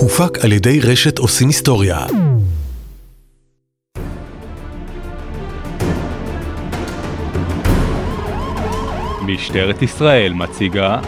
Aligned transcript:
הופק 0.00 0.44
על 0.44 0.52
ידי 0.52 0.80
רשת 0.80 1.18
עושים 1.18 1.48
היסטוריה. 1.48 2.06
משטרת 9.26 9.82
ישראל 9.82 10.32
מציגה 10.32 11.00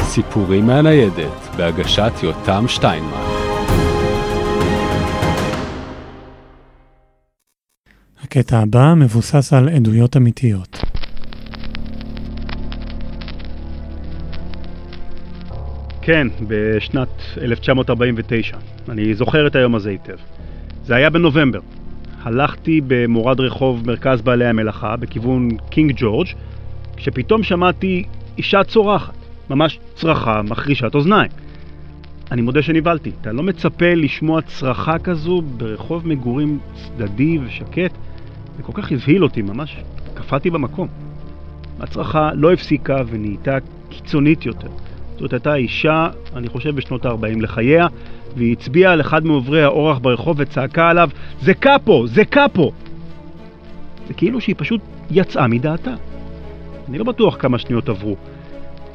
סיפורים 0.00 0.66
מהניידת 0.66 1.56
בהגשת 1.56 2.12
יותם 2.22 2.64
שטיינמן 2.68 3.28
הקטע 8.22 8.58
הבא 8.58 8.94
מבוסס 8.96 9.52
על 9.52 9.68
עדויות 9.68 10.16
אמיתיות. 10.16 10.87
כן, 16.08 16.28
בשנת 16.48 17.08
1949. 17.38 18.56
אני 18.88 19.14
זוכר 19.14 19.46
את 19.46 19.56
היום 19.56 19.74
הזה 19.74 19.90
היטב. 19.90 20.16
זה 20.84 20.94
היה 20.94 21.10
בנובמבר. 21.10 21.58
הלכתי 22.22 22.80
במורד 22.86 23.40
רחוב 23.40 23.86
מרכז 23.86 24.22
בעלי 24.22 24.46
המלאכה 24.46 24.96
בכיוון 24.96 25.48
קינג 25.70 25.92
ג'ורג' 25.96 26.26
כשפתאום 26.96 27.42
שמעתי 27.42 28.04
אישה 28.38 28.64
צורחת, 28.64 29.14
ממש 29.50 29.78
צרחה 29.94 30.42
מחרישת 30.42 30.94
אוזניים. 30.94 31.30
אני 32.32 32.42
מודה 32.42 32.62
שנבהלתי, 32.62 33.10
אתה 33.20 33.32
לא 33.32 33.42
מצפה 33.42 33.94
לשמוע 33.94 34.42
צרחה 34.42 34.98
כזו 34.98 35.42
ברחוב 35.42 36.08
מגורים 36.08 36.58
צדדי 36.74 37.38
ושקט? 37.38 37.92
זה 38.56 38.62
כל 38.62 38.72
כך 38.74 38.92
הבהיל 38.92 39.24
אותי, 39.24 39.42
ממש 39.42 39.76
קפאתי 40.14 40.50
במקום. 40.50 40.88
הצרחה 41.80 42.30
לא 42.34 42.52
הפסיקה 42.52 42.96
ונהייתה 43.10 43.58
קיצונית 43.88 44.46
יותר. 44.46 44.68
זאת 45.18 45.32
הייתה 45.32 45.54
אישה, 45.54 46.08
אני 46.36 46.48
חושב 46.48 46.74
בשנות 46.76 47.06
ה-40 47.06 47.40
לחייה, 47.40 47.86
והיא 48.36 48.52
הצביעה 48.52 48.92
על 48.92 49.00
אחד 49.00 49.26
מעוברי 49.26 49.62
האורח 49.62 49.98
ברחוב 49.98 50.36
וצעקה 50.38 50.90
עליו, 50.90 51.10
זה 51.42 51.54
קאפו! 51.54 52.06
זה 52.06 52.24
קאפו! 52.24 52.72
זה 54.08 54.14
כאילו 54.14 54.40
שהיא 54.40 54.54
פשוט 54.58 54.80
יצאה 55.10 55.46
מדעתה. 55.46 55.94
אני 56.88 56.98
לא 56.98 57.04
בטוח 57.04 57.36
כמה 57.38 57.58
שניות 57.58 57.88
עברו, 57.88 58.16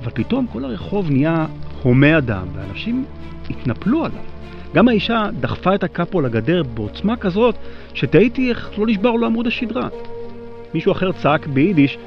אבל 0.04 0.12
פתאום 0.14 0.48
כל 0.48 0.66
הרחוב 0.66 1.12
נהיה 1.12 1.46
הומה 1.82 2.18
אדם, 2.18 2.48
ואנשים 2.56 3.06
התנפלו 3.50 4.06
עליו. 4.06 4.20
גם 4.74 4.88
האישה 4.88 5.24
דחפה 5.40 5.76
את 5.76 5.84
הקאפו 5.84 6.22
לגדר 6.22 6.64
בעוצמה 6.64 7.16
כזאת, 7.16 7.56
שתהיתי 7.94 8.50
איך 8.50 8.72
לא 8.78 8.88
נשבר 8.88 9.12
לו 9.12 9.26
עמוד 9.26 9.48
השדרה. 9.48 9.88
מישהו 10.74 10.92
אחר 10.92 11.12
צעק 11.12 11.48
ביידיש, 11.48 11.98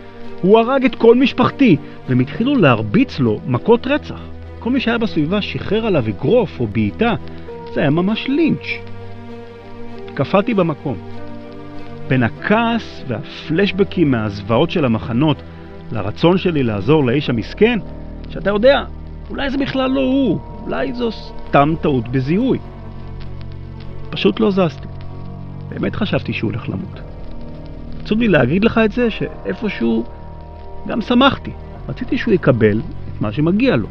הוא 0.43 0.59
הרג 0.59 0.85
את 0.85 0.95
כל 0.95 1.15
משפחתי, 1.15 1.77
והם 2.09 2.21
התחילו 2.21 2.57
להרביץ 2.57 3.21
לו 3.21 3.41
מכות 3.47 3.87
רצח. 3.87 4.21
כל 4.59 4.71
מי 4.71 4.81
שהיה 4.81 4.99
בסביבה 4.99 5.43
שחרר 5.43 5.87
עליו 5.87 6.05
אגרוף 6.09 6.61
או 6.61 6.67
בעיטה, 6.67 7.15
זה 7.75 7.81
היה 7.81 7.91
ממש 7.91 8.29
לינץ'. 8.29 8.67
קפאתי 10.15 10.55
במקום. 10.55 10.97
בין 12.09 12.23
הכעס 12.23 13.05
והפלשבקים 13.09 14.11
מהזוועות 14.11 14.71
של 14.71 14.85
המחנות 14.85 15.43
לרצון 15.93 16.39
שלי 16.39 16.63
לעזור 16.63 17.05
לאיש 17.05 17.31
המסכן, 17.31 17.79
שאתה 18.31 18.51
יודע, 18.51 18.85
אולי 19.31 19.51
זה 19.51 19.59
בכלל 19.59 19.91
לא 19.91 20.01
הוא, 20.01 20.39
אולי 20.63 20.93
זו 20.93 21.11
סתם 21.13 21.75
טעות 21.81 22.09
בזיהוי. 22.09 22.59
פשוט 24.11 24.41
לא 24.41 24.51
זזתי. 24.51 24.89
באמת 25.69 25.97
חשבתי 25.97 26.33
שהוא 26.33 26.51
הולך 26.51 26.69
למות. 26.69 27.01
עצוב 28.03 28.21
לי 28.21 28.29
להגיד 28.29 28.65
לך 28.65 28.81
את 28.85 28.93
זה, 28.93 29.11
שאיפשהו 29.11 30.05
גם 30.87 31.01
שמחתי. 31.01 31.51
רציתי 31.89 32.19
שהוא 32.19 32.35
יקבל 32.35 32.79
את 32.79 33.21
מה 33.21 33.33
שמגיע 33.33 33.77
לו. 33.77 33.89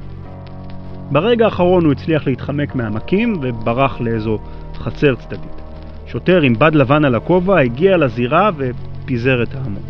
ברגע 1.12 1.46
האחרון 1.46 1.86
הוא 1.86 1.92
הצליח 1.92 2.28
להתחמק 2.28 2.76
מהעמקים 2.76 3.36
וברח 3.42 4.02
לאיזו 4.02 4.40
חצר 4.76 5.16
צדדית. 5.16 5.62
שוטר 6.08 6.42
עם 6.42 6.54
בד 6.60 6.76
לבן 6.76 7.06
על 7.06 7.16
הכובע 7.16 7.60
הגיע 7.60 7.98
לזירה 7.98 8.50
ופיזר 8.58 9.44
את 9.44 9.56
ההמון. 9.56 9.84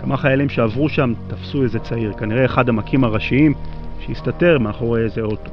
כמה 0.00 0.16
חיילים 0.16 0.48
שעברו 0.48 0.88
שם 0.88 1.12
תפסו 1.28 1.62
איזה 1.62 1.78
צעיר, 1.78 2.12
כנראה 2.12 2.44
אחד 2.44 2.68
המכים 2.68 3.04
הראשיים 3.04 3.54
שהסתתר 4.00 4.58
מאחורי 4.58 5.04
איזה 5.04 5.20
אוטו. 5.20 5.50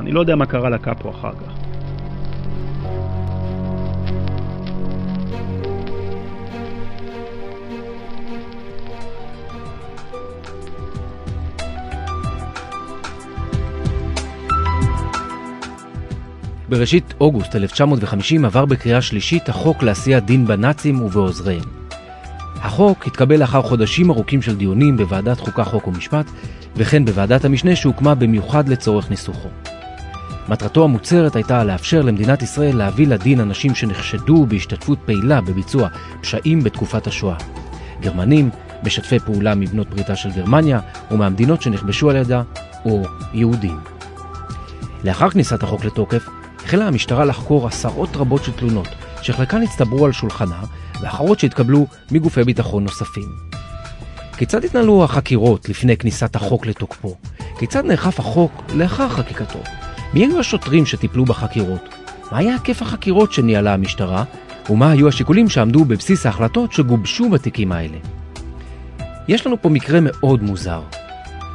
אני 0.00 0.12
לא 0.12 0.20
יודע 0.20 0.36
מה 0.36 0.46
קרה 0.46 0.70
לקאפו 0.70 1.10
אחר 1.10 1.32
כך. 1.32 1.63
בראשית 16.68 17.14
אוגוסט 17.20 17.56
1950 17.56 18.44
עבר 18.44 18.64
בקריאה 18.64 19.02
שלישית 19.02 19.48
החוק 19.48 19.82
לעשיית 19.82 20.24
דין 20.24 20.46
בנאצים 20.46 21.02
ובעוזריהם. 21.02 21.64
החוק 22.56 23.06
התקבל 23.06 23.40
לאחר 23.40 23.62
חודשים 23.62 24.10
ארוכים 24.10 24.42
של 24.42 24.56
דיונים 24.56 24.96
בוועדת 24.96 25.40
חוקה 25.40 25.64
חוק 25.64 25.86
ומשפט, 25.86 26.30
וכן 26.76 27.04
בוועדת 27.04 27.44
המשנה 27.44 27.76
שהוקמה 27.76 28.14
במיוחד 28.14 28.68
לצורך 28.68 29.10
ניסוחו. 29.10 29.48
מטרתו 30.48 30.84
המוצהרת 30.84 31.36
הייתה 31.36 31.64
לאפשר 31.64 32.02
למדינת 32.02 32.42
ישראל 32.42 32.76
להביא 32.76 33.06
לדין 33.06 33.40
אנשים 33.40 33.74
שנחשדו 33.74 34.46
בהשתתפות 34.46 34.98
פעילה 35.04 35.40
בביצוע 35.40 35.88
פשעים 36.20 36.60
בתקופת 36.64 37.06
השואה. 37.06 37.36
גרמנים, 38.00 38.50
משתפי 38.82 39.18
פעולה 39.18 39.54
מבנות 39.54 39.90
בריתה 39.90 40.16
של 40.16 40.30
גרמניה 40.30 40.80
ומהמדינות 41.10 41.62
שנכבשו 41.62 42.10
על 42.10 42.16
ידה, 42.16 42.42
או 42.84 43.02
יהודים. 43.32 43.78
לאחר 45.04 45.30
כניסת 45.30 45.62
החוק 45.62 45.84
לתוקף, 45.84 46.28
החלה 46.64 46.86
המשטרה 46.86 47.24
לחקור 47.24 47.66
עשרות 47.66 48.16
רבות 48.16 48.44
של 48.44 48.52
תלונות, 48.52 48.88
שחלקן 49.22 49.62
הצטברו 49.62 50.06
על 50.06 50.12
שולחנה, 50.12 50.62
ואחרות 51.02 51.40
שהתקבלו 51.40 51.86
מגופי 52.10 52.44
ביטחון 52.44 52.82
נוספים. 52.82 53.28
כיצד 54.36 54.64
התנהלו 54.64 55.04
החקירות 55.04 55.68
לפני 55.68 55.96
כניסת 55.96 56.36
החוק 56.36 56.66
לתוקפו? 56.66 57.16
כיצד 57.58 57.84
נאכף 57.84 58.20
החוק 58.20 58.52
לאחר 58.74 59.08
חקיקתו? 59.08 59.58
מי 60.14 60.26
היו 60.26 60.40
השוטרים 60.40 60.86
שטיפלו 60.86 61.24
בחקירות? 61.24 61.88
מה 62.32 62.38
היה 62.38 62.52
היקף 62.52 62.82
החקירות 62.82 63.32
שניהלה 63.32 63.74
המשטרה? 63.74 64.24
ומה 64.70 64.90
היו 64.90 65.08
השיקולים 65.08 65.48
שעמדו 65.48 65.84
בבסיס 65.84 66.26
ההחלטות 66.26 66.72
שגובשו 66.72 67.30
בתיקים 67.30 67.72
האלה? 67.72 67.98
יש 69.28 69.46
לנו 69.46 69.62
פה 69.62 69.68
מקרה 69.68 69.98
מאוד 70.02 70.42
מוזר. 70.42 70.82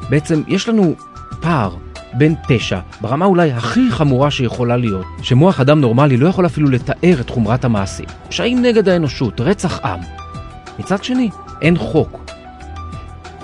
בעצם 0.10 0.44
יש 0.48 0.70
לנו 0.70 0.96
פער 1.42 1.76
בין 2.14 2.36
פשע, 2.48 2.80
ברמה 3.02 3.26
אולי 3.26 3.52
הכי 3.52 3.92
חמורה 3.92 4.32
שיכולה 4.32 4.78
להיות, 4.78 5.06
שמוח 5.22 5.60
אדם 5.60 5.82
נורמלי 5.82 6.18
לא 6.18 6.28
יכול 6.28 6.46
אפילו 6.46 6.70
לתאר 6.70 7.18
את 7.22 7.30
חומרת 7.30 7.66
המעשים. 7.66 8.06
פשעים 8.30 8.62
נגד 8.62 8.90
האנושות, 8.90 9.42
רצח 9.42 9.80
עם. 9.86 10.00
מצד 10.80 11.04
שני, 11.04 11.30
אין 11.62 11.78
חוק. 11.78 12.26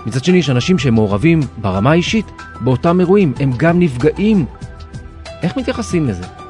מצד 0.06 0.24
שני, 0.24 0.38
יש 0.38 0.50
אנשים 0.50 0.80
שהם 0.80 0.94
מעורבים 0.94 1.40
ברמה 1.58 1.92
האישית 1.92 2.26
באותם 2.62 3.00
אירועים, 3.00 3.34
הם 3.40 3.52
גם 3.58 3.80
נפגעים. 3.80 4.46
איך 5.44 5.58
מתייחסים 5.58 6.08
לזה? 6.08 6.45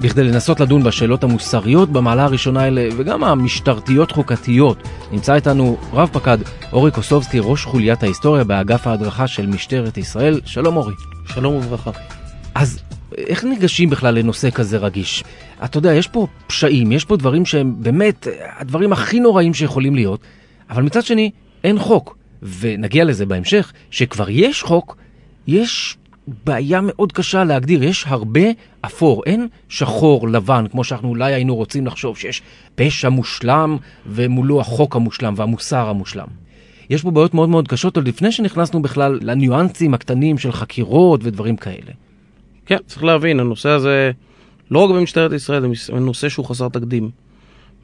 בכדי 0.00 0.24
לנסות 0.24 0.60
לדון 0.60 0.82
בשאלות 0.82 1.24
המוסריות 1.24 1.90
במעלה 1.92 2.24
הראשונה 2.24 2.62
האלה, 2.62 2.88
וגם 2.96 3.24
המשטרתיות 3.24 4.10
חוקתיות, 4.10 4.88
נמצא 5.12 5.34
איתנו 5.34 5.76
רב 5.92 6.08
פקד 6.12 6.38
אורי 6.72 6.90
קוסובסקי, 6.90 7.38
ראש 7.42 7.64
חוליית 7.64 8.02
ההיסטוריה 8.02 8.44
באגף 8.44 8.86
ההדרכה 8.86 9.26
של 9.26 9.46
משטרת 9.46 9.98
ישראל. 9.98 10.40
שלום 10.44 10.76
אורי. 10.76 10.94
שלום 11.26 11.54
וברכה. 11.54 11.90
אז 12.54 12.82
איך 13.18 13.44
ניגשים 13.44 13.90
בכלל 13.90 14.14
לנושא 14.14 14.50
כזה 14.50 14.78
רגיש? 14.78 15.24
אתה 15.64 15.78
יודע, 15.78 15.94
יש 15.94 16.08
פה 16.08 16.26
פשעים, 16.46 16.92
יש 16.92 17.04
פה 17.04 17.16
דברים 17.16 17.46
שהם 17.46 17.74
באמת 17.78 18.26
הדברים 18.58 18.92
הכי 18.92 19.20
נוראים 19.20 19.54
שיכולים 19.54 19.94
להיות, 19.94 20.20
אבל 20.70 20.82
מצד 20.82 21.02
שני, 21.02 21.30
אין 21.64 21.78
חוק. 21.78 22.16
ונגיע 22.60 23.04
לזה 23.04 23.26
בהמשך, 23.26 23.72
שכבר 23.90 24.30
יש 24.30 24.62
חוק, 24.62 24.96
יש 25.46 25.96
בעיה 26.44 26.80
מאוד 26.82 27.12
קשה 27.12 27.44
להגדיר, 27.44 27.84
יש 27.84 28.04
הרבה 28.08 28.40
אפור, 28.80 29.22
אין 29.26 29.48
שחור 29.68 30.28
לבן, 30.28 30.64
כמו 30.70 30.84
שאנחנו 30.84 31.08
אולי 31.08 31.34
היינו 31.34 31.56
רוצים 31.56 31.86
לחשוב 31.86 32.18
שיש 32.18 32.42
פשע 32.74 33.08
מושלם 33.08 33.76
ומולו 34.06 34.60
החוק 34.60 34.96
המושלם 34.96 35.34
והמוסר 35.36 35.88
המושלם. 35.88 36.26
יש 36.90 37.02
פה 37.02 37.10
בעיות 37.10 37.34
מאוד 37.34 37.48
מאוד 37.48 37.68
קשות 37.68 37.96
עוד 37.96 38.08
לפני 38.08 38.32
שנכנסנו 38.32 38.82
בכלל 38.82 39.18
לניואנסים 39.22 39.94
הקטנים 39.94 40.38
של 40.38 40.52
חקירות 40.52 41.20
ודברים 41.24 41.56
כאלה. 41.56 41.92
כן, 42.66 42.76
צריך 42.86 43.04
להבין, 43.04 43.40
הנושא 43.40 43.68
הזה, 43.68 44.10
לא 44.70 44.78
רק 44.78 44.90
במשטרת 44.90 45.32
ישראל, 45.32 45.62
זה 45.86 45.92
נושא 45.92 46.28
שהוא 46.28 46.46
חסר 46.46 46.68
תקדים. 46.68 47.10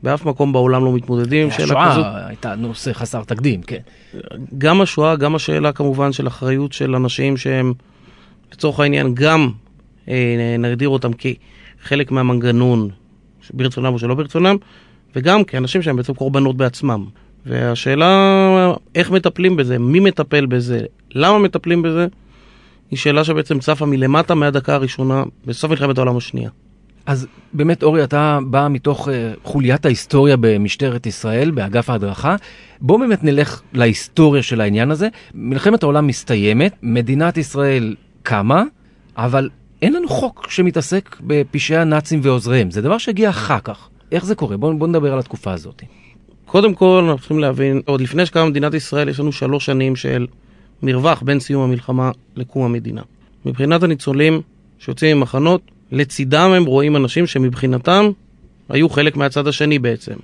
באף 0.03 0.25
מקום 0.25 0.53
בעולם 0.53 0.85
לא 0.85 0.93
מתמודדים 0.93 1.45
עם 1.45 1.51
שאלה 1.51 1.67
כזאת. 1.67 2.05
השואה 2.05 2.27
הייתה 2.27 2.55
נושא 2.55 2.93
חסר 2.93 3.25
תקדים, 3.25 3.63
כן. 3.63 3.81
גם 4.59 4.81
השואה, 4.81 5.17
גם 5.17 5.35
השאלה 5.35 5.73
כמובן 5.73 6.13
של 6.13 6.27
אחריות 6.27 6.73
של 6.73 6.95
אנשים 6.95 7.37
שהם... 7.37 7.73
לצורך 8.53 8.81
העניין 8.81 9.15
גם 9.15 9.51
אה, 10.09 10.57
נגדיר 10.59 10.89
אותם 10.89 11.11
כחלק 11.13 12.11
מהמנגנון, 12.11 12.89
ברצונם 13.55 13.93
או 13.93 13.99
שלא 13.99 14.15
ברצונם, 14.15 14.57
וגם 15.17 15.45
כאנשים 15.45 15.83
שהם 15.83 15.97
בעצם 15.97 16.15
קורבנות 16.15 16.57
בעצמם. 16.57 17.05
והשאלה 17.47 18.73
איך 18.95 19.11
מטפלים 19.11 19.57
בזה, 19.57 19.79
מי 19.79 20.01
מטפל 20.01 20.47
בזה, 20.47 20.81
למה 21.11 21.39
מטפלים 21.39 21.83
בזה, 21.83 22.07
היא 22.91 22.99
שאלה 22.99 23.25
שבעצם 23.25 23.59
צפה 23.59 23.87
מלמטה 23.87 24.35
מהדקה 24.35 24.75
הראשונה 24.75 25.23
בסוף 25.47 25.71
מלחמת 25.71 25.99
העולם 25.99 26.17
השנייה. 26.17 26.51
אז 27.07 27.27
באמת, 27.53 27.83
אורי, 27.83 28.05
אתה 28.05 28.39
בא 28.47 28.69
מתוך 28.71 29.09
uh, 29.09 29.11
חוליית 29.45 29.85
ההיסטוריה 29.85 30.37
במשטרת 30.41 31.07
ישראל, 31.07 31.51
באגף 31.51 31.91
ההדרכה. 31.91 32.37
בוא 32.81 32.99
באמת 32.99 33.25
נלך 33.25 33.63
להיסטוריה 33.73 34.43
של 34.43 34.61
העניין 34.61 34.91
הזה. 34.91 35.09
מלחמת 35.35 35.83
העולם 35.83 36.07
מסתיימת, 36.07 36.75
מדינת 36.83 37.37
ישראל 37.37 37.95
קמה, 38.23 38.65
אבל 39.17 39.49
אין 39.83 39.93
לנו 39.93 40.09
חוק 40.09 40.47
שמתעסק 40.51 41.17
בפשעי 41.21 41.77
הנאצים 41.77 42.21
ועוזריהם. 42.23 42.71
זה 42.71 42.83
דבר 42.83 42.99
שהגיע 42.99 43.31
אחר 43.31 43.59
כך. 43.65 43.89
איך 44.13 44.25
זה 44.25 44.35
קורה? 44.35 44.57
בואו 44.57 44.79
בוא 44.79 44.89
נדבר 44.89 45.13
על 45.13 45.19
התקופה 45.19 45.53
הזאת. 45.53 45.83
קודם 46.47 46.75
כל, 46.75 47.01
אנחנו 47.05 47.19
צריכים 47.19 47.39
להבין, 47.39 47.81
עוד 47.85 48.01
לפני 48.01 48.27
שקמה 48.27 48.45
מדינת 48.45 48.75
ישראל, 48.75 49.09
יש 49.09 49.21
לנו 49.21 49.33
שלוש 49.33 49.67
שנים 49.67 49.97
של 49.97 50.27
מרווח 50.83 51.23
בין 51.23 51.41
סיום 51.41 51.63
המלחמה 51.63 52.11
לקום 52.37 52.65
המדינה. 52.65 53.03
מבחינת 53.47 53.83
הניצולים 53.83 54.41
שיוצאים 54.79 55.19
ממחנות, 55.19 55.63
לצידם 55.93 56.51
הם 56.57 56.65
רואים 56.65 56.97
אנשים 56.97 57.27
שמבחינתם 57.27 58.11
היו 58.69 58.89
חלק 58.89 59.17
מהצד 59.17 59.47
השני 59.47 59.79
בעצם. 59.79 60.15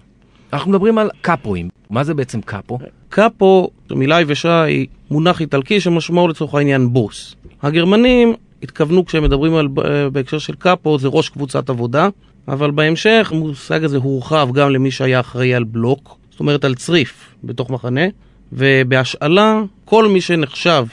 אנחנו 0.52 0.70
מדברים 0.70 0.98
על 0.98 1.10
קאפואים. 1.20 1.68
מה 1.90 2.04
זה 2.04 2.14
בעצם 2.14 2.40
קאפו? 2.40 2.78
קאפו, 3.16 3.70
מילה 3.90 4.20
יבשה, 4.20 4.62
היא 4.62 4.86
מונח 5.10 5.40
איטלקי 5.40 5.80
שמשמעו 5.80 6.28
לצורך 6.28 6.54
העניין 6.54 6.92
בוס. 6.92 7.36
הגרמנים 7.62 8.34
התכוונו 8.62 9.06
כשהם 9.06 9.22
מדברים 9.22 9.54
על, 9.54 9.68
בהקשר 10.12 10.38
של 10.38 10.54
קאפו, 10.54 10.98
זה 10.98 11.08
ראש 11.08 11.28
קבוצת 11.28 11.70
עבודה, 11.70 12.08
אבל 12.48 12.70
בהמשך 12.70 13.28
המושג 13.32 13.84
הזה 13.84 13.96
הורחב 13.96 14.48
גם 14.54 14.70
למי 14.70 14.90
שהיה 14.90 15.20
אחראי 15.20 15.54
על 15.54 15.64
בלוק, 15.64 16.18
זאת 16.30 16.40
אומרת 16.40 16.64
על 16.64 16.74
צריף 16.74 17.34
בתוך 17.44 17.70
מחנה, 17.70 18.00
ובהשאלה 18.52 19.62
כל 19.84 20.08
מי 20.08 20.20
שנחשב 20.20 20.84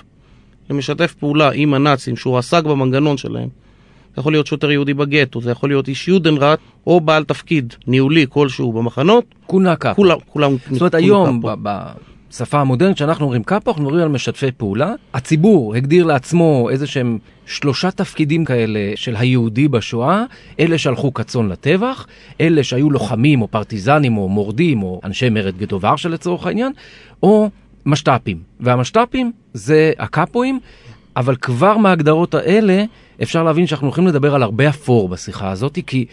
למשתף 0.69 1.13
פעולה 1.19 1.51
עם 1.53 1.73
הנאצים, 1.73 2.15
שהוא 2.15 2.37
עסק 2.37 2.63
במנגנון 2.63 3.17
שלהם, 3.17 3.49
זה 4.15 4.19
יכול 4.21 4.33
להיות 4.33 4.47
שוטר 4.47 4.71
יהודי 4.71 4.93
בגטו, 4.93 5.41
זה 5.41 5.51
יכול 5.51 5.69
להיות 5.69 5.87
איש 5.87 6.07
יודנראט, 6.07 6.59
או 6.87 7.01
בעל 7.01 7.23
תפקיד 7.23 7.73
ניהולי 7.87 8.25
כלשהו 8.29 8.73
במחנות. 8.73 9.25
כונה 9.45 9.75
קאפו. 9.75 9.95
כולם, 9.95 10.17
כולם 10.27 10.55
זאת 10.71 10.81
אומרת, 10.81 10.95
היום, 10.95 11.41
בשפה 12.33 12.59
המודרנית, 12.61 12.95
כשאנחנו 12.95 13.25
אומרים 13.25 13.43
קאפו, 13.43 13.71
אנחנו 13.71 13.83
מדברים 13.83 14.03
על 14.03 14.09
משתפי 14.09 14.51
פעולה. 14.51 14.93
הציבור 15.13 15.75
הגדיר 15.75 16.05
לעצמו 16.05 16.69
איזה 16.69 16.87
שהם 16.87 17.17
שלושה 17.45 17.91
תפקידים 17.91 18.45
כאלה 18.45 18.79
של 18.95 19.15
היהודי 19.15 19.67
בשואה, 19.67 20.23
אלה 20.59 20.77
שהלכו 20.77 21.13
כצאן 21.13 21.49
לטבח, 21.49 22.07
אלה 22.41 22.63
שהיו 22.63 22.89
לוחמים 22.89 23.41
או 23.41 23.47
פרטיזנים 23.47 24.17
או 24.17 24.29
מורדים 24.29 24.83
או 24.83 25.01
אנשי 25.03 25.29
מרד 25.29 25.57
גטו 25.57 25.81
ורשה 25.81 26.09
לצורך 26.09 26.45
העניין, 26.45 26.71
או 27.23 27.49
משת"פים. 27.85 28.37
והמשת"פים 28.59 29.31
זה 29.53 29.91
הקאפואים, 29.99 30.59
אבל 31.15 31.35
כבר 31.35 31.77
מההגדרות 31.77 32.33
האלה 32.33 32.83
אפשר 33.23 33.43
להבין 33.43 33.67
שאנחנו 33.67 33.87
הולכים 33.87 34.07
לדבר 34.07 34.35
על 34.35 34.43
הרבה 34.43 34.69
אפור 34.69 35.09
בשיחה 35.09 35.51
הזאת, 35.51 35.79
כי 35.87 36.05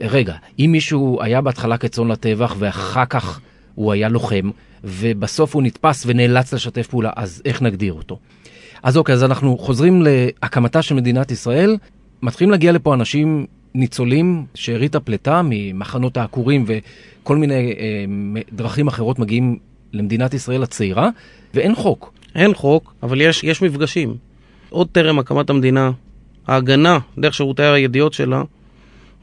רגע, 0.00 0.34
אם 0.58 0.68
מישהו 0.72 1.18
היה 1.22 1.40
בהתחלה 1.40 1.78
כצאן 1.78 2.08
לטבח 2.08 2.54
ואחר 2.58 3.04
כך 3.04 3.40
הוא 3.74 3.92
היה 3.92 4.08
לוחם, 4.08 4.50
ובסוף 4.84 5.54
הוא 5.54 5.62
נתפס 5.62 6.04
ונאלץ 6.06 6.54
לשתף 6.54 6.86
פעולה, 6.86 7.10
אז 7.16 7.42
איך 7.44 7.62
נגדיר 7.62 7.92
אותו? 7.92 8.18
אז 8.82 8.96
אוקיי, 8.96 9.12
אז 9.12 9.24
אנחנו 9.24 9.58
חוזרים 9.58 10.02
להקמתה 10.02 10.82
של 10.82 10.94
מדינת 10.94 11.30
ישראל, 11.30 11.76
מתחילים 12.22 12.50
להגיע 12.50 12.72
לפה 12.72 12.94
אנשים 12.94 13.46
ניצולים, 13.74 14.44
שארית 14.54 14.94
הפליטה 14.94 15.42
ממחנות 15.44 16.16
העקורים 16.16 16.64
וכל 16.66 17.36
מיני 17.36 17.72
אה, 17.72 18.04
דרכים 18.52 18.88
אחרות 18.88 19.18
מגיעים 19.18 19.58
למדינת 19.92 20.34
ישראל 20.34 20.62
הצעירה, 20.62 21.08
ואין 21.54 21.74
חוק. 21.74 22.12
אין 22.34 22.54
חוק, 22.54 22.94
אבל 23.02 23.20
יש, 23.20 23.44
יש 23.44 23.62
מפגשים. 23.62 24.16
עוד 24.70 24.88
טרם 24.92 25.18
הקמת 25.18 25.50
המדינה, 25.50 25.90
ההגנה, 26.46 26.98
דרך 27.18 27.34
שירותי 27.34 27.62
הידיעות 27.62 28.12
שלה, 28.12 28.42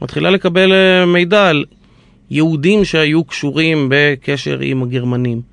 מתחילה 0.02 0.30
לקבל 0.30 0.72
אה, 0.72 1.06
מידע 1.06 1.48
על 1.48 1.64
יהודים 2.30 2.84
שהיו 2.84 3.24
קשורים 3.24 3.86
בקשר 3.90 4.58
עם 4.60 4.82
הגרמנים. 4.82 5.49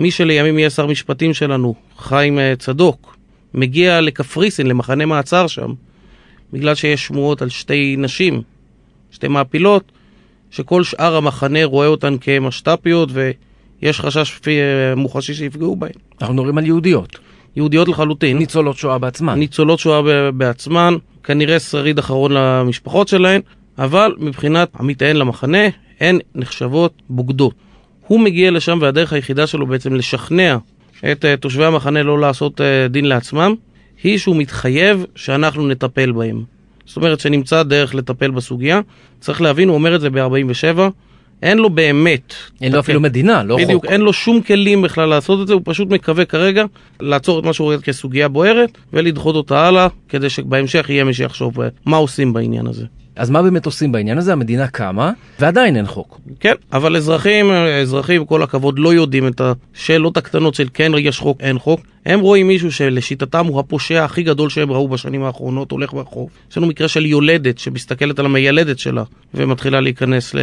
מי 0.00 0.10
שלימים 0.10 0.58
יהיה 0.58 0.70
שר 0.70 0.86
משפטים 0.86 1.34
שלנו, 1.34 1.74
חיים 1.98 2.38
אה, 2.38 2.54
צדוק, 2.58 3.16
מגיע 3.54 4.00
לקפריסין, 4.00 4.66
למחנה 4.66 5.06
מעצר 5.06 5.46
שם, 5.46 5.72
בגלל 6.52 6.74
שיש 6.74 7.06
שמועות 7.06 7.42
על 7.42 7.48
שתי 7.48 7.94
נשים, 7.98 8.42
שתי 9.10 9.28
מעפילות, 9.28 9.92
שכל 10.50 10.84
שאר 10.84 11.16
המחנה 11.16 11.64
רואה 11.64 11.86
אותן 11.86 12.16
כמשת"פיות 12.20 13.08
ויש 13.12 14.00
חשש 14.00 14.40
אה, 14.48 14.94
מוחשי 14.96 15.34
שיפגעו 15.34 15.76
בהן. 15.76 15.92
אנחנו 16.20 16.34
מדברים 16.34 16.58
על 16.58 16.66
יהודיות. 16.66 17.18
יהודיות 17.56 17.88
לחלוטין. 17.88 18.38
ניצולות 18.38 18.76
שואה 18.76 18.98
בעצמן. 18.98 19.38
ניצולות 19.38 19.78
שואה 19.78 20.30
בעצמן, 20.32 20.94
כנראה 21.24 21.58
שריד 21.58 21.98
אחרון 21.98 22.32
למשפחות 22.32 23.08
שלהן, 23.08 23.40
אבל 23.78 24.14
מבחינת 24.18 24.68
המטען 24.74 25.16
למחנה, 25.16 25.68
הן 26.00 26.18
נחשבות 26.34 26.92
בוגדות. 27.08 27.54
הוא 28.10 28.20
מגיע 28.20 28.50
לשם 28.50 28.78
והדרך 28.80 29.12
היחידה 29.12 29.46
שלו 29.46 29.66
בעצם 29.66 29.94
לשכנע 29.94 30.56
את 31.12 31.24
uh, 31.24 31.40
תושבי 31.40 31.64
המחנה 31.64 32.02
לא 32.02 32.20
לעשות 32.20 32.60
uh, 32.60 32.64
דין 32.88 33.04
לעצמם, 33.04 33.54
היא 34.02 34.18
שהוא 34.18 34.36
מתחייב 34.36 35.04
שאנחנו 35.16 35.68
נטפל 35.68 36.12
בהם. 36.12 36.42
זאת 36.86 36.96
אומרת 36.96 37.20
שנמצא 37.20 37.62
דרך 37.62 37.94
לטפל 37.94 38.30
בסוגיה. 38.30 38.80
צריך 39.20 39.40
להבין, 39.40 39.68
הוא 39.68 39.74
אומר 39.74 39.94
את 39.94 40.00
זה 40.00 40.10
ב-47, 40.10 40.78
אין 41.42 41.58
לו 41.58 41.70
באמת... 41.70 42.34
אין 42.60 42.72
לו 42.72 42.80
אפילו 42.80 43.00
מדינה, 43.00 43.42
לא 43.42 43.56
בדיוק, 43.56 43.84
חוק. 43.84 43.92
אין 43.92 44.00
לו 44.00 44.12
שום 44.12 44.42
כלים 44.42 44.82
בכלל 44.82 45.08
לעשות 45.08 45.42
את 45.42 45.46
זה, 45.46 45.54
הוא 45.54 45.62
פשוט 45.64 45.90
מקווה 45.90 46.24
כרגע 46.24 46.64
לעצור 47.00 47.38
את 47.38 47.44
מה 47.44 47.52
שהוא 47.52 47.64
רואה 47.64 47.78
כסוגיה 47.78 48.28
בוערת 48.28 48.78
ולדחות 48.92 49.34
אותה 49.34 49.66
הלאה, 49.66 49.88
כדי 50.08 50.30
שבהמשך 50.30 50.86
יהיה 50.90 51.04
מי 51.04 51.14
שיחשוב 51.14 51.60
אה, 51.60 51.68
מה 51.86 51.96
עושים 51.96 52.32
בעניין 52.32 52.66
הזה. 52.66 52.84
אז 53.16 53.30
מה 53.30 53.42
באמת 53.42 53.66
עושים 53.66 53.92
בעניין 53.92 54.18
הזה? 54.18 54.32
המדינה 54.32 54.66
קמה, 54.66 55.12
ועדיין 55.40 55.76
אין 55.76 55.86
חוק. 55.86 56.20
כן, 56.40 56.54
אבל 56.72 56.96
אזרחים, 56.96 57.50
אזרחים, 57.82 58.24
כל 58.24 58.42
הכבוד, 58.42 58.78
לא 58.78 58.94
יודעים 58.94 59.26
את 59.26 59.40
השאלות 59.40 60.16
הקטנות 60.16 60.54
של 60.54 60.68
כן 60.74 60.92
יש 60.98 61.18
חוק, 61.18 61.40
אין 61.40 61.58
חוק. 61.58 61.80
הם 62.06 62.20
רואים 62.20 62.48
מישהו 62.48 62.72
שלשיטתם 62.72 63.46
הוא 63.46 63.60
הפושע 63.60 64.04
הכי 64.04 64.22
גדול 64.22 64.48
שהם 64.48 64.72
ראו 64.72 64.88
בשנים 64.88 65.22
האחרונות, 65.22 65.70
הולך 65.70 65.92
ברחוב. 65.92 66.30
יש 66.50 66.56
לנו 66.56 66.66
מקרה 66.66 66.88
של 66.88 67.06
יולדת 67.06 67.58
שמסתכלת 67.58 68.18
על 68.18 68.26
המיילדת 68.26 68.78
שלה 68.78 69.02
ומתחילה 69.34 69.80
להיכנס 69.80 70.34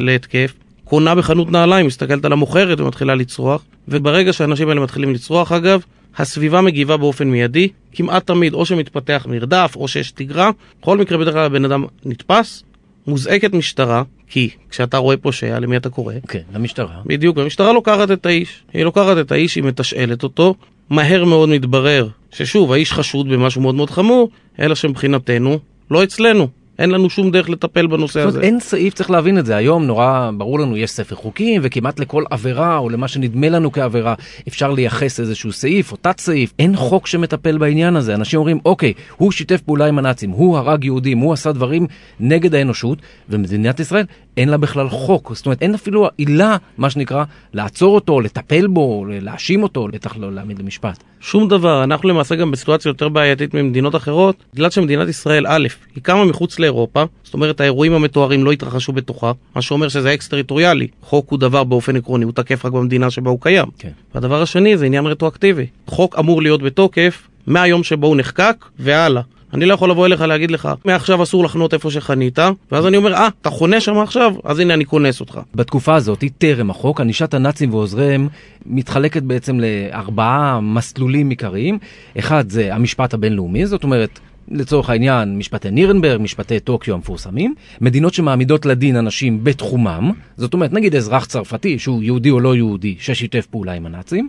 להתקף. 0.00 0.54
קונה 0.84 1.14
בחנות 1.14 1.50
נעליים, 1.50 1.86
מסתכלת 1.86 2.24
על 2.24 2.32
המוכרת 2.32 2.80
ומתחילה 2.80 3.14
לצרוח, 3.14 3.62
וברגע 3.88 4.32
שהאנשים 4.32 4.68
האלה 4.68 4.80
מתחילים 4.80 5.14
לצרוח 5.14 5.52
אגב, 5.52 5.82
הסביבה 6.16 6.60
מגיבה 6.60 6.96
באופן 6.96 7.30
מיידי, 7.30 7.68
כמעט 7.92 8.26
תמיד 8.26 8.54
או 8.54 8.66
שמתפתח 8.66 9.26
מרדף 9.28 9.72
או 9.76 9.88
שיש 9.88 10.10
תגרה, 10.10 10.50
בכל 10.82 10.98
מקרה 10.98 11.18
בדרך 11.18 11.34
כלל 11.34 11.44
הבן 11.44 11.64
אדם 11.64 11.84
נתפס, 12.04 12.64
מוזעקת 13.06 13.52
משטרה, 13.52 14.02
כי 14.28 14.50
כשאתה 14.70 14.98
רואה 14.98 15.16
פושע, 15.16 15.58
למי 15.58 15.76
אתה 15.76 15.90
קורא? 15.90 16.14
כן, 16.28 16.40
למשטרה. 16.54 17.00
בדיוק, 17.06 17.38
המשטרה 17.38 17.72
לוקחת 17.72 18.10
את 18.10 18.26
האיש. 18.26 18.62
היא 18.72 18.84
לוקחת 18.84 19.16
את 19.20 19.32
האיש, 19.32 19.56
היא 19.56 19.64
מתשאלת 19.64 20.22
אותו, 20.22 20.54
מהר 20.90 21.24
מאוד 21.24 21.48
מתברר 21.48 22.08
ששוב, 22.32 22.72
האיש 22.72 22.92
חשוד 22.92 23.28
במשהו 23.28 23.62
מאוד 23.62 23.74
מאוד 23.74 23.90
חמור, 23.90 24.30
אלא 24.60 24.74
שמבחינתנו, 24.74 25.58
לא 25.90 26.04
אצלנו. 26.04 26.48
אין 26.80 26.90
לנו 26.90 27.10
שום 27.10 27.30
דרך 27.30 27.50
לטפל 27.50 27.86
בנושא 27.86 28.20
הזה. 28.20 28.40
אין 28.40 28.60
סעיף, 28.60 28.94
צריך 28.94 29.10
להבין 29.10 29.38
את 29.38 29.46
זה. 29.46 29.56
היום 29.56 29.86
נורא 29.86 30.30
ברור 30.36 30.60
לנו, 30.60 30.76
יש 30.76 30.90
ספר 30.90 31.16
חוקים, 31.16 31.60
וכמעט 31.64 32.00
לכל 32.00 32.24
עבירה, 32.30 32.78
או 32.78 32.88
למה 32.88 33.08
שנדמה 33.08 33.48
לנו 33.48 33.72
כעבירה, 33.72 34.14
אפשר 34.48 34.72
לייחס 34.72 35.20
איזשהו 35.20 35.52
סעיף 35.52 35.92
או 35.92 35.96
תת 35.96 36.20
סעיף. 36.20 36.52
אין 36.58 36.76
חוק 36.76 37.06
שמטפל 37.06 37.58
בעניין 37.58 37.96
הזה. 37.96 38.14
אנשים 38.14 38.38
אומרים, 38.38 38.58
אוקיי, 38.64 38.92
הוא 39.16 39.32
שיתף 39.32 39.60
פעולה 39.60 39.86
עם 39.86 39.98
הנאצים, 39.98 40.30
הוא 40.30 40.58
הרג 40.58 40.84
יהודים, 40.84 41.18
הוא 41.18 41.32
עשה 41.32 41.52
דברים 41.52 41.86
נגד 42.20 42.54
האנושות, 42.54 42.98
ומדינת 43.28 43.80
ישראל, 43.80 44.04
אין 44.40 44.48
לה 44.48 44.56
בכלל 44.56 44.88
חוק. 44.88 45.32
זאת 45.34 45.46
אומרת, 45.46 45.62
אין 45.62 45.74
אפילו 45.74 46.08
עילה, 46.16 46.56
מה 46.78 46.90
שנקרא, 46.90 47.24
לעצור 47.54 47.94
אותו, 47.94 48.20
לטפל 48.20 48.66
בו, 48.66 49.04
להאשים 49.08 49.62
אותו, 49.62 49.88
בטח 49.92 50.16
לא 50.16 50.32
להעמיד 50.32 50.58
למשפט. 50.58 51.02
שום 51.20 51.48
דבר. 51.48 51.84
אנחנו 51.84 52.08
למעשה 52.08 52.34
גם 52.34 52.50
בסיטואציה 52.50 52.88
יותר 52.88 53.08
בעייתית 53.08 53.54
ממדינות 53.54 53.94
אחרות, 53.94 54.36
בגלל 54.54 54.70
שמדינת 54.70 55.08
ישראל, 55.08 55.46
א', 55.48 55.68
היא 55.94 56.02
קמה 56.02 56.24
מחוץ 56.24 56.58
לאירופה, 56.58 57.04
זאת 57.22 57.34
אומרת 57.34 57.60
האירועים 57.60 57.92
המתוארים 57.92 58.44
לא 58.44 58.52
התרחשו 58.52 58.92
בתוכה, 58.92 59.32
מה 59.54 59.62
שאומר 59.62 59.88
שזה 59.88 60.14
אקס-טריטוריאלי. 60.14 60.86
חוק 61.02 61.30
הוא 61.30 61.38
דבר 61.38 61.64
באופן 61.64 61.96
עקרוני, 61.96 62.24
הוא 62.24 62.32
תקף 62.32 62.64
רק 62.64 62.72
במדינה 62.72 63.10
שבה 63.10 63.30
הוא 63.30 63.40
קיים. 63.40 63.66
כן. 63.78 63.90
והדבר 64.14 64.42
השני 64.42 64.76
זה 64.76 64.86
עניין 64.86 65.06
רטרואקטיבי. 65.06 65.66
חוק 65.86 66.18
אמור 66.18 66.42
להיות 66.42 66.62
בתוקף 66.62 67.28
מהיום 67.46 67.82
שבו 67.82 68.06
הוא 68.06 68.16
נחקק 68.16 68.64
והלאה. 68.78 69.22
אני 69.54 69.66
לא 69.66 69.74
יכול 69.74 69.90
לבוא 69.90 70.06
אליך 70.06 70.20
להגיד 70.20 70.50
לך, 70.50 70.68
מעכשיו 70.84 71.22
אסור 71.22 71.44
לחנות 71.44 71.74
איפה 71.74 71.90
שחנית, 71.90 72.38
ואז 72.72 72.86
אני 72.86 72.96
אומר, 72.96 73.14
אה, 73.14 73.28
אתה 73.40 73.50
חונה 73.50 73.80
שם 73.80 73.98
עכשיו? 73.98 74.34
אז 74.44 74.58
הנה 74.58 74.74
אני 74.74 74.86
כונס 74.86 75.20
אותך. 75.20 75.40
בתקופה 75.54 75.94
הזאת, 75.94 76.24
טרם 76.38 76.70
החוק, 76.70 77.00
ענישת 77.00 77.34
הנאצים 77.34 77.74
ועוזריהם 77.74 78.28
מתחלקת 78.66 79.22
בעצם 79.22 79.60
לארבעה 79.60 80.60
מסלולים 80.60 81.30
עיקריים. 81.30 81.78
אחד 82.18 82.50
זה 82.50 82.74
המשפט 82.74 83.14
הבינלאומי, 83.14 83.66
זאת 83.66 83.84
אומרת, 83.84 84.20
לצורך 84.48 84.90
העניין, 84.90 85.38
משפטי 85.38 85.70
נירנברג, 85.70 86.20
משפטי 86.20 86.60
טוקיו 86.60 86.94
המפורסמים, 86.94 87.54
מדינות 87.80 88.14
שמעמידות 88.14 88.66
לדין 88.66 88.96
אנשים 88.96 89.44
בתחומם, 89.44 90.12
זאת 90.36 90.54
אומרת, 90.54 90.72
נגיד 90.72 90.96
אזרח 90.96 91.24
צרפתי 91.24 91.78
שהוא 91.78 92.02
יהודי 92.02 92.30
או 92.30 92.40
לא 92.40 92.56
יהודי 92.56 92.96
ששיתף 92.98 93.46
פעולה 93.46 93.72
עם 93.72 93.86
הנאצים, 93.86 94.28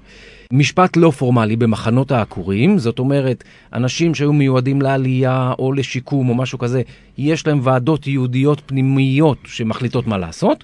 משפט 0.51 0.97
לא 0.97 1.11
פורמלי 1.11 1.55
במחנות 1.55 2.11
העקורים, 2.11 2.79
זאת 2.79 2.99
אומרת, 2.99 3.43
אנשים 3.73 4.15
שהיו 4.15 4.33
מיועדים 4.33 4.81
לעלייה 4.81 5.53
או 5.59 5.73
לשיקום 5.73 6.29
או 6.29 6.35
משהו 6.35 6.59
כזה, 6.59 6.81
יש 7.17 7.47
להם 7.47 7.59
ועדות 7.63 8.07
יהודיות 8.07 8.61
פנימיות 8.65 9.37
שמחליטות 9.45 10.07
מה 10.07 10.17
לעשות, 10.17 10.63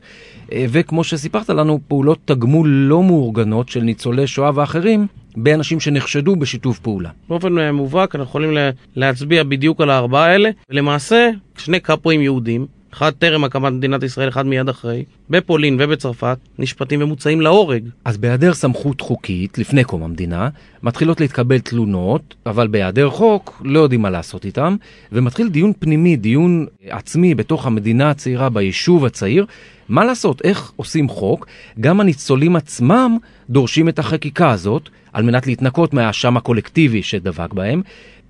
אה, 0.51 0.66
וכמו 0.70 1.04
שסיפרת 1.04 1.50
לנו, 1.50 1.80
פעולות 1.88 2.20
תגמול 2.25 2.70
לא 2.70 3.04
מאורגנות 3.04 3.70
של 3.70 3.82
ניצולי 3.82 4.27
שואה 4.27 4.51
ואחרים 4.56 5.08
באנשים 5.38 5.79
שנחשדו 5.79 6.36
בשיתוף 6.36 6.79
פעולה. 6.79 7.10
באופן 7.29 7.58
אה, 7.60 7.72
מובהק 7.72 8.15
אנחנו 8.15 8.29
יכולים 8.29 8.51
לה- 8.51 8.70
להצביע 8.96 9.44
בדיוק 9.44 9.82
על 9.82 9.89
הארבעה 9.89 10.25
האלה. 10.25 10.50
למעשה, 10.70 11.29
שני 11.58 11.79
קאפואים 11.79 12.22
יהודים, 12.22 12.65
אחד 12.94 13.12
טרם 13.12 13.44
הקמת 13.44 13.72
מדינת 13.74 14.03
ישראל, 14.03 14.29
אחד 14.29 14.46
מיד 14.46 14.70
אחרי, 14.70 15.03
בפולין 15.29 15.77
ובצרפת, 15.79 16.38
נשפטים 16.60 17.01
ומוצאים 17.01 17.41
להורג. 17.41 17.84
אז 18.06 18.17
בהיעדר 18.17 18.53
סמכות 18.53 19.01
חוקית, 19.01 19.58
לפני 19.58 19.84
קום 19.84 20.03
המדינה, 20.03 20.50
מתחילות 20.84 21.22
להתקבל 21.22 21.60
תלונות, 21.60 22.36
אבל 22.46 22.67
בהיעדר 22.67 23.10
חוק 23.10 23.62
לא 23.65 23.79
יודעים 23.79 24.01
מה 24.01 24.10
לעשות 24.10 24.46
איתם, 24.46 24.75
ומתחיל 25.12 25.50
דיון 25.50 25.74
פנימי, 25.79 26.15
דיון 26.15 26.65
עצמי 26.89 27.36
בתוך 27.36 27.65
המדינה 27.65 28.10
הצעירה, 28.10 28.50
ביישוב 28.50 29.06
הצעיר, 29.06 29.46
מה 29.89 30.06
לעשות, 30.06 30.41
איך 30.44 30.72
עושים 30.75 31.10
חוק. 31.10 31.48
גם 31.79 32.00
הניצולים 32.00 32.56
עצמם 32.56 33.17
דורשים 33.50 33.89
את 33.89 34.00
החקיקה 34.00 34.51
הזאת, 34.51 34.89
על 35.18 35.24
מנת 35.24 35.48
להתנקות 35.48 35.94
מהאשם 35.94 36.38
הקולקטיבי 36.38 37.04
שדבק 37.04 37.54
בהם, 37.54 37.82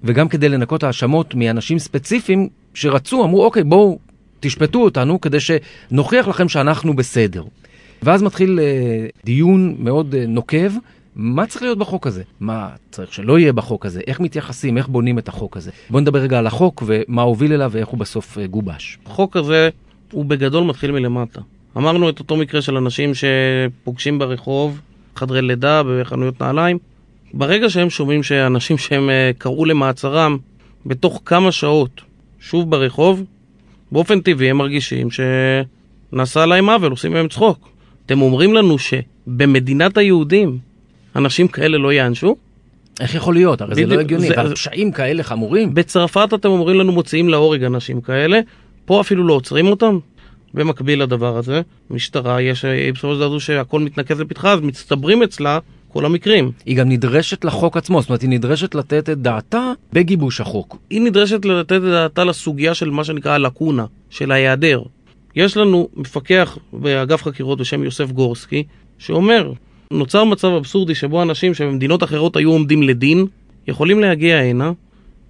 וגם 0.04 0.30
כדי 0.30 0.50
לנקות 0.50 0.84
האשמות 0.84 1.36
מאנשים 1.36 1.80
ספציפיים 1.80 2.50
שרצו, 2.74 3.24
אמרו, 3.24 3.46
אוקיי, 3.46 3.64
בואו 3.64 4.00
תשפטו 4.40 4.80
אותנו 4.84 5.22
כדי 5.22 5.38
שנוכיח 5.40 6.28
לכם 6.28 6.50
שאנחנו 6.50 6.94
בסדר. 6.96 7.44
ואז 8.04 8.24
מתחיל 8.24 8.60
אה, 8.60 9.08
דיון 9.26 9.76
מאוד 9.80 10.16
אה, 10.16 10.26
נוקב, 10.28 10.72
מה 11.16 11.48
צריך 11.48 11.62
להיות 11.62 11.78
בחוק 11.78 12.08
הזה? 12.08 12.24
מה 12.40 12.70
צריך 12.92 13.14
שלא 13.14 13.40
יהיה 13.40 13.54
בחוק 13.54 13.86
הזה? 13.86 14.02
איך 14.08 14.20
מתייחסים? 14.20 14.78
איך 14.78 14.88
בונים 14.88 15.20
את 15.20 15.28
החוק 15.28 15.58
הזה? 15.58 15.72
בואו 15.90 16.02
נדבר 16.02 16.20
רגע 16.20 16.40
על 16.40 16.48
החוק 16.48 16.84
ומה 16.86 17.22
הוביל 17.22 17.54
אליו 17.54 17.72
ואיך 17.74 17.88
הוא 17.88 18.00
בסוף 18.00 18.38
אה, 18.38 18.48
גובש. 18.48 18.98
החוק 19.06 19.38
הזה 19.38 19.70
הוא 20.12 20.26
בגדול 20.26 20.64
מתחיל 20.64 20.92
מלמטה. 20.92 21.42
אמרנו 21.78 22.10
את 22.10 22.20
אותו 22.20 22.36
מקרה 22.36 22.62
של 22.62 22.78
אנשים 22.78 23.12
שפוגשים 23.14 24.20
ברחוב, 24.20 24.82
חדרי 25.18 25.42
לידה, 25.42 25.82
בחנויות 25.86 26.42
נעליים. 26.42 26.78
ברגע 27.34 27.70
שהם 27.70 27.90
שומעים 27.90 28.24
שאנשים 28.24 28.78
שהם 28.78 29.10
אה, 29.10 29.32
קראו 29.38 29.66
למעצרם 29.66 30.38
בתוך 30.86 31.22
כמה 31.26 31.52
שעות 31.52 32.02
שוב 32.40 32.72
ברחוב, 32.72 33.24
באופן 33.92 34.20
טבעי 34.20 34.50
הם 34.50 34.58
מרגישים 34.58 35.08
שנעשה 35.12 36.46
להם 36.46 36.70
עוול, 36.70 36.92
עושים 36.92 37.14
מהם 37.14 37.28
צחוק. 37.28 37.70
אתם 38.06 38.22
אומרים 38.22 38.54
לנו 38.54 38.76
שבמדינת 38.80 39.98
היהודים 39.98 40.58
אנשים 41.16 41.48
כאלה 41.48 41.78
לא 41.78 41.94
ייענשו? 41.94 42.36
איך 43.00 43.16
יכול 43.16 43.34
להיות? 43.34 43.62
הרי 43.62 43.76
זה 43.76 43.82
בדיוק, 43.82 43.96
לא 43.96 44.02
הגיוני, 44.02 44.28
זה- 44.28 44.34
ועל 44.38 44.56
פשעים 44.56 44.92
כאלה 44.92 45.24
חמורים. 45.24 45.74
בצרפת 45.74 46.30
אתם 46.34 46.50
אומרים 46.50 46.80
לנו 46.80 46.92
מוציאים 46.92 47.30
להורג 47.30 47.64
אנשים 47.64 48.02
כאלה, 48.02 48.40
פה 48.86 49.02
אפילו 49.02 49.28
לא 49.28 49.34
עוצרים 49.34 49.68
אותם. 49.68 50.00
במקביל 50.58 51.04
לדבר 51.04 51.38
הזה, 51.38 51.62
משטרה, 51.90 52.42
יש, 52.42 52.66
היא 52.66 52.94
בסופו 52.94 53.14
של 53.14 53.20
דבר 53.20 53.40
שהכל 53.40 53.80
מתנקז 53.80 54.20
לפתחה, 54.20 54.54
אז 54.54 54.60
מצטברים 54.60 55.24
אצלה 55.24 55.60
כל 55.88 56.06
המקרים. 56.06 56.52
היא 56.66 56.78
גם 56.78 56.90
נדרשת 56.90 57.46
לחוק 57.46 57.78
עצמו, 57.78 58.02
זאת 58.02 58.10
אומרת, 58.10 58.22
היא 58.22 58.30
נדרשת 58.30 58.76
לתת 58.76 59.10
את 59.10 59.18
דעתה 59.18 59.72
בגיבוש 59.94 60.42
החוק. 60.42 60.78
היא 60.90 61.02
נדרשת 61.02 61.46
לתת 61.46 61.72
את 61.72 61.82
דעתה 61.82 62.24
לסוגיה 62.24 62.74
של 62.74 62.90
מה 62.90 63.04
שנקרא 63.04 63.32
הלקונה, 63.32 63.86
של 64.10 64.32
ההיעדר. 64.32 64.82
יש 65.36 65.58
לנו 65.58 65.90
מפקח 65.96 66.58
באגף 66.74 67.24
חקירות 67.24 67.60
בשם 67.60 67.84
יוסף 67.84 68.12
גורסקי, 68.12 68.64
שאומר, 68.98 69.52
נוצר 69.92 70.24
מצב 70.24 70.48
אבסורדי 70.48 70.96
שבו 70.96 71.22
אנשים 71.22 71.54
שבמדינות 71.54 72.04
אחרות 72.04 72.36
היו 72.36 72.52
עומדים 72.52 72.84
לדין, 72.84 73.26
יכולים 73.68 74.00
להגיע 74.00 74.38
הנה, 74.38 74.72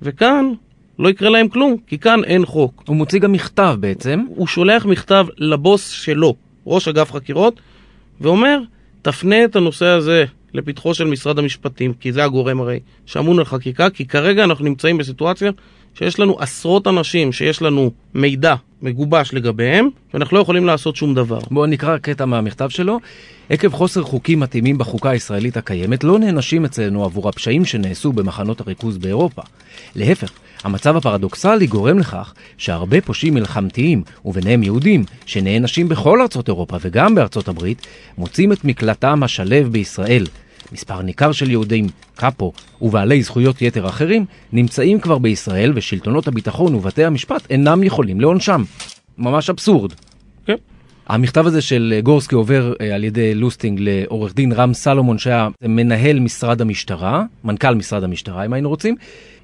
וכאן 0.01 0.51
לא 0.99 1.09
יקרה 1.09 1.29
להם 1.29 1.47
כלום, 1.47 1.75
כי 1.87 1.97
כאן 1.97 2.23
אין 2.23 2.45
חוק. 2.45 2.83
הוא 2.87 2.95
מוציא 2.95 3.19
גם 3.19 3.31
מכתב 3.31 3.75
בעצם, 3.79 4.25
הוא 4.27 4.47
שולח 4.47 4.85
מכתב 4.85 5.25
לבוס 5.37 5.89
שלו, 5.89 6.35
ראש 6.67 6.87
אגף 6.87 7.11
חקירות, 7.11 7.59
ואומר, 8.21 8.59
תפנה 9.01 9.43
את 9.45 9.55
הנושא 9.55 9.85
הזה 9.85 10.25
לפתחו 10.53 10.93
של 10.93 11.07
משרד 11.07 11.39
המשפטים, 11.39 11.93
כי 11.93 12.11
זה 12.11 12.23
הגורם 12.23 12.61
הרי 12.61 12.79
שאמון 13.05 13.39
על 13.39 13.45
חקיקה, 13.45 13.89
כי 13.89 14.05
כרגע 14.05 14.43
אנחנו 14.43 14.65
נמצאים 14.65 14.97
בסיטואציה 14.97 15.51
שיש 15.93 16.19
לנו 16.19 16.35
עשרות 16.39 16.87
אנשים 16.87 17.31
שיש 17.31 17.61
לנו 17.61 17.91
מידע 18.13 18.55
מגובש 18.81 19.33
לגביהם, 19.33 19.89
ואנחנו 20.13 20.37
לא 20.37 20.41
יכולים 20.41 20.65
לעשות 20.65 20.95
שום 20.95 21.13
דבר. 21.13 21.39
בואו 21.51 21.65
נקרא 21.65 21.97
קטע 21.97 22.25
מהמכתב 22.25 22.69
שלו. 22.69 22.99
עקב 23.49 23.73
חוסר 23.73 24.03
חוקים 24.03 24.39
מתאימים 24.39 24.77
בחוקה 24.77 25.09
הישראלית 25.09 25.57
הקיימת, 25.57 26.03
לא 26.03 26.19
נענשים 26.19 26.65
אצלנו 26.65 27.05
עבור 27.05 27.29
הפשעים 27.29 27.65
שנעשו 27.65 28.13
במחנות 28.13 28.61
הריכוז 28.61 28.97
באירופה. 28.97 29.41
להפך, 29.95 30.31
המצב 30.63 30.97
הפרדוקסלי 30.97 31.67
גורם 31.67 31.99
לכך 31.99 32.33
שהרבה 32.57 33.01
פושעים 33.01 33.33
מלחמתיים, 33.33 34.03
וביניהם 34.25 34.63
יהודים, 34.63 35.05
שנענשים 35.25 35.89
בכל 35.89 36.21
ארצות 36.21 36.47
אירופה 36.47 36.77
וגם 36.81 37.15
בארצות 37.15 37.47
הברית, 37.47 37.87
מוצאים 38.17 38.51
את 38.51 38.65
מקלטם 38.65 39.23
השלו 39.23 39.71
בישראל. 39.71 40.25
מספר 40.71 41.01
ניכר 41.01 41.31
של 41.31 41.51
יהודים, 41.51 41.87
קאפו 42.15 42.53
ובעלי 42.81 43.23
זכויות 43.23 43.61
יתר 43.61 43.87
אחרים 43.87 44.25
נמצאים 44.53 44.99
כבר 44.99 45.17
בישראל 45.17 45.71
ושלטונות 45.75 46.27
הביטחון 46.27 46.75
ובתי 46.75 47.05
המשפט 47.05 47.41
אינם 47.49 47.83
יכולים 47.83 48.21
לענשם. 48.21 48.63
ממש 49.17 49.49
אבסורד. 49.49 49.93
המכתב 51.09 51.47
הזה 51.47 51.61
של 51.61 51.93
אה, 51.95 52.01
גורסקי 52.01 52.35
עובר 52.35 52.73
אה, 52.81 52.95
על 52.95 53.03
ידי 53.03 53.35
לוסטינג 53.35 53.79
לעורך 53.81 54.35
דין 54.35 54.51
רם 54.51 54.73
סלומון 54.73 55.17
שהיה 55.17 55.47
מנהל 55.61 56.19
משרד 56.19 56.61
המשטרה, 56.61 57.23
מנכ"ל 57.43 57.75
משרד 57.75 58.03
המשטרה 58.03 58.45
אם 58.45 58.53
היינו 58.53 58.69
רוצים. 58.69 58.95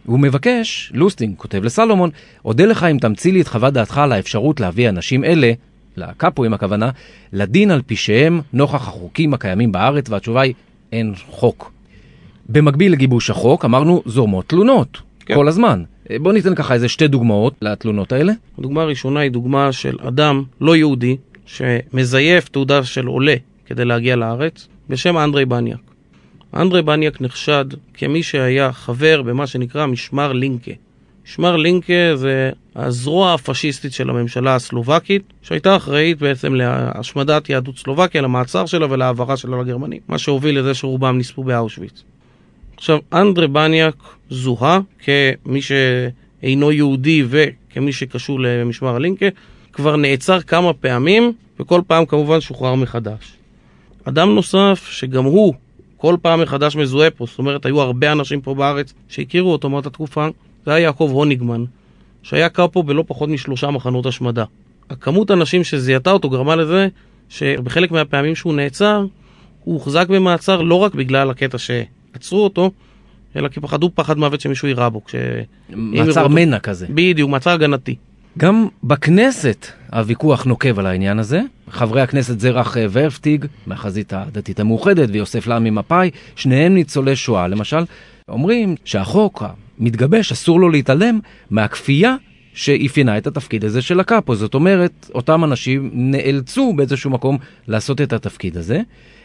הוא 0.05 0.19
מבקש, 0.19 0.91
לוסטינג 0.95 1.37
כותב 1.37 1.63
לסלומון, 1.63 2.09
אודה 2.45 2.65
לך 2.65 2.83
אם 2.83 2.97
תמציא 3.01 3.33
לי 3.33 3.41
את 3.41 3.47
חוות 3.47 3.73
דעתך 3.73 3.97
על 3.97 4.11
האפשרות 4.11 4.59
להביא 4.59 4.89
אנשים 4.89 5.23
אלה, 5.23 5.51
לקאפואים 5.97 6.53
הכוונה, 6.53 6.89
לדין 7.33 7.71
על 7.71 7.81
פשעיהם 7.85 8.41
נוכח 8.53 8.87
החוקים 8.87 9.33
הקיימים 9.33 9.71
בארץ 9.71 10.09
והתשובה 10.09 10.41
היא 10.41 10.53
אין 10.91 11.13
חוק. 11.29 11.71
במקביל 12.49 12.91
לגיבוש 12.91 13.29
החוק 13.29 13.65
אמרנו 13.65 14.01
זורמות 14.05 14.49
תלונות, 14.49 15.01
כן. 15.25 15.35
כל 15.35 15.47
הזמן. 15.47 15.83
אה, 16.11 16.19
בוא 16.19 16.33
ניתן 16.33 16.55
ככה 16.55 16.73
איזה 16.73 16.89
שתי 16.89 17.07
דוגמאות 17.07 17.53
לתלונות 17.61 18.11
האלה. 18.11 18.33
הדוגמה 18.59 18.81
הראשונה 18.81 19.19
היא 19.19 19.31
דוגמה 19.31 19.71
של 19.71 19.97
אדם 20.01 20.43
לא 20.61 20.75
יהודי 20.75 21.17
שמזייף 21.45 22.49
תעודה 22.49 22.83
של 22.83 23.05
עולה 23.05 23.35
כדי 23.65 23.85
להגיע 23.85 24.15
לארץ 24.15 24.67
בשם 24.89 25.17
אנדרי 25.17 25.45
בניאק. 25.45 25.79
אנדרי 26.53 26.81
בניאק 26.81 27.21
נחשד 27.21 27.65
כמי 27.93 28.23
שהיה 28.23 28.73
חבר 28.73 29.21
במה 29.21 29.47
שנקרא 29.47 29.85
משמר 29.85 30.33
לינקה. 30.33 30.71
משמר 31.25 31.55
לינקה 31.55 32.15
זה 32.15 32.49
הזרוע 32.75 33.33
הפשיסטית 33.33 33.93
של 33.93 34.09
הממשלה 34.09 34.55
הסלובקית 34.55 35.23
שהייתה 35.41 35.75
אחראית 35.75 36.19
בעצם 36.19 36.55
להשמדת 36.55 37.49
יהדות 37.49 37.77
סלובקיה, 37.77 38.21
למעצר 38.21 38.65
שלה 38.65 38.87
ולהעברה 38.89 39.37
שלה 39.37 39.61
לגרמנים. 39.61 39.99
מה 40.07 40.17
שהוביל 40.17 40.59
לזה 40.59 40.73
שרובם 40.73 41.17
נספו 41.17 41.43
באושוויץ. 41.43 42.03
עכשיו, 42.77 42.99
אנדרי 43.13 43.47
בניאק 43.47 43.95
זוהה 44.29 44.79
כמי 44.99 45.61
שאינו 45.61 46.71
יהודי 46.71 47.23
וכמי 47.29 47.91
שקשור 47.93 48.39
למשמר 48.39 48.95
הלינקה, 48.95 49.25
כבר 49.73 49.95
נעצר 49.95 50.41
כמה 50.41 50.73
פעמים, 50.73 51.33
וכל 51.59 51.81
פעם 51.87 52.05
כמובן 52.05 52.41
שוחרר 52.41 52.75
מחדש. 52.75 53.33
אדם 54.03 54.35
נוסף, 54.35 54.87
שגם 54.91 55.23
הוא 55.23 55.53
כל 55.97 56.15
פעם 56.21 56.41
מחדש 56.41 56.75
מזוהה 56.75 57.09
פה, 57.09 57.25
זאת 57.25 57.39
אומרת, 57.39 57.65
היו 57.65 57.81
הרבה 57.81 58.11
אנשים 58.11 58.41
פה 58.41 58.53
בארץ 58.55 58.93
שהכירו 59.07 59.51
אותו 59.51 59.69
מאותה 59.69 59.89
תקופה, 59.89 60.27
זה 60.65 60.73
היה 60.73 60.83
יעקב 60.83 61.09
הוניגמן, 61.13 61.63
שהיה 62.23 62.49
קאפו 62.49 62.83
בלא 62.83 63.03
פחות 63.07 63.29
משלושה 63.29 63.71
מחנות 63.71 64.05
השמדה. 64.05 64.43
הכמות 64.89 65.29
האנשים 65.29 65.63
שזיהתה 65.63 66.11
אותו 66.11 66.29
גרמה 66.29 66.55
לזה 66.55 66.87
שבחלק 67.29 67.91
מהפעמים 67.91 68.35
שהוא 68.35 68.53
נעצר, 68.53 69.05
הוא 69.63 69.73
הוחזק 69.73 70.07
במעצר 70.09 70.61
לא 70.61 70.75
רק 70.75 70.95
בגלל 70.95 71.29
הקטע 71.29 71.57
שעצרו 71.57 72.43
אותו, 72.43 72.71
אלא 73.35 73.47
כי 73.47 73.59
פחדו 73.59 73.91
פחד 73.95 74.17
מוות 74.17 74.41
שמישהו 74.41 74.67
יירה 74.67 74.89
בו. 74.89 75.05
כש... 75.05 75.15
מעצר 75.69 76.27
מנע 76.27 76.59
כזה. 76.59 76.87
בדיוק, 76.89 77.29
מעצר 77.29 77.49
הגנתי. 77.49 77.95
גם 78.37 78.67
בכנסת 78.83 79.67
הוויכוח 79.91 80.43
נוקב 80.43 80.79
על 80.79 80.85
העניין 80.85 81.19
הזה. 81.19 81.41
חברי 81.69 82.01
הכנסת 82.01 82.39
זרח 82.39 82.77
ורפטיג 82.91 83.45
מהחזית 83.67 84.13
הדתית 84.13 84.59
המאוחדת 84.59 85.09
ויוסף 85.11 85.47
לעמי 85.47 85.69
מפא"י, 85.69 86.09
שניהם 86.35 86.73
ניצולי 86.73 87.15
שואה 87.15 87.47
למשל, 87.47 87.83
אומרים 88.29 88.75
שהחוק 88.85 89.43
המתגבש 89.79 90.31
אסור 90.31 90.59
לו 90.59 90.69
להתעלם 90.69 91.19
מהכפייה 91.49 92.15
שאפיינה 92.53 93.17
את 93.17 93.27
התפקיד 93.27 93.65
הזה 93.65 93.81
של 93.81 93.99
הקאפו. 93.99 94.35
זאת 94.35 94.53
אומרת, 94.53 95.09
אותם 95.15 95.43
אנשים 95.43 95.89
נאלצו 95.93 96.73
באיזשהו 96.75 97.11
מקום 97.11 97.37
לעשות 97.67 98.01
את 98.01 98.13
התפקיד 98.13 98.57
הזה. 98.57 98.81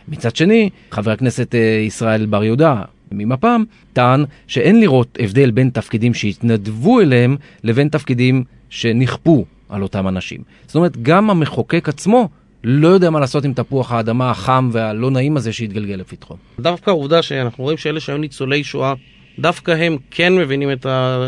מצד 0.08 0.36
שני, 0.36 0.70
חבר 0.90 1.10
הכנסת 1.10 1.54
אה, 1.54 1.60
ישראל 1.86 2.26
בר 2.26 2.44
יהודה 2.44 2.82
ממפ"ם 3.12 3.64
טען 3.92 4.24
שאין 4.46 4.80
לראות 4.80 5.18
הבדל 5.20 5.50
בין 5.50 5.70
תפקידים 5.70 6.14
שהתנדבו 6.14 7.00
אליהם 7.00 7.36
לבין 7.64 7.88
תפקידים 7.88 8.44
שנכפו 8.70 9.44
על 9.68 9.82
אותם 9.82 10.08
אנשים. 10.08 10.40
זאת 10.66 10.76
אומרת, 10.76 11.02
גם 11.02 11.30
המחוקק 11.30 11.88
עצמו 11.88 12.28
לא 12.64 12.88
יודע 12.88 13.10
מה 13.10 13.20
לעשות 13.20 13.44
עם 13.44 13.52
תפוח 13.52 13.92
האדמה 13.92 14.30
החם 14.30 14.70
והלא 14.72 15.10
נעים 15.10 15.36
הזה 15.36 15.52
שהתגלגל 15.52 15.94
לפתחו. 15.94 16.36
דווקא 16.60 16.90
העובדה 16.90 17.22
שאנחנו 17.22 17.64
רואים 17.64 17.78
שאלה 17.78 18.00
שהיו 18.00 18.18
ניצולי 18.18 18.64
שואה, 18.64 18.94
דווקא 19.38 19.70
הם 19.70 19.96
כן 20.10 20.36
מבינים 20.36 20.72
את 20.72 20.86
ה... 20.86 21.18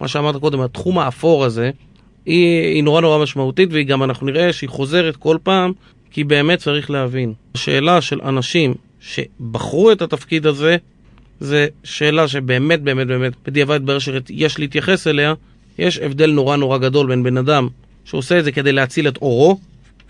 מה 0.00 0.08
שאמרת 0.08 0.36
קודם, 0.36 0.60
התחום 0.60 0.98
האפור 0.98 1.44
הזה, 1.44 1.70
היא, 2.26 2.74
היא 2.74 2.84
נורא 2.84 3.00
נורא 3.00 3.22
משמעותית, 3.22 3.72
והיא 3.72 3.86
גם, 3.86 4.02
אנחנו 4.02 4.26
נראה 4.26 4.52
שהיא 4.52 4.70
חוזרת 4.70 5.16
כל 5.16 5.38
פעם, 5.42 5.72
כי 6.10 6.24
באמת 6.24 6.58
צריך 6.58 6.90
להבין. 6.90 7.32
השאלה 7.54 8.00
של 8.00 8.20
אנשים 8.22 8.74
שבחרו 9.00 9.92
את 9.92 10.02
התפקיד 10.02 10.46
הזה, 10.46 10.76
זה 11.40 11.66
שאלה 11.84 12.28
שבאמת 12.28 12.82
באמת 12.82 13.06
באמת 13.06 13.32
בדיעבד 13.46 13.74
התברר 13.74 13.98
שיש 13.98 14.58
להתייחס 14.58 15.06
אליה. 15.06 15.34
יש 15.78 15.98
הבדל 15.98 16.30
נורא 16.30 16.56
נורא 16.56 16.78
גדול 16.78 17.06
בין 17.06 17.22
בן 17.22 17.36
אדם 17.36 17.68
שעושה 18.04 18.38
את 18.38 18.44
זה 18.44 18.52
כדי 18.52 18.72
להציל 18.72 19.08
את 19.08 19.16
אורו, 19.16 19.58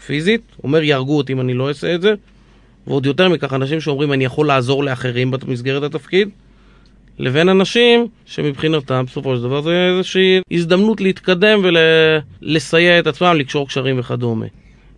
פיזית, 0.07 0.41
אומר 0.65 0.83
יהרגו 0.83 1.17
אותי 1.17 1.33
אם 1.33 1.41
אני 1.41 1.55
לא 1.55 1.69
אעשה 1.69 1.95
את 1.95 2.03
זה, 2.03 2.15
ועוד 2.87 3.07
יותר 3.07 3.29
מכך 3.29 3.53
אנשים 3.53 3.81
שאומרים 3.81 4.13
אני 4.13 4.25
יכול 4.25 4.47
לעזור 4.47 4.85
לאחרים 4.85 5.31
במסגרת 5.31 5.83
התפקיד, 5.83 6.29
לבין 7.19 7.49
אנשים 7.49 8.07
שמבחינתם 8.27 9.05
בסופו 9.07 9.37
של 9.37 9.43
דבר 9.43 9.63
זה 9.63 9.89
איזושהי 9.97 10.41
הזדמנות 10.51 11.01
להתקדם 11.01 11.63
ולסייע 12.43 12.99
את 12.99 13.07
עצמם, 13.07 13.35
לקשור 13.37 13.69
קשרים 13.69 13.99
וכדומה. 13.99 14.47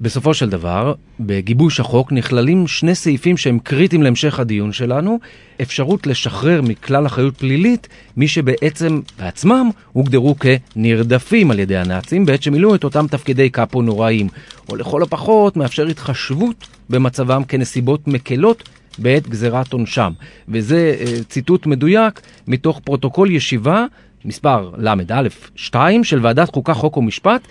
בסופו 0.02 0.34
של 0.34 0.50
דבר, 0.50 0.94
בגיבוש 1.20 1.80
החוק 1.80 2.12
נכללים 2.12 2.66
שני 2.66 2.94
סעיפים 2.94 3.36
שהם 3.36 3.58
קריטיים 3.58 4.02
להמשך 4.02 4.40
הדיון 4.40 4.72
שלנו. 4.72 5.18
אפשרות 5.62 6.06
לשחרר 6.06 6.62
מכלל 6.62 7.06
אחריות 7.06 7.36
פלילית 7.36 7.88
מי 8.16 8.28
שבעצם 8.28 9.00
בעצמם 9.18 9.70
הוגדרו 9.92 10.34
כנרדפים 10.38 11.50
על 11.50 11.58
ידי 11.58 11.76
הנאצים 11.76 12.26
בעת 12.26 12.42
שמילאו 12.42 12.74
את 12.74 12.84
אותם 12.84 13.06
תפקידי 13.10 13.50
קאפו 13.50 13.82
נוראיים, 13.82 14.28
או 14.68 14.76
לכל 14.76 15.02
הפחות 15.02 15.56
מאפשר 15.56 15.86
התחשבות 15.86 16.66
במצבם 16.90 17.44
כנסיבות 17.48 18.08
מקלות 18.08 18.68
בעת 18.98 19.28
גזירת 19.28 19.72
עונשם. 19.72 20.12
וזה 20.48 20.96
אה, 21.00 21.24
ציטוט 21.28 21.66
מדויק 21.66 22.20
מתוך 22.46 22.80
פרוטוקול 22.84 23.30
ישיבה 23.30 23.84
מספר 24.24 24.70
ל"א 24.78 25.22
2 25.56 26.04
של 26.04 26.18
ועדת 26.22 26.54
חוקה, 26.54 26.74
חוק 26.74 26.96
ומשפט 26.96 27.48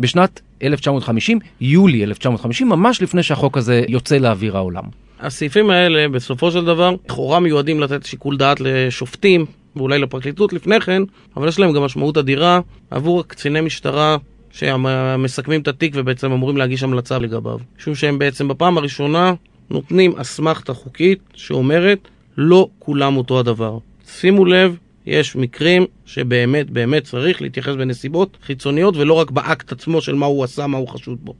בשנת 0.00 0.40
1950, 0.62 1.38
יולי 1.60 2.04
1950, 2.04 2.68
ממש 2.68 3.02
לפני 3.02 3.22
שהחוק 3.22 3.58
הזה 3.58 3.82
יוצא 3.88 4.16
לאוויר 4.16 4.56
העולם. 4.56 4.84
הסעיפים 5.20 5.70
האלה 5.70 6.08
בסופו 6.08 6.50
של 6.50 6.64
דבר 6.64 6.94
לכאורה 7.04 7.40
מיועדים 7.40 7.80
לתת 7.80 8.04
שיקול 8.04 8.36
דעת 8.36 8.60
לשופטים 8.60 9.46
ואולי 9.76 9.98
לפרקליטות 9.98 10.52
לפני 10.52 10.80
כן, 10.80 11.02
אבל 11.36 11.48
יש 11.48 11.58
להם 11.58 11.72
גם 11.72 11.82
משמעות 11.82 12.16
אדירה 12.16 12.60
עבור 12.90 13.24
קציני 13.26 13.60
משטרה 13.60 14.16
שמסכמים 14.50 15.60
את 15.60 15.68
התיק 15.68 15.92
ובעצם 15.96 16.32
אמורים 16.32 16.56
להגיש 16.56 16.82
המלצה 16.82 17.18
לגביו. 17.18 17.58
משום 17.78 17.94
שהם 17.94 18.18
בעצם 18.18 18.48
בפעם 18.48 18.78
הראשונה 18.78 19.34
נותנים 19.70 20.16
אסמכתה 20.16 20.74
חוקית 20.74 21.18
שאומרת 21.34 22.08
לא 22.36 22.68
כולם 22.78 23.16
אותו 23.16 23.40
הדבר. 23.40 23.78
שימו 24.06 24.44
לב 24.44 24.76
יש 25.06 25.36
מקרים 25.36 25.84
שבאמת 26.06 26.70
באמת 26.70 27.04
צריך 27.04 27.42
להתייחס 27.42 27.74
בנסיבות 27.74 28.38
חיצוניות 28.46 28.96
ולא 28.96 29.14
רק 29.14 29.30
באקט 29.30 29.72
עצמו 29.72 30.00
של 30.00 30.14
מה 30.14 30.26
הוא 30.26 30.44
עשה, 30.44 30.66
מה 30.66 30.78
הוא 30.78 30.88
חשוד 30.88 31.18
בו. 31.20 31.34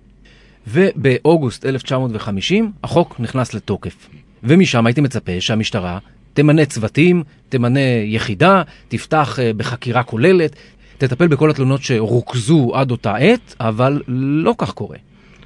ובאוגוסט 0.67 1.67
1950 1.67 2.73
החוק 2.85 3.17
נכנס 3.21 3.55
לתוקף. 3.55 4.09
ומשם 4.45 4.87
הייתי 4.87 5.01
מצפה 5.01 5.41
שהמשטרה 5.41 5.99
תמנה 6.35 6.65
צוותים, 6.65 7.23
תמנה 7.49 7.81
יחידה, 8.05 8.63
תפתח 8.89 9.39
אה, 9.43 9.53
בחקירה 9.53 10.03
כוללת, 10.03 10.57
תטפל 10.99 11.29
בכל 11.29 11.51
התלונות 11.51 11.83
שרוכזו 11.83 12.73
עד 12.75 12.91
אותה 12.91 13.17
עת, 13.17 13.55
אבל 13.61 14.03
לא 14.09 14.55
כך 14.59 14.73
קורה. 14.73 14.97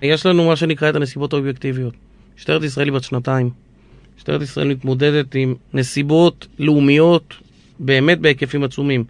יש 0.02 0.26
לנו 0.26 0.46
מה 0.46 0.56
שנקרא 0.56 0.90
את 0.90 0.96
הנסיבות 0.96 1.32
האובייקטיביות. 1.32 1.94
משטרת 2.38 2.62
ישראל 2.62 2.86
היא 2.86 2.92
בת 2.92 3.04
שנתיים. 3.04 3.50
משטרת 4.16 4.42
ישראל 4.42 4.68
מתמודדת 4.68 5.34
עם 5.34 5.54
נסיבות 5.74 6.46
לאומיות 6.58 7.34
באמת 7.78 8.20
בהיקפים 8.20 8.64
עצומים. 8.64 9.04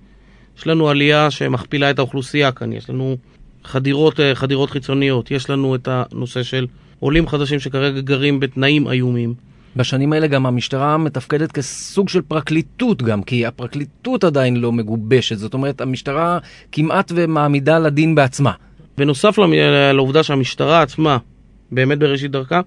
יש 0.59 0.67
לנו 0.67 0.89
עלייה 0.89 1.31
שמכפילה 1.31 1.91
את 1.91 1.99
האוכלוסייה 1.99 2.53
כאן, 2.53 2.73
יש 2.73 2.91
לנו 2.91 3.17
חדירות, 3.65 4.21
אה, 4.21 4.35
חדירות 4.35 4.71
חיצוניות, 4.71 5.31
יש 5.31 5.51
לנו 5.51 5.75
את 5.75 5.89
הנושא 5.91 6.43
של 6.43 6.67
עולים 7.01 7.29
חדשים 7.29 7.61
שכרגע 7.61 8.01
גרים 8.01 8.41
בתנאים 8.41 8.89
איומים. 8.89 9.35
בשנים 9.77 10.13
האלה 10.13 10.27
גם 10.27 10.47
המשטרה 10.47 10.97
מתפקדת 10.99 11.53
כסוג 11.53 12.09
של 12.09 12.23
פרקליטות 12.23 13.03
גם, 13.03 13.23
כי 13.23 13.47
הפרקליטות 13.47 14.25
עדיין 14.25 14.57
לא 14.57 14.73
מגובשת, 14.73 15.39
זאת 15.39 15.55
אומרת 15.55 15.81
המשטרה 15.81 16.39
כמעט 16.73 17.13
ומעמידה 17.15 17.79
לדין 17.79 18.15
בעצמה. 18.15 18.53
בנוסף 18.99 19.39
לעובדה 19.93 20.23
שהמשטרה 20.23 20.83
עצמה 20.83 21.19
באמת 21.73 21.99
בראשית 21.99 22.31
דרכה, 22.31 22.61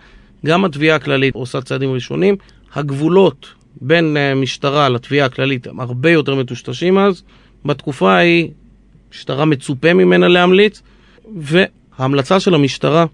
גם 0.46 0.66
התביעה 0.66 0.96
הכללית 0.96 1.36
עושה 1.36 1.62
צעדים 1.62 1.92
ראשונים. 1.92 2.36
הגבולות 2.74 3.48
בין 3.82 4.18
אה, 4.18 4.36
משטרה 4.36 4.90
לתביעה 4.90 5.26
הכללית 5.26 5.68
הם 5.68 5.80
הרבה 5.80 6.12
יותר 6.12 6.36
מטושטשים 6.36 6.98
אז. 6.98 7.24
בתקופה 7.66 8.12
ההיא 8.12 8.50
משטרה 9.12 9.46
מצופה 9.46 9.94
ממנה 9.94 10.28
להמליץ, 10.28 10.82
וההמלצה 11.36 12.40
של 12.40 12.56
המשטרה 12.56 13.06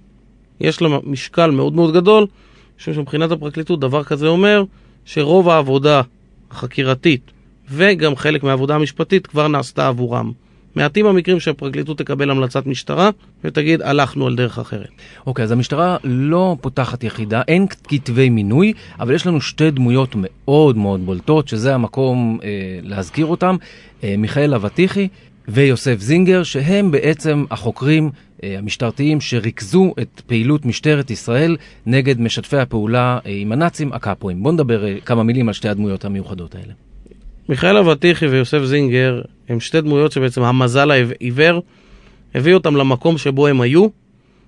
יש 0.59 0.81
לה 0.81 0.89
משקל 1.03 1.51
מאוד 1.51 1.73
מאוד 1.73 1.93
גדול, 1.93 2.27
משום 2.79 2.93
שמבחינת 2.93 3.31
הפרקליטות 3.31 3.79
דבר 3.79 4.03
כזה 4.03 4.27
אומר 4.27 4.63
שרוב 5.05 5.49
העבודה 5.49 6.01
החקירתית 6.51 7.31
וגם 7.69 8.15
חלק 8.15 8.43
מהעבודה 8.43 8.75
המשפטית 8.75 9.27
כבר 9.27 9.47
נעשתה 9.47 9.87
עבורם. 9.87 10.31
מעטים 10.75 11.05
המקרים 11.05 11.39
שהפרקליטות 11.39 11.97
תקבל 11.97 12.31
המלצת 12.31 12.65
משטרה 12.65 13.09
ותגיד, 13.43 13.81
הלכנו 13.81 14.27
על 14.27 14.35
דרך 14.35 14.59
אחרת. 14.59 14.89
אוקיי, 15.25 15.43
okay, 15.43 15.45
אז 15.45 15.51
המשטרה 15.51 15.97
לא 16.03 16.57
פותחת 16.61 17.03
יחידה, 17.03 17.41
אין 17.47 17.67
כתבי 17.87 18.29
מינוי, 18.29 18.73
אבל 18.99 19.13
יש 19.13 19.27
לנו 19.27 19.41
שתי 19.41 19.71
דמויות 19.71 20.15
מאוד 20.15 20.77
מאוד 20.77 21.05
בולטות, 21.05 21.47
שזה 21.47 21.75
המקום 21.75 22.39
אה, 22.43 22.49
להזכיר 22.83 23.25
אותם, 23.25 23.55
אה, 24.03 24.15
מיכאל 24.17 24.53
אבטיחי 24.53 25.07
ויוסף 25.47 25.99
זינגר, 25.99 26.43
שהם 26.43 26.91
בעצם 26.91 27.45
החוקרים 27.51 28.09
אה, 28.43 28.57
המשטרתיים 28.57 29.21
שריכזו 29.21 29.93
את 30.01 30.21
פעילות 30.27 30.65
משטרת 30.65 31.11
ישראל 31.11 31.57
נגד 31.85 32.21
משתפי 32.21 32.57
הפעולה 32.57 33.19
אה, 33.25 33.31
עם 33.31 33.51
הנאצים, 33.51 33.93
הקאפואים. 33.93 34.43
בואו 34.43 34.53
נדבר 34.53 34.85
אה, 34.85 34.97
כמה 35.05 35.23
מילים 35.23 35.47
על 35.47 35.53
שתי 35.53 35.69
הדמויות 35.69 36.05
המיוחדות 36.05 36.55
האלה. 36.55 36.73
מיכאל 37.49 37.77
אבטיחי 37.77 38.27
ויוסף 38.27 38.63
זינגר 38.63 39.21
הם 39.49 39.59
שתי 39.59 39.81
דמויות 39.81 40.11
שבעצם 40.11 40.41
המזל 40.41 40.91
העיוור 40.91 41.61
הביא 42.35 42.53
אותם 42.53 42.75
למקום 42.75 43.17
שבו 43.17 43.47
הם 43.47 43.61
היו, 43.61 43.87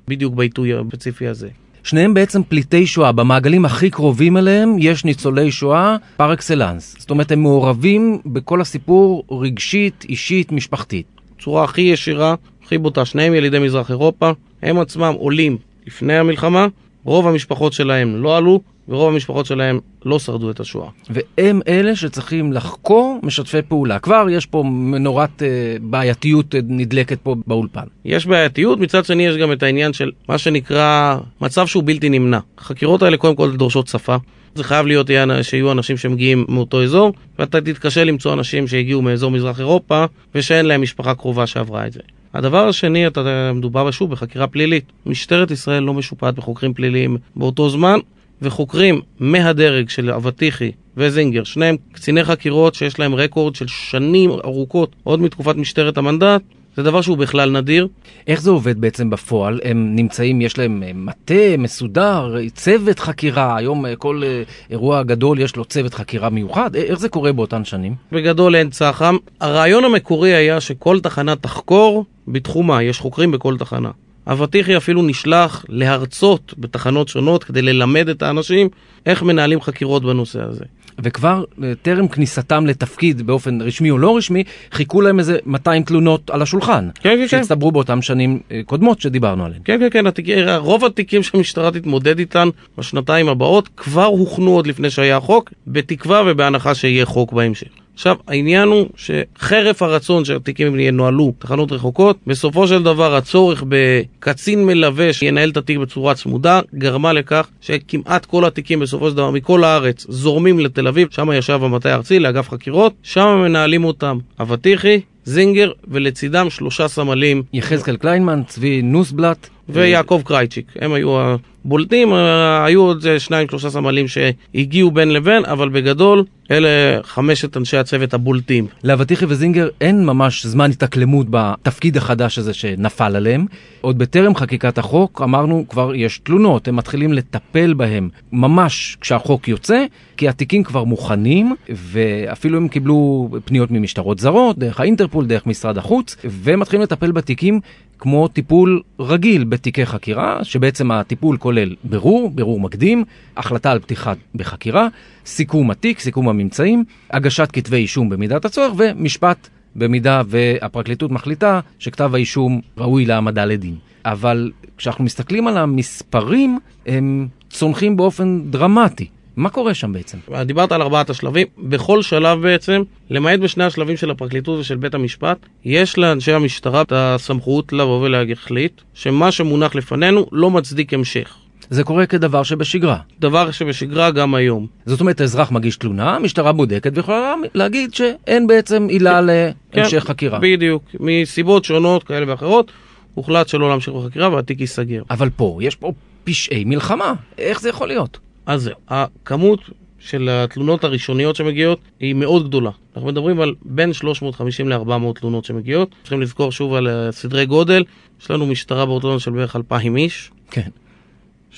בדיוק 0.07 0.33
בעיתוי 0.33 0.73
הספציפי 0.73 1.27
הזה. 1.27 1.49
שניהם 1.83 2.13
בעצם 2.13 2.43
פליטי 2.43 2.88
שואה, 2.88 3.12
במעגלים 3.12 3.65
הכי 3.65 3.89
קרובים 3.89 4.38
אליהם 4.38 4.75
יש 4.79 5.05
ניצולי 5.05 5.51
שואה 5.51 5.95
פר 6.17 6.33
אקסלנס. 6.33 6.95
זאת 6.99 7.10
אומרת, 7.10 7.31
הם 7.31 7.41
מעורבים 7.41 8.19
בכל 8.25 8.62
הסיפור 8.62 9.23
רגשית, 9.31 10.05
אישית, 10.10 10.51
משפחתית. 10.51 11.05
בצורה 11.38 11.63
הכי 11.63 11.81
ישירה, 11.81 12.36
הכי 12.63 12.77
בוטה, 12.77 13.05
שניהם 13.05 13.33
ילידי 13.33 13.60
מזרח 13.60 13.89
אירופה, 13.89 14.31
הם 14.62 14.79
עצמם 14.79 15.13
עולים 15.17 15.57
לפני 15.88 16.17
המלחמה, 16.17 16.67
רוב 17.07 17.27
המשפחות 17.27 17.73
שלהם 17.73 18.15
לא 18.15 18.37
עלו, 18.37 18.61
ורוב 18.89 19.13
המשפחות 19.13 19.45
שלהם 19.45 19.79
לא 20.05 20.19
שרדו 20.19 20.51
את 20.51 20.59
השואה. 20.59 20.89
והם 21.09 21.61
אלה 21.67 21.95
שצריכים 21.95 22.53
לחקור 22.53 23.19
משתפי 23.23 23.61
פעולה. 23.61 23.99
כבר 23.99 24.27
יש 24.31 24.45
פה 24.45 24.63
מנורת 24.63 25.43
אה, 25.43 25.47
בעייתיות 25.81 26.55
אה, 26.55 26.59
נדלקת 26.63 27.19
פה 27.23 27.35
באולפן. 27.47 27.83
יש 28.05 28.25
בעייתיות, 28.25 28.79
מצד 28.79 29.05
שני 29.05 29.27
יש 29.27 29.37
גם 29.37 29.51
את 29.51 29.63
העניין 29.63 29.93
של 29.93 30.11
מה 30.29 30.37
שנקרא 30.37 31.17
מצב 31.41 31.67
שהוא 31.67 31.83
בלתי 31.85 32.09
נמנע. 32.09 32.39
החקירות 32.57 33.01
האלה 33.01 33.17
קודם 33.17 33.35
כל 33.35 33.55
דורשות 33.55 33.87
שפה. 33.87 34.15
זה 34.57 34.63
חייב 34.63 34.85
להיות 34.85 35.09
שיהיו 35.41 35.71
אנשים 35.71 35.97
שמגיעים 35.97 36.45
מאותו 36.49 36.83
אזור, 36.83 37.13
ואתה 37.39 37.61
תתקשה 37.61 38.03
למצוא 38.03 38.33
אנשים 38.33 38.67
שהגיעו 38.67 39.01
מאזור 39.01 39.31
מזרח 39.31 39.59
אירופה 39.59 40.05
ושאין 40.35 40.65
להם 40.65 40.81
משפחה 40.81 41.15
קרובה 41.15 41.47
שעברה 41.47 41.87
את 41.87 41.93
זה. 41.93 41.99
הדבר 42.33 42.67
השני, 42.67 43.07
אתה 43.07 43.51
מדובר 43.55 43.91
שוב 43.91 44.11
בחקירה 44.11 44.47
פלילית. 44.47 44.91
משטרת 45.05 45.51
ישראל 45.51 45.83
לא 45.83 45.93
משופעת 45.93 46.35
בחוקרים 46.35 46.73
פליליים 46.73 47.17
באותו 47.35 47.69
זמן, 47.69 47.99
וחוקרים 48.41 49.01
מהדרג 49.19 49.89
של 49.89 50.11
אבטיחי 50.11 50.71
וזינגר, 50.97 51.43
שניהם 51.43 51.75
קציני 51.91 52.23
חקירות 52.23 52.75
שיש 52.75 52.99
להם 52.99 53.15
רקורד 53.15 53.55
של 53.55 53.67
שנים 53.67 54.31
ארוכות, 54.31 54.95
עוד 55.03 55.21
מתקופת 55.21 55.55
משטרת 55.55 55.97
המנדט, 55.97 56.41
זה 56.77 56.83
דבר 56.83 57.01
שהוא 57.01 57.17
בכלל 57.17 57.51
נדיר. 57.51 57.87
איך 58.27 58.41
זה 58.41 58.49
עובד 58.49 58.81
בעצם 58.81 59.09
בפועל? 59.09 59.59
הם 59.63 59.95
נמצאים, 59.95 60.41
יש 60.41 60.57
להם 60.57 60.83
אה, 60.83 60.91
מטה 60.93 61.57
מסודר, 61.57 62.35
צוות 62.53 62.99
חקירה, 62.99 63.57
היום 63.57 63.85
אה, 63.85 63.95
כל 63.95 64.21
אה, 64.25 64.43
אירוע 64.69 65.03
גדול 65.03 65.39
יש 65.39 65.55
לו 65.55 65.65
צוות 65.65 65.93
חקירה 65.93 66.29
מיוחד, 66.29 66.75
איך 66.75 66.99
זה 66.99 67.09
קורה 67.09 67.33
באותן 67.33 67.65
שנים? 67.65 67.95
בגדול 68.11 68.55
אין 68.55 68.69
צח"ם. 68.69 69.17
הרעיון 69.39 69.85
המקורי 69.85 70.33
היה 70.33 70.61
שכל 70.61 70.99
תחנה 70.99 71.35
תחקור 71.35 72.05
בתחומה, 72.27 72.83
יש 72.83 72.99
חוקרים 72.99 73.31
בכל 73.31 73.57
תחנה. 73.57 73.91
אבטיחי 74.27 74.77
אפילו 74.77 75.03
נשלח 75.03 75.65
להרצות 75.69 76.53
בתחנות 76.57 77.07
שונות 77.07 77.43
כדי 77.43 77.61
ללמד 77.61 78.09
את 78.09 78.21
האנשים 78.21 78.69
איך 79.05 79.23
מנהלים 79.23 79.61
חקירות 79.61 80.03
בנושא 80.03 80.43
הזה. 80.43 80.65
וכבר 81.03 81.43
אה, 81.63 81.73
טרם 81.81 82.07
כניסתם 82.07 82.67
לתפקיד 82.67 83.21
באופן 83.21 83.62
רשמי 83.62 83.91
או 83.91 83.97
לא 83.97 84.17
רשמי, 84.17 84.43
חיכו 84.71 85.01
להם 85.01 85.19
איזה 85.19 85.38
200 85.45 85.83
תלונות 85.83 86.29
על 86.29 86.41
השולחן. 86.41 86.89
כן, 86.93 87.10
כן, 87.10 87.17
כן. 87.17 87.27
שהצטברו 87.27 87.71
באותן 87.71 88.01
שנים 88.01 88.39
אה, 88.51 88.62
קודמות 88.65 89.01
שדיברנו 89.01 89.45
עליהן. 89.45 89.62
כן, 89.65 89.79
כן, 89.79 89.89
כן, 89.91 90.07
התיק... 90.07 90.25
רוב 90.57 90.86
התיקים 90.86 91.23
שהמשטרה 91.23 91.71
תתמודד 91.71 92.19
איתן 92.19 92.49
בשנתיים 92.77 93.29
הבאות 93.29 93.69
כבר 93.77 94.05
הוכנו 94.05 94.51
עוד 94.51 94.67
לפני 94.67 94.89
שהיה 94.89 95.19
חוק, 95.19 95.53
בתקווה 95.67 96.23
ובהנחה 96.25 96.75
שיהיה 96.75 97.05
חוק 97.05 97.33
בהמשך. 97.33 97.87
עכשיו, 97.97 98.15
העניין 98.27 98.67
הוא 98.67 98.88
שחרף 98.95 99.81
הרצון 99.81 100.25
שהתיקים 100.25 100.79
ינוהלו 100.79 101.33
תחנות 101.39 101.71
רחוקות, 101.71 102.17
בסופו 102.27 102.67
של 102.67 102.83
דבר 102.83 103.15
הצורך 103.15 103.63
בקצין 103.67 104.65
מלווה 104.65 105.13
שינהל 105.13 105.49
את 105.49 105.57
התיק 105.57 105.77
בצורה 105.77 106.15
צמודה, 106.15 106.62
גרמה 106.75 107.13
לכך 107.13 107.47
שכמעט 107.62 108.25
כל 108.25 108.45
התיקים 108.45 108.79
בסופו 108.79 109.10
של 109.10 109.15
דבר 109.15 109.31
מכל 109.31 109.63
הארץ 109.63 110.05
זורמים 110.10 110.60
לתל 110.60 110.88
אביב, 110.88 111.07
שם 111.12 111.29
ישב 111.31 111.60
המטה 111.63 111.91
הארצי 111.91 112.19
לאגף 112.19 112.49
חקירות, 112.49 112.93
שם 113.03 113.41
מנהלים 113.43 113.83
אותם. 113.83 114.17
אבטיחי, 114.39 114.99
זינגר, 115.27 115.71
ולצידם 115.87 116.49
שלושה 116.49 116.87
סמלים. 116.87 117.43
יחזקאל 117.53 117.97
קליינמן, 117.97 118.41
צבי 118.47 118.81
נוסבלט. 118.81 119.49
ויעקב 119.69 120.21
קרייצ'יק, 120.25 120.65
הם 120.81 120.93
היו 120.93 121.19
הבולטים, 121.65 122.13
אה, 122.13 122.65
היו 122.65 122.81
עוד 122.81 123.05
אה, 123.05 123.19
שניים 123.19 123.47
שלושה 123.49 123.69
סמלים 123.69 124.05
שהגיעו 124.07 124.91
בין 124.91 125.11
לבין, 125.11 125.45
אבל 125.45 125.69
בגדול 125.69 126.23
אלה 126.51 127.03
חמשת 127.03 127.57
אנשי 127.57 127.77
הצוות 127.77 128.13
הבולטים. 128.13 128.67
לאבטיחי 128.83 129.25
וזינגר 129.25 129.69
אין 129.81 130.05
ממש 130.05 130.45
זמן 130.45 130.71
התאקלמות 130.71 131.27
בתפקיד 131.29 131.97
החדש 131.97 132.37
הזה 132.37 132.53
שנפל 132.53 133.15
עליהם. 133.15 133.45
עוד 133.81 133.97
בטרם 133.97 134.35
חקיקת 134.35 134.77
החוק 134.77 135.21
אמרנו 135.21 135.65
כבר 135.69 135.95
יש 135.95 136.19
תלונות, 136.23 136.67
הם 136.67 136.75
מתחילים 136.75 137.13
לטפל 137.13 137.73
בהם 137.73 138.09
ממש 138.31 138.97
כשהחוק 139.01 139.47
יוצא, 139.47 139.85
כי 140.17 140.29
התיקים 140.29 140.63
כבר 140.63 140.83
מוכנים, 140.83 141.55
ואפילו 141.69 142.57
הם 142.57 142.67
קיבלו 142.67 143.29
פניות 143.45 143.71
ממשטרות 143.71 144.19
זרות, 144.19 144.57
דרך 144.57 144.79
האינטרפול, 144.79 145.16
דרך 145.25 145.47
משרד 145.47 145.77
החוץ, 145.77 146.15
והם 146.23 146.60
מתחילים 146.60 146.84
לטפל 146.84 147.12
בתיקים 147.12 147.60
כמו 147.99 148.27
טיפול 148.27 148.82
רגיל 148.99 149.43
בתיקי 149.43 149.86
חקירה, 149.86 150.43
שבעצם 150.43 150.91
הטיפול 150.91 151.38
כולל 151.38 151.75
בירור, 151.84 152.30
בירור 152.30 152.60
מקדים, 152.60 153.03
החלטה 153.38 153.71
על 153.71 153.80
פתיחה 153.80 154.13
בחקירה, 154.36 154.88
סיכום 155.25 155.71
התיק, 155.71 155.99
סיכום 155.99 156.30
הממצאים, 156.30 156.84
הגשת 157.12 157.49
כתבי 157.53 157.77
אישום 157.77 158.10
במידת 158.10 158.45
הצורך 158.45 158.73
ומשפט 158.77 159.47
במידה 159.75 160.21
והפרקליטות 160.27 161.12
מחליטה 161.12 161.60
שכתב 161.80 162.15
האישום 162.15 162.62
ראוי 162.77 163.06
להעמדה 163.06 163.45
לדין. 163.45 163.75
אבל 164.06 164.51
כשאנחנו 164.77 165.03
מסתכלים 165.03 165.47
על 165.47 165.58
המספרים, 165.58 166.60
הם 166.86 167.27
צונחים 167.49 167.97
באופן 167.97 168.41
דרמטי. 168.49 169.08
מה 169.38 169.50
קורה 169.50 169.73
שם 169.73 169.93
בעצם? 169.93 170.17
דיברת 170.45 170.71
על 170.71 170.82
ארבעת 170.82 171.10
השלבים, 171.10 171.47
בכל 171.58 172.02
שלב 172.02 172.41
בעצם, 172.41 172.84
למעט 173.10 173.39
בשני 173.39 173.63
השלבים 173.63 173.97
של 173.97 174.12
הפרקליטות 174.12 174.60
ושל 174.60 174.76
בית 174.76 174.93
המשפט, 174.93 175.38
יש 175.65 175.97
לאנשי 175.97 176.32
המשטרה 176.32 176.82
את 176.82 176.91
הסמכות 176.95 177.73
לבוא 177.73 178.02
ולהחליט 178.02 178.82
שמה 178.93 179.32
שמונח 179.32 179.76
לפנינו 179.76 180.26
לא 180.32 180.52
מצדיק 180.52 180.93
המשך. 180.93 181.36
זה 181.69 181.84
קורה 181.84 182.06
כדבר 182.06 182.43
שבשגרה. 182.43 182.97
דבר 183.19 183.52
שבשגרה 183.52 184.12
גם 184.12 184.36
היום. 184.36 184.67
זאת 184.86 185.00
אומרת, 185.00 185.21
האזרח 185.21 185.52
מגיש 185.52 185.78
תלונה, 185.78 186.15
המשטרה 186.15 186.52
בודקת 186.52 186.91
ויכולה 186.95 187.34
להגיד 187.54 187.93
שאין 187.93 188.47
בעצם 188.47 188.88
עילה 188.89 189.21
להמשך 189.21 190.04
כן, 190.04 190.08
חקירה. 190.08 190.39
בדיוק, 190.39 190.84
מסיבות 191.00 191.65
שונות 191.65 192.04
כאלה 192.04 192.32
ואחרות, 192.32 192.71
הוחלט 193.13 193.47
שלא 193.47 193.69
להמשיך 193.69 193.93
בחקירה 193.93 194.30
והתיק 194.30 194.62
ייסגר. 194.62 195.04
אבל 195.10 195.30
פה, 195.30 195.60
יש 195.62 195.76
פה 195.76 195.91
פשעי 196.23 196.63
מלחמה, 196.65 197.13
איך 197.38 197.62
זה 197.62 197.69
יכול 197.69 197.88
להיות? 197.88 198.19
אז 198.47 198.63
זהו, 198.63 198.75
הכמות 198.88 199.60
של 199.99 200.29
התלונות 200.31 200.83
הראשוניות 200.83 201.36
שמגיעות 201.36 201.79
היא 201.99 202.13
מאוד 202.13 202.47
גדולה. 202.47 202.71
אנחנו 202.95 203.10
מדברים 203.10 203.39
על 203.39 203.55
בין 203.62 203.93
350 203.93 204.69
ל-400 204.69 205.19
תלונות 205.19 205.45
שמגיעות. 205.45 205.95
צריכים 206.01 206.21
לזכור 206.21 206.51
שוב 206.51 206.73
על 206.73 206.88
סדרי 207.12 207.45
גודל, 207.45 207.83
יש 208.21 208.31
לנו 208.31 208.45
משטרה 208.45 208.86
באותו 208.86 209.19
של 209.19 209.31
בערך 209.31 209.55
2,000 209.55 209.97
איש. 209.97 210.31
כן. 210.51 210.69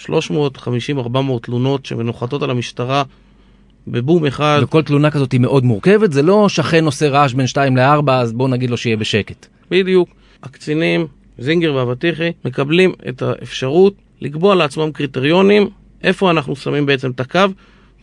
350-400 0.06 0.08
תלונות 1.42 1.86
שנוחתות 1.86 2.44
על 2.44 2.50
המשטרה 2.50 3.04
בבום 3.88 4.26
אחד. 4.26 4.60
וכל 4.64 4.82
תלונה 4.82 5.12
כזאת 5.12 5.32
היא 5.32 5.40
מאוד 5.40 5.66
מורכבת, 5.66 6.12
זה 6.12 6.22
לא 6.22 6.50
שכן 6.50 6.86
עושה 6.86 7.10
רעש 7.10 7.34
בין 7.34 7.48
2 7.48 7.78
ל-4, 7.78 8.12
אז 8.12 8.34
בואו 8.34 8.48
נגיד 8.48 8.70
לו 8.70 8.78
שיהיה 8.78 8.98
בשקט. 8.98 9.48
בדיוק. 9.72 10.10
הקצינים, 10.44 11.08
זינגר 11.38 11.76
ואבטיחי, 11.76 12.32
מקבלים 12.46 12.94
את 13.10 13.22
האפשרות 13.22 13.94
לקבוע 14.22 14.56
לעצמם 14.56 14.92
קריטריונים 14.92 15.70
איפה 16.04 16.32
אנחנו 16.32 16.56
שמים 16.56 16.86
בעצם 16.86 17.12
את 17.12 17.20
הקו, 17.20 17.40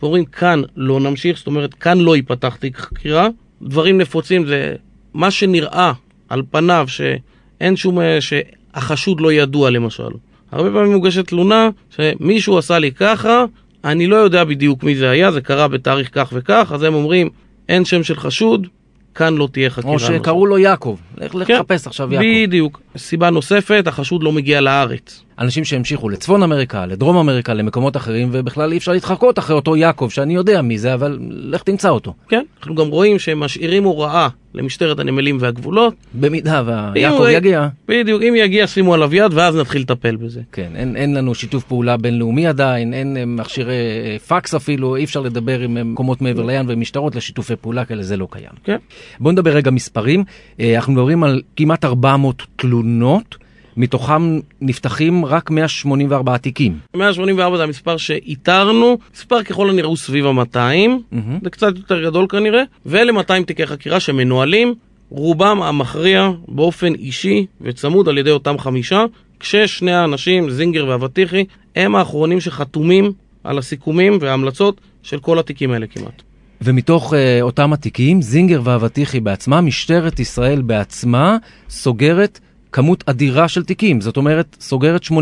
ואומרים 0.01 0.25
כאן 0.25 0.61
לא 0.75 0.99
נמשיך, 0.99 1.37
זאת 1.37 1.47
אומרת 1.47 1.73
כאן 1.73 1.99
לא 1.99 2.15
ייפתח 2.15 2.55
תיק 2.55 2.77
חקירה. 2.77 3.27
דברים 3.61 3.97
נפוצים 3.97 4.45
זה 4.45 4.75
מה 5.13 5.31
שנראה 5.31 5.91
על 6.29 6.41
פניו 6.51 6.85
שאין 6.87 7.75
שום, 7.75 7.99
שהחשוד 8.19 9.21
לא 9.21 9.33
ידוע 9.33 9.69
למשל. 9.69 10.09
הרבה 10.51 10.71
פעמים 10.71 10.93
מוגשת 10.93 11.27
תלונה 11.27 11.69
שמישהו 11.89 12.57
עשה 12.57 12.79
לי 12.79 12.91
ככה, 12.91 13.45
אני 13.83 14.07
לא 14.07 14.15
יודע 14.15 14.43
בדיוק 14.43 14.83
מי 14.83 14.95
זה 14.95 15.09
היה, 15.09 15.31
זה 15.31 15.41
קרה 15.41 15.67
בתאריך 15.67 16.09
כך 16.11 16.29
וכך, 16.33 16.71
אז 16.73 16.83
הם 16.83 16.93
אומרים 16.93 17.29
אין 17.69 17.85
שם 17.85 18.03
של 18.03 18.15
חשוד, 18.15 18.67
כאן 19.15 19.35
לא 19.35 19.47
תהיה 19.51 19.69
חקירה. 19.69 19.93
או 19.93 19.99
שקראו 19.99 20.45
לו 20.45 20.57
יעקב, 20.57 20.97
לך 21.17 21.47
כן, 21.47 21.55
לחפש 21.55 21.87
עכשיו 21.87 22.13
יעקב. 22.13 22.25
בדיוק. 22.45 22.81
סיבה 22.97 23.29
נוספת, 23.29 23.83
החשוד 23.87 24.23
לא 24.23 24.31
מגיע 24.31 24.61
לארץ. 24.61 25.23
אנשים 25.39 25.65
שהמשיכו 25.65 26.09
לצפון 26.09 26.43
אמריקה, 26.43 26.85
לדרום 26.85 27.17
אמריקה, 27.17 27.53
למקומות 27.53 27.97
אחרים, 27.97 28.29
ובכלל 28.31 28.71
אי 28.71 28.77
אפשר 28.77 28.91
להתחקות 28.91 29.39
אחרי 29.39 29.55
אותו 29.55 29.75
יעקב, 29.75 30.09
שאני 30.11 30.35
יודע 30.35 30.61
מי 30.61 30.77
זה, 30.77 30.93
אבל 30.93 31.19
לך 31.29 31.63
תמצא 31.63 31.89
אותו. 31.89 32.13
כן, 32.29 32.43
אנחנו 32.59 32.75
גם 32.75 32.87
רואים 32.87 33.19
שהם 33.19 33.39
משאירים 33.39 33.83
הוראה 33.83 34.27
למשטרת 34.53 34.99
הנמלים 34.99 35.37
והגבולות. 35.39 35.93
במידה 36.13 36.63
ויעקב 36.93 37.25
יגיע. 37.29 37.67
בדיוק, 37.87 38.21
אם 38.21 38.33
יגיע 38.37 38.67
שימו 38.67 38.93
עליו 38.93 39.15
יד 39.15 39.33
ואז 39.33 39.55
נתחיל 39.55 39.81
לטפל 39.81 40.15
בזה. 40.15 40.41
כן, 40.51 40.71
אין, 40.75 40.95
אין 40.95 41.13
לנו 41.13 41.35
שיתוף 41.35 41.63
פעולה 41.63 41.97
בינלאומי 41.97 42.47
עדיין, 42.47 42.93
אין 42.93 43.17
אה, 43.17 43.25
מכשירי 43.25 43.73
אה, 43.73 44.19
פקס 44.19 44.55
אפילו, 44.55 44.95
אי 44.95 45.03
אפשר 45.03 45.21
לדבר 45.21 45.59
עם 45.59 45.77
אה, 45.77 45.83
מקומות 45.83 46.21
מעבר 46.21 46.43
לים 46.43 46.65
ומשטרות 46.67 47.15
לשיתופי 47.15 47.55
פעולה 47.55 47.85
כאלה, 47.85 48.03
זה 48.03 48.17
לא 48.17 48.27
קיים. 48.31 48.51
כן. 48.63 48.77
בואו 49.19 49.31
נדבר 49.31 49.51
רגע 49.51 49.71
מספרים, 49.71 50.23
אנחנו 50.59 50.93
מדברים 50.93 51.23
על 51.23 51.41
כמעט 51.55 51.85
400 51.85 52.43
תלונות. 52.55 53.46
מתוכם 53.77 54.39
נפתחים 54.61 55.25
רק 55.25 55.49
184 55.49 56.37
תיקים. 56.37 56.79
184 56.95 57.57
זה 57.57 57.63
המספר 57.63 57.97
שאיתרנו, 57.97 58.97
מספר 59.13 59.43
ככל 59.43 59.69
הנראה 59.69 59.87
הוא 59.87 59.97
סביב 59.97 60.25
ה-200, 60.25 60.55
mm-hmm. 60.55 61.15
זה 61.43 61.49
קצת 61.49 61.77
יותר 61.77 62.03
גדול 62.03 62.25
כנראה, 62.29 62.63
ואלה 62.85 63.11
200 63.11 63.43
תיקי 63.43 63.67
חקירה 63.67 63.99
שמנוהלים, 63.99 64.73
רובם 65.09 65.61
המכריע 65.61 66.29
באופן 66.47 66.93
אישי 66.95 67.45
וצמוד 67.61 68.09
על 68.09 68.17
ידי 68.17 68.31
אותם 68.31 68.57
חמישה, 68.57 69.05
כששני 69.39 69.91
האנשים, 69.91 70.49
זינגר 70.49 70.87
ואבטיחי, 70.87 71.45
הם 71.75 71.95
האחרונים 71.95 72.41
שחתומים 72.41 73.11
על 73.43 73.57
הסיכומים 73.57 74.17
וההמלצות 74.21 74.81
של 75.03 75.19
כל 75.19 75.39
התיקים 75.39 75.71
האלה 75.71 75.87
כמעט. 75.87 76.21
ומתוך 76.61 77.13
uh, 77.13 77.15
אותם 77.41 77.73
התיקים, 77.73 78.21
זינגר 78.21 78.61
ואבטיחי 78.63 79.19
בעצמה, 79.19 79.61
משטרת 79.61 80.19
ישראל 80.19 80.61
בעצמה 80.61 81.37
סוגרת 81.69 82.39
כמות 82.71 83.03
אדירה 83.05 83.47
של 83.47 83.63
תיקים, 83.63 84.01
זאת 84.01 84.17
אומרת, 84.17 84.55
סוגרת 84.59 85.03
80% 85.03 85.13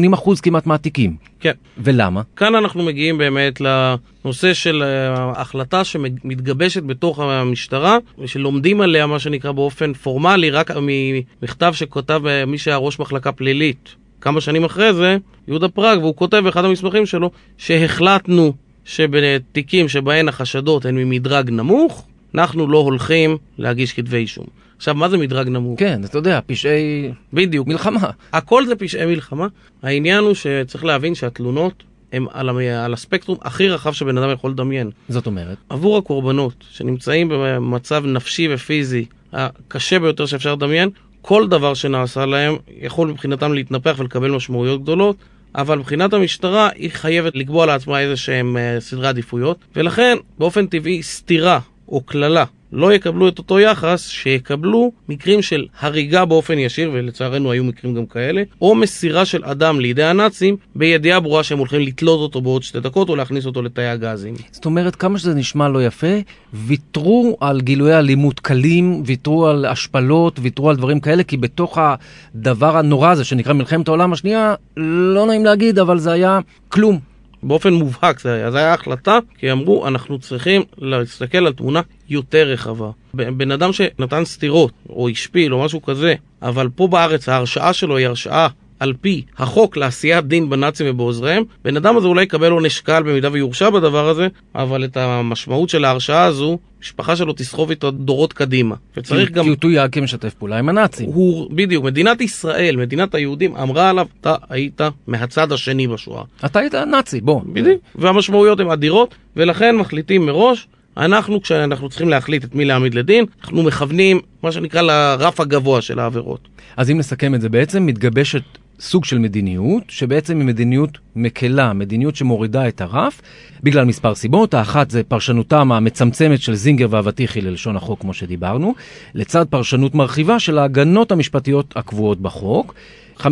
כמעט 0.44 0.66
מהתיקים. 0.66 1.16
כן. 1.40 1.52
ולמה? 1.78 2.22
כאן 2.36 2.56
אנחנו 2.56 2.84
מגיעים 2.84 3.18
באמת 3.18 3.62
לנושא 3.62 4.54
של 4.54 4.84
ההחלטה 4.84 5.84
שמתגבשת 5.84 6.84
בתוך 6.84 7.20
המשטרה, 7.20 7.98
ושלומדים 8.20 8.82
עליה, 8.82 9.08
מה 9.08 9.20
שנקרא 9.20 9.52
באופן 9.52 9.94
פורמלי, 9.94 10.50
רק 10.52 10.72
ממכתב 10.82 11.72
שכותב 11.76 12.22
אה, 12.28 12.46
מי 12.46 12.58
שהיה 12.58 12.78
ראש 12.78 13.00
מחלקה 13.00 13.32
פלילית. 13.32 13.96
כמה 14.22 14.42
שנים 14.42 14.64
אחרי 14.64 14.94
זה, 14.94 15.18
יהודה 15.48 15.68
פראג, 15.68 16.00
והוא 16.00 16.16
כותב 16.16 16.38
באחד 16.38 16.66
המסמכים 16.66 17.06
שלו, 17.06 17.32
שהחלטנו 17.58 18.54
שבתיקים 18.86 19.90
שבהן 19.90 20.28
החשדות 20.28 20.86
הן 20.86 20.96
ממדרג 20.96 21.50
נמוך, 21.50 22.08
אנחנו 22.36 22.68
לא 22.68 22.78
הולכים 22.78 23.38
להגיש 23.58 23.94
כתבי 23.94 24.18
אישום. 24.18 24.65
עכשיו, 24.78 24.96
מה 24.96 25.10
זה 25.10 25.18
מדרג 25.18 25.50
נמוך? 25.50 25.80
כן, 25.80 26.02
אתה 26.06 26.18
יודע, 26.18 26.40
פשעי... 26.46 27.12
בדיוק. 27.34 27.68
מלחמה. 27.68 28.10
הכל 28.34 28.66
זה 28.66 28.76
פשעי 28.76 29.06
מלחמה. 29.06 29.48
העניין 29.84 30.24
הוא 30.24 30.34
שצריך 30.34 30.86
להבין 30.86 31.16
שהתלונות 31.16 31.84
הן 32.14 32.26
על, 32.34 32.50
על 32.60 32.94
הספקטרום 32.94 33.38
הכי 33.42 33.70
רחב 33.70 33.94
שבן 33.94 34.18
אדם 34.18 34.32
יכול 34.32 34.52
לדמיין. 34.52 34.92
זאת 35.10 35.26
אומרת? 35.26 35.58
עבור 35.70 35.98
הקורבנות 35.98 36.64
שנמצאים 36.72 37.28
במצב 37.32 38.06
נפשי 38.06 38.54
ופיזי 38.54 39.06
הקשה 39.34 40.00
ביותר 40.00 40.26
שאפשר 40.26 40.56
לדמיין, 40.56 40.90
כל 41.22 41.48
דבר 41.48 41.74
שנעשה 41.74 42.26
להם 42.26 42.56
יכול 42.82 43.08
מבחינתם 43.08 43.54
להתנפח 43.54 43.96
ולקבל 44.00 44.32
משמעויות 44.32 44.82
גדולות. 44.82 45.16
אבל 45.56 45.78
מבחינת 45.78 46.14
המשטרה 46.14 46.70
היא 46.76 46.90
חייבת 46.92 47.36
לקבוע 47.36 47.66
לעצמה 47.66 48.00
איזה 48.00 48.18
שהם 48.18 48.58
uh, 48.58 48.82
סדרי 48.82 49.08
עדיפויות 49.08 49.58
ולכן 49.76 50.18
באופן 50.38 50.66
טבעי 50.66 51.04
סתירה 51.04 51.60
או 51.88 52.02
קללה 52.02 52.46
לא 52.72 52.94
יקבלו 52.94 53.28
את 53.28 53.38
אותו 53.38 53.60
יחס 53.60 54.08
שיקבלו 54.08 54.92
מקרים 55.10 55.42
של 55.42 55.66
הריגה 55.80 56.26
באופן 56.26 56.60
ישיר, 56.60 56.92
ולצערנו 56.94 57.52
היו 57.52 57.64
מקרים 57.64 57.94
גם 57.94 58.06
כאלה, 58.06 58.44
או 58.62 58.76
מסירה 58.76 59.26
של 59.26 59.46
אדם 59.46 59.80
לידי 59.80 60.04
הנאצים 60.04 60.58
בידיעה 60.76 61.20
ברורה 61.20 61.44
שהם 61.44 61.58
הולכים 61.58 61.82
לתלות 61.82 62.20
אותו 62.20 62.42
בעוד 62.42 62.64
שתי 62.64 62.80
דקות 62.80 63.10
או 63.10 63.16
להכניס 63.16 63.46
אותו 63.46 63.62
לתאי 63.62 63.88
הגזים. 63.88 64.36
זאת 64.52 64.66
אומרת, 64.66 64.96
כמה 64.96 65.20
שזה 65.20 65.34
נשמע 65.34 65.68
לא 65.68 65.86
יפה, 65.86 66.08
ויתרו 66.54 67.38
על 67.40 67.62
גילויי 67.62 68.00
אלימות 68.00 68.40
קלים, 68.40 69.04
ויתרו 69.06 69.48
על 69.48 69.66
השפלות, 69.66 70.40
ויתרו 70.42 70.70
על 70.70 70.76
דברים 70.76 71.00
כאלה, 71.00 71.24
כי 71.24 71.38
בתוך 71.38 71.78
הדבר 71.82 72.78
הנורא 72.78 73.12
הזה 73.12 73.24
שנקרא 73.24 73.54
מלחמת 73.54 73.88
העולם 73.88 74.14
השנייה, 74.14 74.56
לא 74.78 75.26
נעים 75.26 75.46
להגיד, 75.46 75.80
אבל 75.80 76.00
זה 76.00 76.12
היה 76.12 76.40
כלום. 76.70 77.00
באופן 77.44 77.74
מובהק 77.74 78.20
זה 78.20 78.34
היה, 78.34 78.52
זו 78.52 78.58
הייתה 78.58 78.74
החלטה, 78.74 79.20
כי 79.38 79.52
אמרו, 79.52 79.88
אנחנו 79.88 80.20
צריכים 80.20 80.62
להסתכל 80.78 81.38
על 81.38 81.54
תמונה 81.54 81.82
יותר 82.10 82.48
רחבה. 82.48 82.90
בן 83.14 83.52
אדם 83.52 83.74
שנתן 83.74 84.26
סטירות, 84.26 84.72
או 84.90 85.10
השפיל, 85.10 85.54
או 85.54 85.64
משהו 85.64 85.82
כזה, 85.82 86.14
אבל 86.42 86.70
פה 86.76 86.88
בארץ 86.88 87.30
ההרשעה 87.30 87.74
שלו 87.74 87.98
היא 87.98 88.08
הרשעה 88.08 88.48
על 88.80 88.94
פי 89.02 89.22
החוק 89.38 89.78
לעשיית 89.78 90.26
דין 90.26 90.50
בנאצים 90.50 90.88
ובעוזריהם, 90.90 91.44
בן 91.64 91.78
אדם 91.78 91.98
הזה 91.98 92.08
אולי 92.08 92.24
יקבל 92.24 92.52
עונש 92.52 92.80
קל 92.80 93.04
במידה 93.04 93.30
ויורשע 93.32 93.70
בדבר 93.70 94.10
הזה, 94.10 94.28
אבל 94.56 94.84
את 94.84 94.98
המשמעות 94.98 95.70
של 95.70 95.86
ההרשעה 95.86 96.26
הזו, 96.26 96.58
משפחה 96.82 97.16
שלו 97.16 97.34
תסחוב 97.34 97.70
איתו 97.70 97.92
דורות 97.92 98.34
קדימה. 98.34 98.76
וצריך 98.98 99.32
גם... 99.32 99.44
כי 99.44 99.50
הוא 99.50 99.58
תויג 99.58 99.92
כמשתף 99.92 100.34
פעולה 100.34 100.60
עם 100.60 100.70
הנאצים. 100.70 101.10
הוא, 101.10 101.52
בדיוק, 101.52 101.86
מדינת 101.86 102.22
ישראל, 102.22 102.76
מדינת 102.76 103.16
היהודים, 103.16 103.56
אמרה 103.56 103.90
עליו, 103.90 104.08
אתה 104.22 104.36
היית 104.50 104.82
מהצד 105.08 105.52
השני 105.52 105.88
בשואה. 105.88 106.24
אתה 106.46 106.60
היית 106.60 106.76
נאצי, 106.76 107.22
בוא. 107.22 107.42
בדיוק, 107.54 107.82
והמשמעויות 107.96 108.60
הן 108.60 108.70
אדירות, 108.70 109.16
ולכן 109.36 109.76
מחליטים 109.76 110.26
מראש 110.26 110.68
אנחנו, 110.98 111.42
כשאנחנו 111.42 111.90
צריכים 111.90 112.10
להחליט 112.10 112.44
את 112.44 112.56
מי 112.56 112.66
להעמיד 112.66 112.94
לדין, 112.94 113.26
אנחנו 113.44 113.64
מכוונים, 113.64 114.20
מה 114.44 114.52
שנקרא, 114.52 114.82
לרף 114.82 115.40
הגבוה 115.40 115.82
של 115.82 116.00
העבירות. 116.00 116.48
אז 116.78 116.92
אם 116.92 116.98
נסכם 116.98 117.36
את 117.36 117.42
זה, 117.42 117.50
בעצם 117.50 117.86
מתגבשת 117.86 118.44
סוג 118.80 119.06
של 119.06 119.18
מדיניות, 119.18 119.84
שבעצם 119.88 120.38
היא 120.38 120.46
מדיניות 120.46 120.98
מקלה, 121.16 121.74
מדיניות 121.74 122.16
שמורידה 122.16 122.68
את 122.68 122.82
הרף, 122.82 123.22
בגלל 123.64 123.86
מספר 123.86 124.16
סיבות. 124.16 124.54
האחת 124.54 124.92
זה 124.92 125.04
פרשנותם 125.04 125.72
המצמצמת 125.72 126.42
של 126.42 126.56
זינגר 126.56 126.88
ואבטיחי 126.90 127.42
ללשון 127.42 127.76
החוק, 127.76 128.02
כמו 128.02 128.14
שדיברנו, 128.14 128.76
לצד 129.14 129.46
פרשנות 129.50 129.96
מרחיבה 129.96 130.40
של 130.40 130.58
ההגנות 130.58 131.12
המשפטיות 131.12 131.74
הקבועות 131.78 132.22
בחוק. 132.22 132.74
52% 133.20 133.24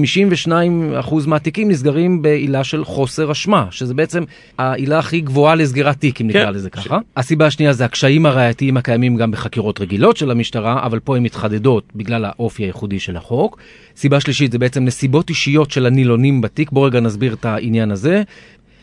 מהתיקים 1.28 1.69
נסגרים 1.69 2.22
בעילה 2.22 2.63
של 2.63 2.86
חוסר 2.86 3.32
אשמה, 3.32 3.65
שזה 3.72 3.93
בעצם 3.93 4.24
העילה 4.58 5.00
הכי 5.00 5.22
גבוהה 5.22 5.56
לסגירת 5.56 5.98
תיק, 6.00 6.22
אם 6.22 6.28
נקרא 6.28 6.46
כן. 6.46 6.54
לזה 6.54 6.69
ככה. 6.69 7.00
ש... 7.00 7.04
הסיבה 7.17 7.46
השנייה 7.46 7.74
זה 7.74 7.86
הקשיים 7.86 8.26
הראייתיים 8.26 8.78
הקיימים 8.78 9.15
גם 9.15 9.32
בחקירות 9.32 9.82
רגילות 9.82 10.17
של 10.17 10.32
המשטרה, 10.32 10.86
אבל 10.86 11.00
פה 11.00 11.17
הן 11.17 11.24
מתחדדות 11.24 11.84
בגלל 11.96 12.26
האופי 12.26 12.63
הייחודי 12.63 13.00
של 13.00 13.17
החוק. 13.17 13.58
סיבה 13.96 14.19
שלישית 14.19 14.52
זה 14.52 14.60
בעצם 14.60 14.86
נסיבות 14.86 15.30
אישיות 15.30 15.72
של 15.72 15.86
הנילונים 15.86 16.41
בתיק, 16.41 16.72
בואו 16.72 16.86
רגע 16.86 17.00
נסביר 17.00 17.34
את 17.34 17.46
העניין 17.46 17.91
הזה. 17.91 18.24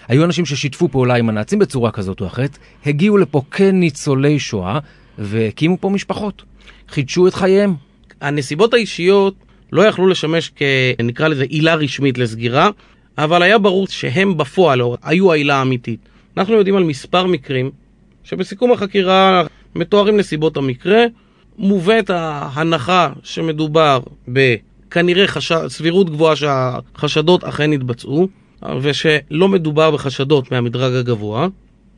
היו 0.08 0.24
אנשים 0.24 0.46
ששיתפו 0.46 0.88
פעולה 0.88 1.14
עם 1.14 1.28
הנאצים 1.28 1.58
בצורה 1.58 1.90
כזאת 1.90 2.20
או 2.20 2.26
אחרת, 2.26 2.58
הגיעו 2.86 3.18
לפה 3.18 3.42
כניצולי 3.50 4.38
שואה 4.38 4.78
והקימו 5.18 5.76
פה 5.80 5.88
משפחות, 5.88 6.42
חידשו 6.88 7.28
את 7.28 7.34
חייהם. 7.34 7.74
הנסיבות 8.20 8.74
האישיות 8.74 9.34
לא 9.72 9.82
יכלו 9.82 10.06
לשמש 10.06 10.52
כנקרא 10.56 11.28
לזה 11.28 11.44
עילה 11.44 11.74
רשמית 11.74 12.18
לסגירה, 12.18 12.70
אבל 13.18 13.42
היה 13.42 13.58
ברור 13.58 13.86
שהם 13.86 14.36
בפועל 14.36 14.80
היו 15.02 15.32
העילה 15.32 15.56
האמיתית. 15.56 16.00
אנחנו 16.36 16.54
יודעים 16.54 16.76
על 16.76 16.84
מספר 16.84 17.26
מקרים 17.26 17.70
שבסיכום 18.24 18.72
החקירה 18.72 19.42
מתוארים 19.74 20.16
נסיבות 20.16 20.56
המקרה, 20.56 21.04
מובאת 21.58 22.10
ההנחה 22.10 23.12
שמדובר 23.22 24.00
בכנראה 24.28 25.26
חש... 25.26 25.52
סבירות 25.68 26.10
גבוהה 26.10 26.36
שהחשדות 26.36 27.44
אכן 27.44 27.72
יתבצעו, 27.72 28.28
ושלא 28.82 29.48
מדובר 29.48 29.90
בחשדות 29.90 30.52
מהמדרג 30.52 30.94
הגבוה. 30.94 31.48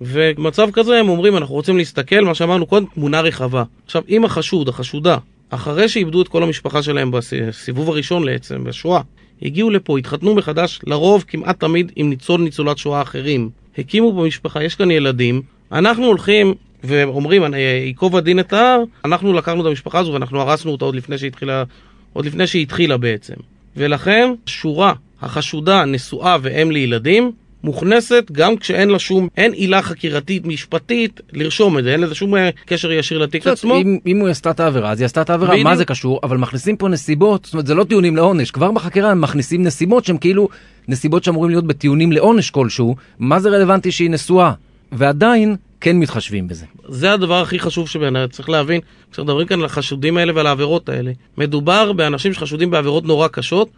ובמצב 0.01 0.69
כזה 0.73 0.99
הם 0.99 1.09
אומרים, 1.09 1.37
אנחנו 1.37 1.55
רוצים 1.55 1.77
להסתכל, 1.77 2.21
מה 2.21 2.35
שאמרנו 2.35 2.67
קודם, 2.67 2.87
תמונה 2.95 3.21
רחבה. 3.21 3.63
עכשיו, 3.85 4.03
אם 4.09 4.25
החשוד, 4.25 4.69
החשודה, 4.69 5.17
אחרי 5.55 5.89
שאיבדו 5.89 6.23
את 6.23 6.29
כל 6.29 6.43
המשפחה 6.43 6.83
שלהם 6.83 7.11
בסיבוב 7.11 7.89
הראשון 7.89 8.25
לעצם, 8.25 8.65
בשואה, 8.65 9.01
הגיעו 9.43 9.71
לפה, 9.71 9.99
התחתנו 9.99 10.35
מחדש, 10.35 10.81
לרוב 10.87 11.25
כמעט 11.29 11.61
תמיד 11.61 11.93
עם 11.97 12.11
ניצול 12.11 12.41
ניצולת 12.41 12.79
שואה 12.79 13.03
אחרים. 13.03 13.51
הקימו 13.79 14.13
במשפחה, 14.13 14.65
יש 14.65 14.75
כאן 14.75 14.91
ילדים, 14.91 15.43
אנחנו 15.73 16.07
הולכים 16.07 16.55
ואומרים, 16.85 17.55
ייקוב 17.55 18.17
הדין 18.17 18.39
את 18.39 18.53
ההר, 18.53 18.83
אנחנו 19.05 19.33
לקחנו 19.33 19.61
את 19.61 19.67
המשפחה 19.67 19.99
הזו 19.99 20.13
ואנחנו 20.13 20.41
הרסנו 20.41 20.73
אותה 20.73 20.85
עוד 20.85 20.95
לפני 20.95 21.19
שהתחילה, 21.19 21.65
עוד 22.13 22.27
לפני 22.27 22.47
שהיא 22.47 22.63
התחילה 22.63 22.97
בעצם. 22.97 23.35
ולכן, 23.77 24.33
שורה, 24.47 24.93
החשודה, 25.23 25.85
נשואה 25.85 26.37
ואם 26.43 26.71
לילדים, 26.71 27.33
מוכנסת 27.65 28.25
גם 28.33 28.57
כשאין 28.57 28.89
לה 28.89 28.99
שום, 28.99 29.29
אין 29.37 29.53
עילה 29.53 29.83
חקירתית 29.83 30.47
משפטית 30.47 31.21
לרשום 31.33 31.79
את 31.79 31.85
זה, 31.85 31.93
אין 31.93 32.01
לזה 32.01 32.15
שום 32.15 32.37
אה, 32.37 32.51
קשר 32.67 32.93
ישיר 32.93 33.19
לתיק 33.19 33.47
עצמו. 33.47 33.77
אם, 33.77 33.99
אם 34.07 34.21
הוא 34.21 34.29
עשתה 34.29 34.51
את 34.51 34.61
העבירה, 34.61 34.91
אז 34.91 35.01
היא 35.01 35.07
עשתה 35.07 35.23
את 35.23 35.31
העבירה, 35.31 35.63
מה 35.63 35.77
זה 35.77 35.85
קשור? 35.85 36.21
אבל 36.23 36.37
מכניסים 36.37 36.77
פה 36.77 36.89
נסיבות, 36.89 37.45
זאת 37.45 37.55
אומרת 37.55 37.67
זה 37.67 37.75
לא 37.75 37.85
טיעונים 37.85 38.17
לעונש, 38.17 38.51
כבר 38.51 38.71
בחקירה 38.71 39.11
הם 39.11 39.21
מכניסים 39.21 39.63
נסיבות 39.63 40.05
שהן 40.05 40.17
כאילו 40.19 40.49
נסיבות 40.89 41.25
שאמורים 41.25 41.51
להיות 41.51 41.67
בטיעונים 41.67 42.13
לעונש 42.13 42.51
כלשהו, 42.51 42.97
מה 43.19 43.41
זה 43.41 43.49
רלוונטי 43.49 43.93
שהיא 43.93 44.11
נשואה? 44.11 44.53
ועדיין 44.93 45.57
כן 45.81 45.99
מתחשבים 45.99 46.49
בזה. 46.49 46.67
זה 46.89 47.13
הדבר 47.13 47.43
הכי 47.43 47.59
חשוב 47.59 47.89
שבעיניי, 47.89 48.29
צריך 48.29 48.49
להבין, 48.49 48.81
כשמדברים 49.13 49.47
כאן 49.47 49.59
על 49.59 49.65
החשודים 49.65 50.17
האלה 50.17 50.33
ועל 50.37 50.47
העבירות 50.47 50.89
האלה, 50.89 51.13
מדובר 51.39 51.93
באנשים 51.93 52.33
שחשודים 52.33 52.71
בעבירות 52.71 53.05
נורא 53.05 53.29
קשות, 53.29 53.69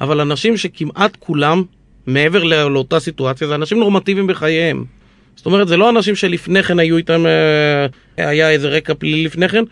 אבל 0.00 0.20
אנשים 0.20 0.56
שכמעט 0.56 1.16
כולם 1.18 1.62
מעבר 2.06 2.44
לאותה 2.44 3.00
סיטואציה, 3.00 3.48
זה 3.48 3.54
אנשים 3.54 3.78
נורמטיביים 3.78 4.26
בחייהם. 4.26 4.84
זאת 5.36 5.46
אומרת, 5.46 5.68
זה 5.68 5.76
לא 5.76 5.90
אנשים 5.90 6.14
שלפני 6.14 6.62
כן 6.62 6.78
היו 6.78 6.96
איתם, 6.96 7.26
אה, 7.26 8.26
היה 8.26 8.50
איזה 8.50 8.68
רקע 8.68 8.94
פלילי 8.94 9.24
לפני 9.24 9.48
כן, 9.48 9.64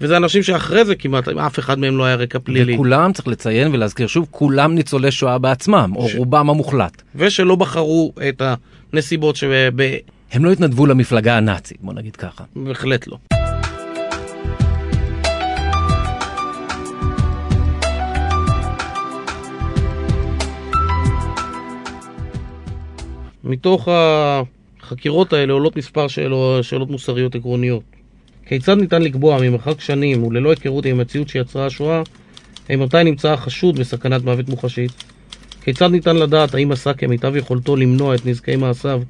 וזה 0.00 0.16
אנשים 0.16 0.42
שאחרי 0.42 0.84
זה 0.84 0.94
כמעט, 0.94 1.28
אף 1.28 1.58
אחד 1.58 1.78
מהם 1.78 1.96
לא 1.96 2.04
היה 2.04 2.14
רקע 2.14 2.38
פלילי. 2.38 2.74
וכולם, 2.74 3.12
צריך 3.12 3.28
לציין 3.28 3.74
ולהזכיר 3.74 4.06
שוב, 4.06 4.26
כולם 4.30 4.74
ניצולי 4.74 5.10
שואה 5.10 5.38
בעצמם, 5.38 5.92
או 5.96 6.08
ש... 6.08 6.14
רובם 6.14 6.50
המוחלט. 6.50 7.02
ושלא 7.14 7.56
בחרו 7.56 8.12
את 8.28 8.42
הנסיבות 8.92 9.36
שב... 9.36 9.50
הם 10.32 10.44
לא 10.44 10.52
התנדבו 10.52 10.86
למפלגה 10.86 11.36
הנאצית, 11.36 11.78
בוא 11.80 11.94
נגיד 11.94 12.16
ככה. 12.16 12.44
בהחלט 12.56 13.06
לא. 13.06 13.37
מתוך 23.44 23.88
החקירות 23.90 25.32
האלה 25.32 25.52
עולות 25.52 25.76
מספר 25.76 26.08
שאלות, 26.08 26.64
שאלות 26.64 26.90
מוסריות 26.90 27.34
עקרוניות. 27.34 27.82
כיצד 28.46 28.78
ניתן 28.78 29.02
לקבוע 29.02 29.38
ממרחק 29.40 29.80
שנים 29.80 30.24
וללא 30.24 30.50
היכרות 30.50 30.86
עם 30.86 31.00
המציאות 31.00 31.28
שיצרה 31.28 31.66
השואה, 31.66 32.02
האם 32.68 32.82
מתי 32.82 33.04
נמצא 33.04 33.32
החשוד 33.32 33.78
בסכנת 33.78 34.24
מוות 34.24 34.48
מוחשית? 34.48 34.92
כיצד 35.62 35.90
ניתן 35.90 36.16
לדעת 36.16 36.54
האם 36.54 36.72
עשה 36.72 36.94
כמיטב 36.94 37.36
יכולתו 37.36 37.76
למנוע 37.76 38.14
את 38.14 38.26
נזקי 38.26 38.56
מעשיו 38.56 39.02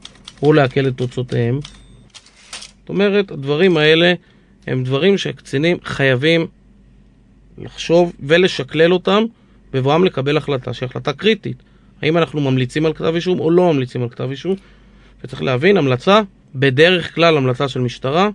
או 0.42 0.52
לעכל 0.52 0.88
את 0.88 0.96
תוצאותיהם? 0.96 1.60
זאת 2.80 2.88
אומרת, 2.88 3.30
הדברים 3.30 3.76
האלה 3.76 4.12
הם 4.66 4.84
דברים 4.84 5.18
שקצינים 5.18 5.76
חייבים 5.84 6.46
לחשוב 7.58 8.12
ולשקלל 8.20 8.92
אותם 8.92 9.24
בבואם 9.72 10.04
לקבל 10.04 10.36
החלטה 10.36 10.72
שהיא 10.74 10.88
החלטה 10.88 11.12
קריטית. 11.12 11.62
האם 12.02 12.18
אנחנו 12.18 12.40
ממליצים 12.40 12.86
על 12.86 12.92
כתב 12.92 13.14
אישום 13.14 13.40
או 13.40 13.50
לא 13.50 13.72
ממליצים 13.72 14.02
על 14.02 14.08
כתב 14.08 14.30
אישום. 14.30 14.54
וצריך 15.24 15.42
להבין, 15.42 15.76
המלצה, 15.76 16.20
בדרך 16.54 17.14
כלל 17.14 17.36
המלצה 17.36 17.68
של 17.68 17.80
משטרה, 17.80 18.28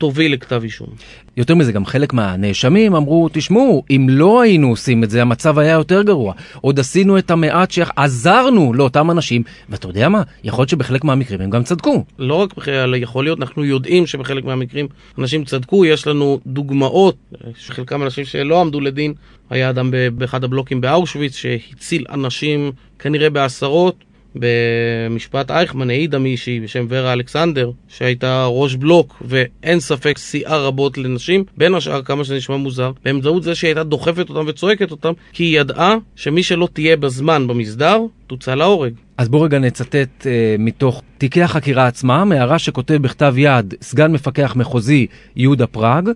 תוביל 0.00 0.32
לכתב 0.32 0.60
אישום. 0.62 0.88
יותר 1.36 1.54
מזה, 1.54 1.72
גם 1.72 1.86
חלק 1.86 2.12
מהנאשמים 2.12 2.94
אמרו, 2.94 3.28
תשמעו, 3.32 3.84
אם 3.90 4.06
לא 4.10 4.40
היינו 4.40 4.68
עושים 4.68 5.04
את 5.04 5.10
זה, 5.10 5.22
המצב 5.22 5.58
היה 5.58 5.72
יותר 5.72 6.02
גרוע. 6.02 6.34
עוד 6.60 6.80
עשינו 6.80 7.18
את 7.18 7.30
המעט 7.30 7.70
שעזרנו 7.70 8.74
לאותם 8.74 9.10
אנשים, 9.10 9.42
ואתה 9.68 9.88
יודע 9.88 10.08
מה, 10.08 10.22
יכול 10.44 10.62
להיות 10.62 10.68
שבחלק 10.68 11.04
מהמקרים 11.04 11.40
הם 11.40 11.50
גם 11.50 11.62
צדקו. 11.62 12.04
לא 12.18 12.34
רק 12.34 12.56
בכלל, 12.56 12.94
יכול 12.94 13.24
להיות, 13.24 13.38
אנחנו 13.38 13.64
יודעים 13.64 14.06
שבחלק 14.06 14.44
מהמקרים 14.44 14.88
אנשים 15.18 15.44
צדקו, 15.44 15.84
יש 15.84 16.06
לנו 16.06 16.40
דוגמאות, 16.46 17.16
שחלקם 17.56 18.02
אנשים 18.02 18.24
שלא 18.24 18.60
עמדו 18.60 18.80
לדין, 18.80 19.14
היה 19.50 19.70
אדם 19.70 19.90
באחד 20.14 20.44
הבלוקים 20.44 20.80
באושוויץ 20.80 21.36
שהציל 21.36 22.04
אנשים 22.10 22.72
כנראה 22.98 23.30
בעשרות, 23.30 24.04
במשפט 24.34 25.50
אייכמן 25.50 25.90
העידה 25.90 26.18
מישהי 26.18 26.60
בשם 26.60 26.86
ורה 26.88 27.12
אלכסנדר, 27.12 27.70
שהייתה 27.88 28.46
ראש 28.46 28.74
בלוק, 28.74 29.22
ואין 29.26 29.80
ספק 29.80 30.18
סייעה 30.18 30.58
רבות 30.58 30.98
לנשים, 30.98 31.44
בין 31.56 31.74
השאר 31.74 32.02
כמה 32.02 32.24
שזה 32.24 32.36
נשמע 32.36 32.56
מוזר, 32.56 32.92
באמצעות 33.04 33.42
זה 33.42 33.54
שהיא 33.54 33.68
הייתה 33.68 33.84
דוחפת 33.84 34.28
אותם 34.28 34.44
וצועקת 34.46 34.90
אותם, 34.90 35.12
כי 35.32 35.44
היא 35.44 35.60
ידעה 35.60 35.96
שמי 36.16 36.42
שלא 36.42 36.68
תהיה 36.72 36.96
בזמן 36.96 37.46
במסדר, 37.46 37.98
תוצא 38.26 38.54
להורג. 38.54 38.92
אז 39.18 39.28
בואו 39.28 39.42
רגע 39.42 39.58
נצטט 39.58 40.26
אה, 40.26 40.56
מתוך 40.58 41.02
תיקי 41.18 41.42
החקירה 41.42 41.86
עצמם, 41.86 42.32
הערה 42.34 42.58
שכותב 42.58 42.94
בכתב 42.94 43.34
יד 43.36 43.74
סגן 43.82 44.12
מפקח 44.12 44.52
מחוזי 44.56 45.06
יהודה 45.36 45.66
פראג, 45.66 46.08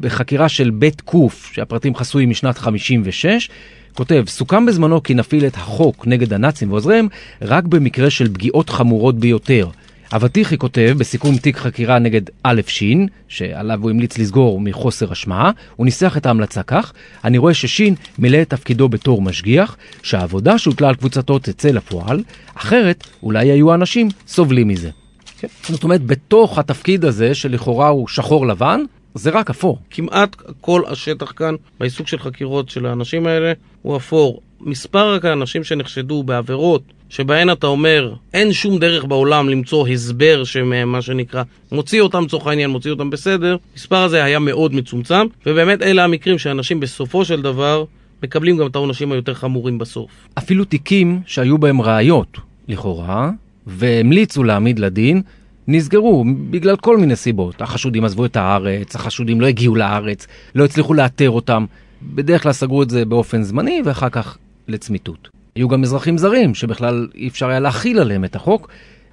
בחקירה 0.00 0.48
של 0.48 0.70
בית 0.70 1.00
קוף, 1.00 1.50
שהפרטים 1.52 1.94
חסויים 1.94 2.30
משנת 2.30 2.58
56, 2.58 3.48
כותב, 3.94 4.24
סוכם 4.26 4.66
בזמנו 4.66 5.02
כי 5.02 5.14
נפעיל 5.14 5.46
את 5.46 5.54
החוק 5.54 6.06
נגד 6.06 6.32
הנאצים 6.32 6.72
ועוזריהם 6.72 7.08
רק 7.42 7.64
במקרה 7.64 8.10
של 8.10 8.34
פגיעות 8.34 8.70
חמורות 8.70 9.18
ביותר. 9.18 9.68
אבטיחי 10.12 10.58
כותב 10.58 10.94
בסיכום 10.98 11.36
תיק 11.36 11.56
חקירה 11.56 11.98
נגד 11.98 12.22
א' 12.42 12.60
ש', 12.66 12.82
שעליו 13.28 13.82
הוא 13.82 13.90
המליץ 13.90 14.18
לסגור 14.18 14.60
מחוסר 14.60 15.12
אשמה, 15.12 15.50
הוא 15.76 15.84
ניסח 15.84 16.16
את 16.16 16.26
ההמלצה 16.26 16.62
כך, 16.62 16.92
אני 17.24 17.38
רואה 17.38 17.54
שש' 17.54 17.80
מילא 18.18 18.42
את 18.42 18.50
תפקידו 18.50 18.88
בתור 18.88 19.22
משגיח, 19.22 19.76
שהעבודה 20.02 20.58
שהוטלה 20.58 20.88
על 20.88 20.94
קבוצתו 20.94 21.38
תצא 21.38 21.68
לפועל, 21.68 22.22
אחרת 22.54 23.06
אולי 23.22 23.50
היו 23.50 23.72
האנשים 23.72 24.08
סובלים 24.26 24.68
מזה. 24.68 24.90
כן. 25.38 25.48
זאת 25.68 25.84
אומרת, 25.84 26.02
בתוך 26.02 26.58
התפקיד 26.58 27.04
הזה, 27.04 27.34
שלכאורה 27.34 27.88
הוא 27.88 28.08
שחור 28.08 28.46
לבן, 28.46 28.80
זה 29.14 29.30
רק 29.30 29.50
אפור. 29.50 29.78
כמעט 29.90 30.36
כל 30.60 30.82
השטח 30.86 31.32
כאן, 31.36 31.54
בעיסוק 31.80 32.08
של 32.08 32.18
חקירות 32.18 32.68
של 32.68 32.86
האנשים 32.86 33.26
האלה, 33.26 33.52
הוא 33.82 33.96
אפור. 33.96 34.40
מספר 34.60 35.18
האנשים 35.22 35.64
שנחשדו 35.64 36.22
בעבירות 36.22 36.82
שבהן 37.08 37.50
אתה 37.50 37.66
אומר, 37.66 38.14
אין 38.34 38.52
שום 38.52 38.78
דרך 38.78 39.04
בעולם 39.04 39.48
למצוא 39.48 39.88
הסבר 39.88 40.44
שמה 40.44 41.02
שנקרא, 41.02 41.42
מוציא 41.72 42.00
אותם 42.00 42.24
לצורך 42.24 42.46
העניין, 42.46 42.70
מוציא 42.70 42.90
אותם 42.90 43.10
בסדר, 43.10 43.56
מספר 43.76 43.96
הזה 43.96 44.24
היה 44.24 44.38
מאוד 44.38 44.74
מצומצם, 44.74 45.26
ובאמת 45.46 45.82
אלה 45.82 46.04
המקרים 46.04 46.38
שאנשים 46.38 46.80
בסופו 46.80 47.24
של 47.24 47.42
דבר 47.42 47.84
מקבלים 48.22 48.56
גם 48.56 48.66
את 48.66 48.76
העונשים 48.76 49.12
היותר 49.12 49.34
חמורים 49.34 49.78
בסוף. 49.78 50.10
אפילו 50.38 50.64
תיקים 50.64 51.20
שהיו 51.26 51.58
בהם 51.58 51.80
ראיות, 51.80 52.38
לכאורה, 52.68 53.30
והמליצו 53.66 54.44
להעמיד 54.44 54.78
לדין, 54.78 55.22
נסגרו 55.68 56.24
בגלל 56.50 56.76
כל 56.76 56.96
מיני 56.96 57.16
סיבות. 57.16 57.62
החשודים 57.62 58.04
עזבו 58.04 58.24
את 58.24 58.36
הארץ, 58.36 58.96
החשודים 58.96 59.40
לא 59.40 59.46
הגיעו 59.46 59.74
לארץ, 59.74 60.26
לא 60.54 60.64
הצליחו 60.64 60.94
לאתר 60.94 61.30
אותם. 61.30 61.64
בדרך 62.02 62.42
כלל 62.42 62.52
סגרו 62.52 62.82
את 62.82 62.90
זה 62.90 63.04
באופן 63.04 63.42
זמני 63.42 63.82
ואחר 63.84 64.08
כך 64.08 64.38
לצמיתות. 64.68 65.28
היו 65.54 65.68
גם 65.68 65.82
אזרחים 65.82 66.18
זרים 66.18 66.54
שבכלל 66.54 67.08
אי 67.14 67.28
אפשר 67.28 67.48
היה 67.48 67.60
להכיל 67.60 67.98
עליהם 67.98 68.24
את 68.24 68.36
החוק. 68.36 68.68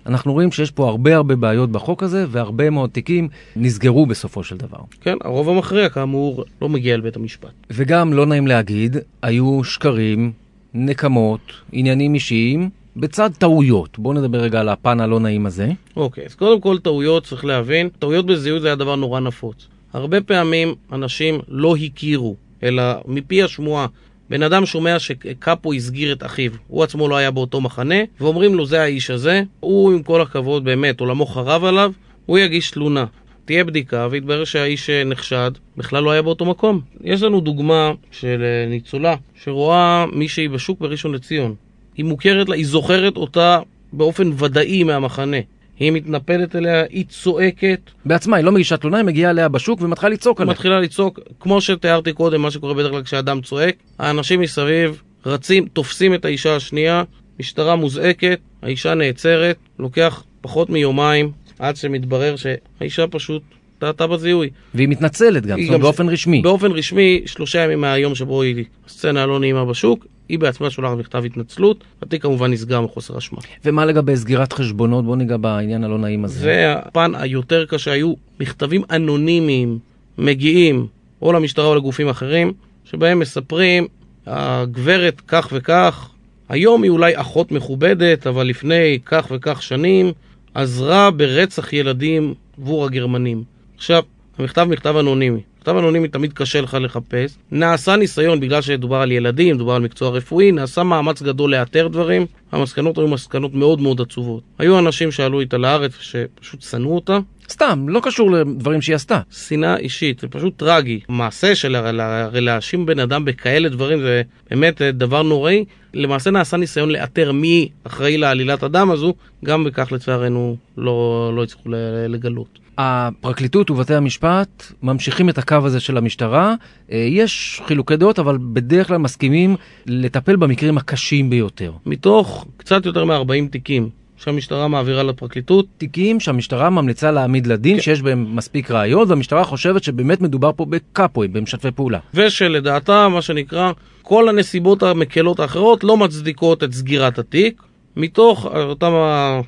אנחנו 0.06 0.34
רואים 0.34 0.52
שיש 0.52 0.72
פה 0.72 0.90
הרבה 0.90 1.16
הרבה 1.16 1.36
בעיות 1.36 1.72
בחוק 1.72 2.04
הזה, 2.04 2.26
והרבה 2.30 2.70
מאוד 2.70 2.90
תיקים 2.90 3.28
נסגרו 3.56 4.06
בסופו 4.06 4.44
של 4.44 4.58
דבר. 4.58 4.78
כן, 5.02 5.18
הרוב 5.24 5.50
המכריע 5.50 5.90
כאמור 5.90 6.44
לא 6.62 6.70
מגיע 6.70 6.94
אל 6.96 7.02
בית 7.02 7.16
המשפט. 7.16 7.50
וגם, 7.70 8.14
לא 8.14 8.26
נעים 8.26 8.48
להגיד, 8.48 8.98
היו 9.22 9.64
שקרים, 9.64 10.32
נקמות, 10.74 11.42
עניינים 11.72 12.14
אישיים, 12.14 12.70
בצד 12.98 13.30
טעויות. 13.38 14.00
בואו 14.00 14.14
נדבר 14.14 14.38
רגע 14.38 14.60
על 14.60 14.70
הפן 14.70 15.00
הלא 15.00 15.20
נעים 15.20 15.46
הזה. 15.46 15.72
אוקיי, 15.96 16.26
אז 16.26 16.36
קודם 16.36 16.62
כל 16.62 16.78
טעויות, 16.80 17.24
צריך 17.26 17.46
להבין, 17.46 17.90
טעויות 18.00 18.26
בזיהוי 18.26 18.60
זה 18.60 18.68
היה 18.68 18.76
דבר 18.76 18.96
נורא 18.96 19.20
נפוץ. 19.20 19.68
הרבה 19.94 20.22
פעמים 20.22 20.76
אנשים 20.92 21.40
לא 21.48 21.76
הכירו, 21.76 22.36
אלא 22.64 22.84
מפי 23.06 23.44
השמועה. 23.44 23.88
בן 24.30 24.44
אדם 24.44 24.66
שומע 24.66 25.00
שקאפו 25.00 25.74
הסגיר 25.74 26.14
את 26.14 26.26
אחיו, 26.26 26.52
הוא 26.68 26.84
עצמו 26.84 27.08
לא 27.08 27.16
היה 27.16 27.32
באותו 27.32 27.62
מחנה, 27.62 27.96
ואומרים 28.20 28.56
לו 28.56 28.66
זה 28.66 28.82
האיש 28.82 29.10
הזה, 29.10 29.44
הוא 29.60 29.92
עם 29.92 30.04
כל 30.04 30.22
הכבוד 30.22 30.64
באמת, 30.64 31.00
עולמו 31.00 31.26
חרב 31.26 31.64
עליו, 31.64 31.92
הוא 32.26 32.38
יגיש 32.38 32.72
תלונה. 32.72 33.06
תהיה 33.46 33.64
בדיקה 33.64 34.08
ויתברר 34.12 34.44
שהאיש 34.44 34.86
שנחשד 34.86 35.52
בכלל 35.78 36.04
לא 36.04 36.12
היה 36.12 36.22
באותו 36.22 36.46
מקום. 36.46 36.82
יש 37.04 37.22
לנו 37.24 37.42
דוגמה 37.42 37.92
של 38.12 38.44
אה, 38.44 38.70
ניצולה 38.70 39.16
שרואה 39.44 40.06
מישהי 40.14 40.48
בשוק 40.48 40.80
בראשון 40.80 41.14
לציון. 41.14 41.56
היא 41.98 42.06
מוכרת 42.06 42.50
לה, 42.50 42.56
היא 42.56 42.66
זוכרת 42.66 43.18
אותה 43.18 43.60
באופן 43.94 44.32
ודאי 44.38 44.84
מהמחנה. 44.84 45.38
היא 45.80 45.92
מתנפלת 45.92 46.56
אליה, 46.56 46.84
היא 46.90 47.06
צועקת. 47.10 47.80
בעצמה, 48.06 48.38
היא 48.38 48.46
לא 48.46 48.52
מגישה 48.52 48.78
תלונה, 48.78 48.98
היא 48.98 49.06
מגיעה 49.06 49.32
אליה 49.32 49.48
בשוק 49.50 49.82
ומתחילה 49.82 50.10
לצעוק 50.10 50.42
עליה. 50.42 50.54
מתחילה 50.54 50.80
לצעוק, 50.80 51.20
כמו 51.40 51.62
שתיארתי 51.62 52.14
קודם, 52.14 52.42
מה 52.42 52.52
שקורה 52.52 52.74
בדרך 52.74 52.92
כלל 52.92 53.04
כשאדם 53.04 53.42
צועק. 53.42 53.76
האנשים 54.00 54.40
מסביב 54.40 55.02
רצים, 55.26 55.68
תופסים 55.68 56.14
את 56.14 56.26
האישה 56.26 56.56
השנייה, 56.56 57.04
משטרה 57.40 57.76
מוזעקת, 57.76 58.40
האישה 58.62 58.94
נעצרת, 58.94 59.58
לוקח 59.80 60.24
פחות 60.42 60.70
מיומיים 60.70 61.32
עד 61.60 61.76
שמתברר 61.76 62.36
שהאישה 62.36 63.08
פשוט 63.08 63.42
טעתה 63.80 64.08
בזיהוי. 64.08 64.50
והיא 64.74 64.88
מתנצלת 64.88 65.46
גם, 65.46 65.62
זאת 65.62 65.68
אומרת 65.68 65.82
באופן 65.82 66.10
רשמי. 66.10 66.42
באופן 66.42 66.72
רשמי, 66.72 67.22
שלושה 67.26 67.64
ימים 67.64 67.82
מהיום 67.82 68.16
שבו 68.16 68.42
היא 68.42 68.66
הסצנה 68.88 69.24
הלא 69.24 69.40
נעימה 69.40 69.66
בשוק, 69.66 70.06
היא 70.30 70.40
בעצמה 70.40 70.70
שולחת 70.70 70.98
מכתב 70.98 71.26
התנצלות, 71.26 71.84
התיק 72.02 72.22
כמובן 72.22 72.52
נסגר 72.52 72.82
מחוסר 72.82 73.18
אשמה. 73.18 73.40
ומה 73.66 73.86
לגבי 73.86 74.18
סגירת 74.18 74.54
חשבונות? 74.54 75.06
בוא 75.06 75.16
ניגע 75.16 75.38
בעניין 75.38 75.84
הלא 75.84 75.98
נעים 75.98 76.26
הזה. 76.26 76.40
זה 76.40 76.74
הפן 76.78 77.12
היותר 77.16 77.66
קשה, 77.66 77.92
היו 77.92 78.14
מכתבים 78.40 78.84
אנונימיים 78.92 79.80
מגיעים 80.18 80.88
או 81.22 81.34
למשטרה 81.34 81.66
או 81.66 81.76
לגופים 81.76 82.10
אחרים, 82.10 82.54
שבהם 82.86 83.20
מספרים, 83.20 83.88
הגברת 84.26 85.22
כך 85.28 85.50
וכך, 85.52 86.10
היום 86.50 86.84
היא 86.84 86.92
אולי 86.92 87.12
אחות 87.16 87.52
מכובדת, 87.52 88.28
אבל 88.28 88.48
לפני 88.48 89.00
כך 89.06 89.28
וכך 89.32 89.62
שנים, 89.62 90.12
עזרה 90.54 91.12
ברצח 91.12 91.74
ילדים 91.74 92.34
עבור 92.58 92.86
הגרמנים. 92.86 93.44
עכשיו, 93.78 94.04
המכתב 94.38 94.68
מכתב 94.70 94.96
אנונימי. 95.00 95.42
מכתב 95.58 95.76
אנונימי 95.78 96.08
תמיד 96.08 96.34
קשה 96.34 96.62
לך 96.62 96.78
לחפש. 96.82 97.38
נעשה 97.52 97.96
ניסיון, 97.96 98.40
בגלל 98.40 98.62
שדובר 98.62 98.96
על 98.98 99.12
ילדים, 99.12 99.58
דובר 99.58 99.74
על 99.74 99.82
מקצוע 99.82 100.10
רפואי, 100.10 100.52
נעשה 100.52 100.84
מאמץ 100.84 101.22
גדול 101.22 101.52
לאתר 101.52 101.88
דברים. 101.88 102.26
המסקנות 102.52 102.98
היו 102.98 103.08
מסקנות 103.08 103.54
מאוד 103.54 103.82
מאוד 103.82 104.02
עצובות. 104.02 104.44
היו 104.60 104.80
אנשים 104.80 105.12
שעלו 105.12 105.40
איתה 105.40 105.58
לארץ 105.58 105.92
שפשוט 106.00 106.62
שנאו 106.62 106.96
אותה. 106.96 107.20
סתם, 107.50 107.90
לא 107.90 108.00
קשור 108.04 108.32
לדברים 108.32 108.82
שהיא 108.82 108.96
עשתה. 108.96 109.20
שנאה 109.32 109.78
אישית, 109.78 110.20
זה 110.20 110.28
פשוט 110.28 110.58
טרגי. 110.58 111.00
מעשה 111.10 111.56
של 111.56 111.76
הרי 111.76 112.42
להאשים 112.42 112.86
בן 112.86 113.00
אדם 113.00 113.26
בכאלה 113.26 113.70
דברים 113.70 114.00
זה 114.00 114.22
באמת 114.50 114.82
דבר 114.82 115.22
נוראי. 115.22 115.66
למעשה 115.94 116.32
נעשה 116.32 116.58
ניסיון 116.58 116.90
לאתר 116.90 117.32
מי 117.32 117.70
אחראי 117.84 118.18
לעלילת 118.18 118.64
הדם 118.64 118.92
הזו, 118.92 119.14
גם 119.46 119.64
בכך 119.64 119.92
לצערנו 119.92 120.58
לא, 120.78 121.32
לא 121.36 121.44
הצליחו 121.44 121.70
לגלות. 122.10 122.60
הפרקליטות 122.78 123.72
ובתי 123.72 123.96
המשפט 123.96 124.64
ממשיכים 124.84 125.30
את 125.30 125.38
הקו 125.38 125.56
הזה 125.64 125.80
של 125.80 125.98
המשטרה. 125.98 126.56
אה, 126.92 126.98
יש 126.98 127.62
חילוקי 127.68 127.96
דעות, 127.98 128.20
אבל 128.20 128.38
בדרך 128.54 128.88
כלל 128.88 128.98
מסכימים 128.98 129.56
לטפל 129.86 130.36
במקרים 130.36 130.78
הקשים 130.78 131.30
ביותר. 131.30 131.72
מתוך 131.86 132.46
קצת 132.58 132.86
יותר 132.86 133.06
מ-40 133.06 133.52
תיקים 133.52 133.90
שהמשטרה 134.18 134.68
מעבירה 134.68 135.04
לפרקליטות. 135.04 135.66
תיקים 135.78 136.20
שהמשטרה 136.20 136.70
ממליצה 136.70 137.12
להעמיד 137.12 137.48
לדין, 137.48 137.76
כן. 137.76 137.82
שיש 137.82 138.02
בהם 138.02 138.36
מספיק 138.36 138.72
ראיות, 138.72 139.10
והמשטרה 139.10 139.44
חושבת 139.44 139.84
שבאמת 139.84 140.22
מדובר 140.22 140.52
פה 140.56 140.66
בקאפואים, 140.66 141.34
במשתפי 141.34 141.72
פעולה. 141.72 142.00
ושלדעתה, 142.14 143.10
מה 143.10 143.22
שנקרא, 143.22 143.72
כל 144.02 144.30
הנסיבות 144.30 144.84
המקלות 144.84 145.40
האחרות 145.40 145.84
לא 145.84 145.98
מצדיקות 145.98 146.64
את 146.64 146.74
סגירת 146.74 147.20
התיק. 147.20 147.62
מתוך 147.96 148.46
אותם 148.46 148.92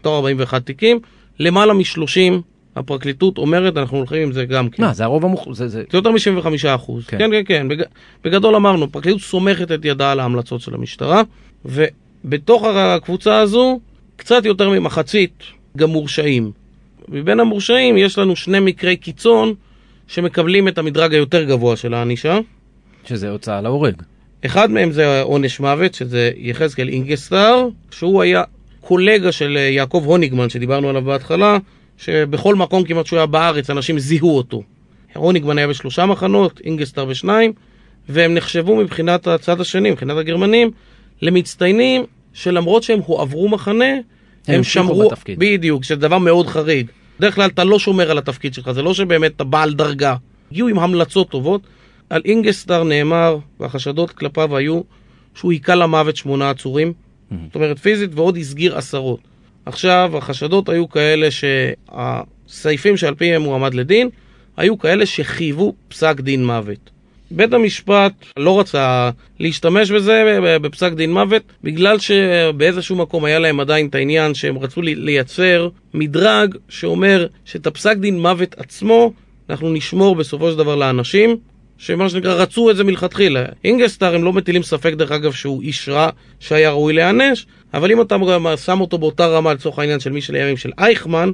41 0.05 0.65
תיקים, 0.65 0.99
למעלה 1.39 1.73
מ-30 1.73 2.41
הפרקליטות 2.75 3.37
אומרת, 3.37 3.77
אנחנו 3.77 3.97
הולכים 3.97 4.23
עם 4.23 4.31
זה 4.31 4.45
גם 4.45 4.69
כן. 4.69 4.83
מה, 4.83 4.93
זה 4.93 5.03
הרוב 5.03 5.25
המוח... 5.25 5.53
זה, 5.53 5.67
זה... 5.67 5.83
זה 5.91 5.97
יותר 5.97 6.11
מ-75 6.11 6.75
אחוז. 6.75 7.05
כן, 7.07 7.17
כן, 7.17 7.31
כן. 7.31 7.43
כן. 7.45 7.67
בג... 7.67 7.83
בגדול 8.23 8.55
אמרנו, 8.55 8.85
הפרקליטות 8.85 9.21
סומכת 9.21 9.71
את 9.71 9.85
ידה 9.85 10.11
על 10.11 10.19
ההמלצות 10.19 10.61
של 10.61 10.75
המשטרה, 10.75 11.21
ובתוך 11.65 12.63
הקבוצה 12.63 13.37
הזו, 13.37 13.79
קצת 14.19 14.45
יותר 14.45 14.69
ממחצית 14.69 15.43
גם 15.77 15.89
מורשעים. 15.89 16.51
מבין 17.07 17.39
המורשעים 17.39 17.97
יש 17.97 18.17
לנו 18.17 18.35
שני 18.35 18.59
מקרי 18.59 18.95
קיצון 18.95 19.53
שמקבלים 20.07 20.67
את 20.67 20.77
המדרג 20.77 21.13
היותר 21.13 21.43
גבוה 21.43 21.75
של 21.75 21.93
הענישה. 21.93 22.39
שזה 23.05 23.29
הוצאה 23.29 23.61
להורג. 23.61 23.93
אחד 24.45 24.71
מהם 24.71 24.91
זה 24.91 25.21
עונש 25.21 25.59
מוות, 25.59 25.93
שזה 25.93 26.31
יחזקאל 26.37 26.89
אינגסטר, 26.89 27.67
שהוא 27.91 28.21
היה 28.21 28.43
קולגה 28.81 29.31
של 29.31 29.57
יעקב 29.57 30.03
הוניגמן 30.05 30.49
שדיברנו 30.49 30.89
עליו 30.89 31.01
בהתחלה, 31.01 31.57
שבכל 31.97 32.55
מקום 32.55 32.83
כמעט 32.83 33.05
שהוא 33.05 33.17
היה 33.17 33.25
בארץ 33.25 33.69
אנשים 33.69 33.99
זיהו 33.99 34.37
אותו. 34.37 34.63
הוניגמן 35.15 35.57
היה 35.57 35.67
בשלושה 35.67 36.05
מחנות, 36.05 36.61
אינגסטר 36.65 37.05
בשניים, 37.05 37.53
והם 38.09 38.33
נחשבו 38.33 38.75
מבחינת 38.75 39.27
הצד 39.27 39.61
השני, 39.61 39.91
מבחינת 39.91 40.17
הגרמנים, 40.17 40.71
למצטיינים 41.21 42.05
שלמרות 42.33 42.83
שהם 42.83 42.99
הועברו 43.05 43.49
מחנה, 43.49 43.85
הם, 43.85 44.03
הם 44.47 44.63
שמרו, 44.63 45.09
בתפקיד. 45.09 45.39
בדיוק, 45.39 45.83
שזה 45.83 45.95
דבר 45.95 46.17
מאוד 46.17 46.47
חריג. 46.47 46.87
בדרך 47.19 47.35
כלל 47.35 47.49
אתה 47.49 47.63
לא 47.63 47.79
שומר 47.79 48.11
על 48.11 48.17
התפקיד 48.17 48.53
שלך, 48.53 48.71
זה 48.71 48.81
לא 48.81 48.93
שבאמת 48.93 49.35
אתה 49.35 49.43
בעל 49.43 49.73
דרגה. 49.73 50.15
הגיעו 50.51 50.67
עם 50.67 50.79
המלצות 50.79 51.29
טובות. 51.29 51.61
על 52.09 52.21
אינגסטר 52.25 52.83
נאמר, 52.83 53.37
והחשדות 53.59 54.11
כלפיו 54.11 54.57
היו, 54.57 54.81
שהוא 55.35 55.51
היכה 55.51 55.75
למוות 55.75 56.15
שמונה 56.15 56.49
עצורים, 56.49 56.93
mm-hmm. 56.93 57.35
זאת 57.45 57.55
אומרת 57.55 57.79
פיזית, 57.79 58.09
ועוד 58.13 58.37
הסגיר 58.37 58.77
עשרות. 58.77 59.19
עכשיו, 59.65 60.11
החשדות 60.17 60.69
היו 60.69 60.89
כאלה 60.89 61.27
שהסעיפים 61.31 62.97
שעל 62.97 63.15
פיהם 63.15 63.41
הוא 63.41 63.55
עמד 63.55 63.73
לדין, 63.73 64.09
היו 64.57 64.79
כאלה 64.79 65.05
שחייבו 65.05 65.73
פסק 65.87 66.19
דין 66.19 66.45
מוות. 66.45 66.89
בית 67.31 67.53
המשפט 67.53 68.13
לא 68.37 68.59
רצה 68.59 69.09
להשתמש 69.39 69.91
בזה 69.91 70.39
בפסק 70.61 70.93
דין 70.93 71.13
מוות, 71.13 71.43
בגלל 71.63 71.99
שבאיזשהו 71.99 72.95
מקום 72.95 73.25
היה 73.25 73.39
להם 73.39 73.59
עדיין 73.59 73.87
את 73.87 73.95
העניין 73.95 74.33
שהם 74.33 74.57
רצו 74.57 74.81
לייצר 74.81 75.69
מדרג 75.93 76.55
שאומר 76.69 77.27
שאת 77.45 77.67
הפסק 77.67 77.97
דין 77.97 78.19
מוות 78.19 78.55
עצמו 78.57 79.13
אנחנו 79.49 79.73
נשמור 79.73 80.15
בסופו 80.15 80.51
של 80.51 80.57
דבר 80.57 80.75
לאנשים, 80.75 81.37
שמה 81.77 82.09
שנקרא 82.09 82.33
רצו 82.33 82.71
את 82.71 82.75
זה 82.75 82.83
מלכתחילה. 82.83 83.45
אינגסטר 83.63 84.15
הם 84.15 84.23
לא 84.23 84.33
מטילים 84.33 84.63
ספק 84.63 84.93
דרך 84.93 85.11
אגב 85.11 85.31
שהוא 85.31 85.61
איש 85.61 85.89
רע 85.89 86.09
שהיה 86.39 86.71
ראוי 86.71 86.93
להיענש, 86.93 87.45
אבל 87.73 87.91
אם 87.91 88.01
אתה 88.01 88.15
שם 88.65 88.81
אותו 88.81 88.97
באותה 88.97 89.27
רמה 89.27 89.53
לצורך 89.53 89.79
העניין 89.79 89.99
של 89.99 90.11
מי 90.11 90.21
של 90.21 90.35
הימים 90.35 90.57
של 90.57 90.71
אייכמן, 90.77 91.31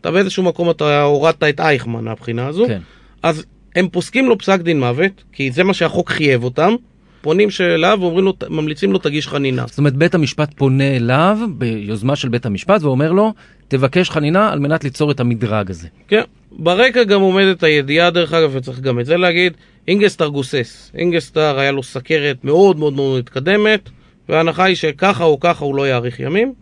אתה 0.00 0.10
באיזשהו 0.10 0.42
מקום 0.42 0.70
אתה 0.70 1.02
הורדת 1.02 1.42
את 1.42 1.60
אייכמן 1.60 2.04
מהבחינה 2.04 2.46
הזו. 2.46 2.66
כן. 2.66 2.80
אז 3.22 3.44
הם 3.76 3.88
פוסקים 3.88 4.28
לו 4.28 4.38
פסק 4.38 4.60
דין 4.60 4.80
מוות, 4.80 5.24
כי 5.32 5.50
זה 5.50 5.64
מה 5.64 5.74
שהחוק 5.74 6.10
חייב 6.10 6.44
אותם. 6.44 6.74
פונים 7.20 7.48
אליו 7.60 7.98
ואומרים 8.00 8.24
לו, 8.24 8.34
ממליצים 8.48 8.92
לו 8.92 8.98
תגיש 8.98 9.28
חנינה. 9.28 9.64
זאת 9.66 9.78
אומרת, 9.78 9.96
בית 9.96 10.14
המשפט 10.14 10.54
פונה 10.56 10.96
אליו 10.96 11.38
ביוזמה 11.48 12.16
של 12.16 12.28
בית 12.28 12.46
המשפט 12.46 12.82
ואומר 12.82 13.12
לו, 13.12 13.32
תבקש 13.68 14.10
חנינה 14.10 14.52
על 14.52 14.58
מנת 14.58 14.84
ליצור 14.84 15.10
את 15.10 15.20
המדרג 15.20 15.70
הזה. 15.70 15.88
כן, 16.08 16.22
ברקע 16.52 17.04
גם 17.04 17.20
עומדת 17.20 17.62
הידיעה, 17.62 18.10
דרך 18.10 18.32
אגב, 18.32 18.50
וצריך 18.54 18.80
גם 18.80 19.00
את 19.00 19.06
זה 19.06 19.16
להגיד, 19.16 19.52
אינגסטר 19.88 20.26
גוסס. 20.26 20.90
אינגסטר 20.94 21.58
היה 21.58 21.72
לו 21.72 21.82
סכרת 21.82 22.44
מאוד 22.44 22.78
מאוד 22.78 22.92
מאוד 22.92 23.18
מתקדמת, 23.18 23.90
וההנחה 24.28 24.64
היא 24.64 24.76
שככה 24.76 25.24
או 25.24 25.40
ככה 25.40 25.64
הוא 25.64 25.74
לא 25.74 25.88
יאריך 25.88 26.20
ימים. 26.20 26.52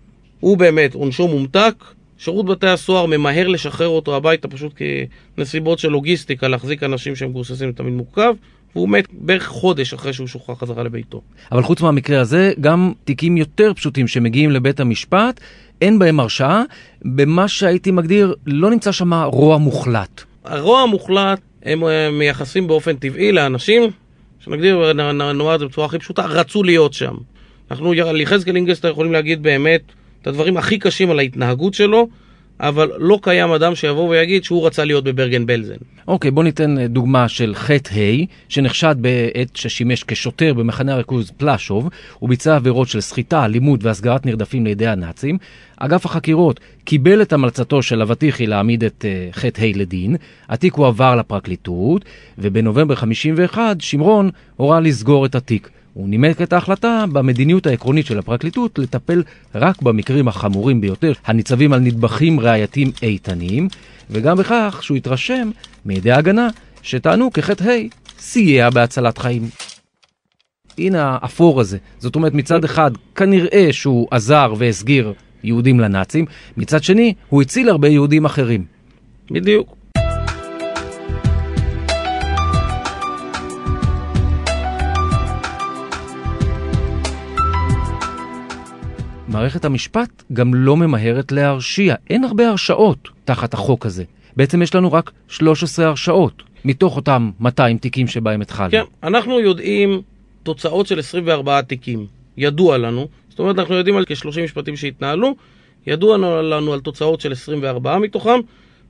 הוא 0.41 0.59
באמת, 0.59 0.95
עונשו 0.95 1.29
מומתק, 1.29 1.75
שירות 2.19 2.47
בתי 2.47 2.69
הסוהר 2.69 3.07
ממהר 3.07 3.49
לשחרר 3.49 3.89
אותו 3.89 4.17
הביתה 4.17 4.49
פשוט 4.49 4.73
כנסיבות 5.37 5.79
של 5.79 5.89
לוגיסטיקה, 5.89 6.49
להחזיק 6.49 6.83
אנשים 6.83 7.17
שהם 7.17 7.33
גוססים 7.33 7.73
תמיד 7.73 7.93
מורכב. 7.93 8.35
והוא 8.77 8.89
מת 8.89 9.05
בערך 9.13 9.47
חודש 9.47 9.95
אחרי 9.95 10.13
שהוא 10.13 10.27
שוחרר 10.27 10.55
חזרה 10.55 10.83
לביתו. 10.83 11.21
אבל 11.53 11.63
חוץ 11.63 11.81
מהמקרה 11.81 12.21
הזה, 12.21 12.53
גם 12.61 12.93
תיקים 13.05 13.37
יותר 13.37 13.73
פשוטים 13.75 14.09
שמגיעים 14.09 14.51
לבית 14.51 14.81
המשפט, 14.81 15.41
אין 15.83 15.99
בהם 15.99 16.21
הרשעה. 16.21 16.63
במה 17.05 17.49
שהייתי 17.49 17.91
מגדיר, 17.91 18.35
לא 18.47 18.71
נמצא 18.71 18.93
שם 18.93 19.15
רוע 19.15 19.59
מוחלט. 19.59 20.23
הרוע 20.45 20.81
המוחלט, 20.81 21.41
הם 21.63 21.85
אה, 21.85 22.11
מייחסים 22.11 22.67
באופן 22.67 22.97
טבעי 22.97 23.33
לאנשים, 23.33 23.83
שנגדיר, 24.41 24.93
נאמר 24.93 25.55
את 25.55 25.61
זה 25.61 25.67
בצורה 25.67 25.87
הכי 25.87 25.99
פשוטה, 25.99 26.27
רצו 26.27 26.63
להיות 26.63 26.93
שם. 26.93 27.15
אנחנו 27.71 27.93
על 27.93 28.21
יחזקאל 28.21 28.57
אינגסטר 28.57 28.89
יכולים 28.89 29.13
להגיד 29.13 29.43
באמת 29.43 29.83
את 30.27 30.31
הדברים 30.31 30.57
הכי 30.57 30.79
קשים 30.79 31.11
על 31.11 31.19
ההתנהגות 31.19 31.75
שלו, 31.75 32.09
אבל 32.61 32.91
לא 32.99 33.19
קיים 33.23 33.51
אדם 33.51 33.75
שיבוא 33.75 34.09
ויגיד 34.09 34.45
שהוא 34.45 34.67
רצה 34.67 34.85
להיות 34.85 35.05
בברגן 35.05 35.47
בלזן. 35.47 35.75
אוקיי, 36.09 36.31
בוא 36.31 36.45
ניתן 36.45 36.79
אה, 36.79 36.89
דוגמה 36.89 37.29
של 37.29 37.55
חטא 37.55 37.95
ה' 37.95 38.25
שנחשד 38.49 38.97
בעת 38.99 39.57
ששימש 39.57 40.05
כשוטר 40.05 40.55
במחנה 40.55 40.93
הריכוז 40.93 41.31
פלאשוב, 41.37 41.89
הוא 42.19 42.29
ביצע 42.29 42.57
עבירות 42.57 42.89
של 42.89 43.01
סחיטה, 43.01 43.45
אלימות 43.45 43.85
והסגרת 43.85 44.27
נרדפים 44.27 44.65
לידי 44.65 44.87
הנאצים. 44.87 45.39
אגף 45.77 46.07
החקירות 46.07 46.61
קיבל 46.85 47.23
את 47.23 47.33
המלצתו 47.33 47.83
של 47.83 48.03
אבטיחי 48.03 48.47
להעמיד 48.47 48.85
את 48.85 49.05
uh, 49.05 49.37
חטא 49.37 49.61
ה' 49.63 49.79
לדין, 49.79 50.17
התיק 50.49 50.75
הועבר 50.75 51.17
לפרקליטות, 51.17 52.05
ובנובמבר 52.39 52.95
51 52.95 53.81
שמרון 53.81 54.31
הורה 54.57 54.81
לסגור 54.81 55.27
את 55.27 55.35
התיק. 55.35 55.71
הוא 55.97 56.09
נימק 56.09 56.43
את 56.43 56.53
ההחלטה 56.53 57.05
במדיניות 57.13 57.67
העקרונית 57.67 58.07
של 58.07 58.19
הפרקליטות 58.19 58.79
לטפל 58.79 59.23
רק 59.55 59.83
במקרים 59.83 60.29
החמורים 60.29 60.81
ביותר, 60.81 61.13
הניצבים 61.27 61.73
על 61.73 61.81
נדבכים 61.81 62.41
ראייתיים 62.41 62.91
איתנים, 63.03 63.69
וגם 64.11 64.37
בכך 64.37 64.79
שהוא 64.83 64.97
התרשם 64.97 65.51
מידי 65.85 66.11
ההגנה 66.11 66.49
שטענו 66.83 67.33
כחטא 67.33 67.65
ה' 67.65 67.89
סייע 68.19 68.71
בהצלת 68.71 69.19
חיים. 69.19 69.43
הנה 70.79 71.19
האפור 71.23 71.61
הזה. 71.61 71.79
זאת 71.99 72.17
אומרת, 72.17 72.35
מצד 72.35 72.65
אחד, 72.65 72.91
כנראה 73.15 73.69
שהוא 73.73 74.09
עזר 74.11 74.55
והסגיר 74.59 75.13
יהודים 75.45 75.81
לנאצים, 75.81 76.25
מצד 76.57 76.83
שני, 76.83 77.15
הוא 77.29 77.43
הציל 77.43 77.69
הרבה 77.69 77.89
יהודים 77.89 78.25
אחרים. 78.25 78.65
בדיוק. 79.31 79.76
מערכת 89.29 89.65
המשפט 89.65 90.23
גם 90.33 90.55
לא 90.55 90.77
ממהרת 90.77 91.33
להרשיע. 91.33 91.95
אין 92.11 92.25
הרבה 92.25 92.49
הרשעות 92.49 93.09
תחת 93.25 93.55
החוק 93.55 93.87
הזה. 93.87 94.05
בעצם 94.37 94.63
יש 94.63 94.75
לנו 94.75 94.93
רק 94.93 95.11
13 95.29 95.87
הרשעות, 95.87 96.43
מתוך 96.65 96.97
אותם 96.97 97.31
200 97.41 97.79
תיקים 97.79 98.07
שבהם 98.07 98.41
התחלנו. 98.41 98.71
כן, 98.71 98.83
אנחנו 99.03 99.41
יודעים 99.41 100.03
תוצאות 100.43 100.87
של 100.87 100.99
24 100.99 101.63
תיקים. 101.63 102.07
ידוע 102.37 102.79
לנו. 102.79 103.09
זאת 103.29 103.39
אומרת, 103.39 103.59
אנחנו 103.59 103.75
יודעים 103.75 103.97
על 103.97 104.05
כ-30 104.05 104.41
משפטים 104.45 104.77
שהתנהלו, 104.77 105.35
ידוע 105.87 106.17
לנו 106.43 106.73
על 106.73 106.81
תוצאות 106.81 107.21
של 107.21 107.33
24 107.33 107.99
מתוכם, 107.99 108.41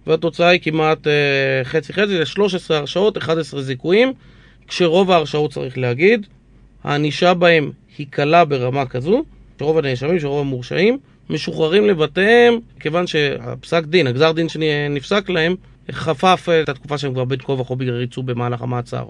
והתוצאה 0.06 0.48
היא 0.48 0.60
כמעט 0.60 1.06
אה, 1.06 1.64
חצי 1.64 1.92
חצי, 1.92 2.18
זה 2.18 2.26
13 2.26 2.78
הרשעות, 2.78 3.18
11 3.18 3.62
זיכויים, 3.62 4.12
כשרוב 4.68 5.10
ההרשעות 5.10 5.52
צריך 5.52 5.78
להגיד, 5.78 6.26
הענישה 6.84 7.34
בהם 7.34 7.70
היא 7.98 8.06
קלה 8.10 8.44
ברמה 8.44 8.86
כזו, 8.86 9.24
שרוב 9.58 9.78
הנאשמים, 9.78 10.20
שרוב 10.20 10.40
המורשעים, 10.40 10.98
משוחררים 11.30 11.86
לבתיהם, 11.86 12.54
כיוון 12.80 13.06
שהפסק 13.06 13.84
דין, 13.84 14.06
הגזר 14.06 14.32
דין 14.32 14.48
שנפסק 14.48 15.28
להם, 15.28 15.54
חפף 15.90 16.48
את 16.62 16.68
התקופה 16.68 16.98
שהם 16.98 17.12
כבר 17.12 17.24
בין 17.24 17.38
כה 17.38 17.52
וכה 17.52 17.74
ריצו 17.78 18.22
במהלך 18.22 18.62
המעצר. 18.62 19.04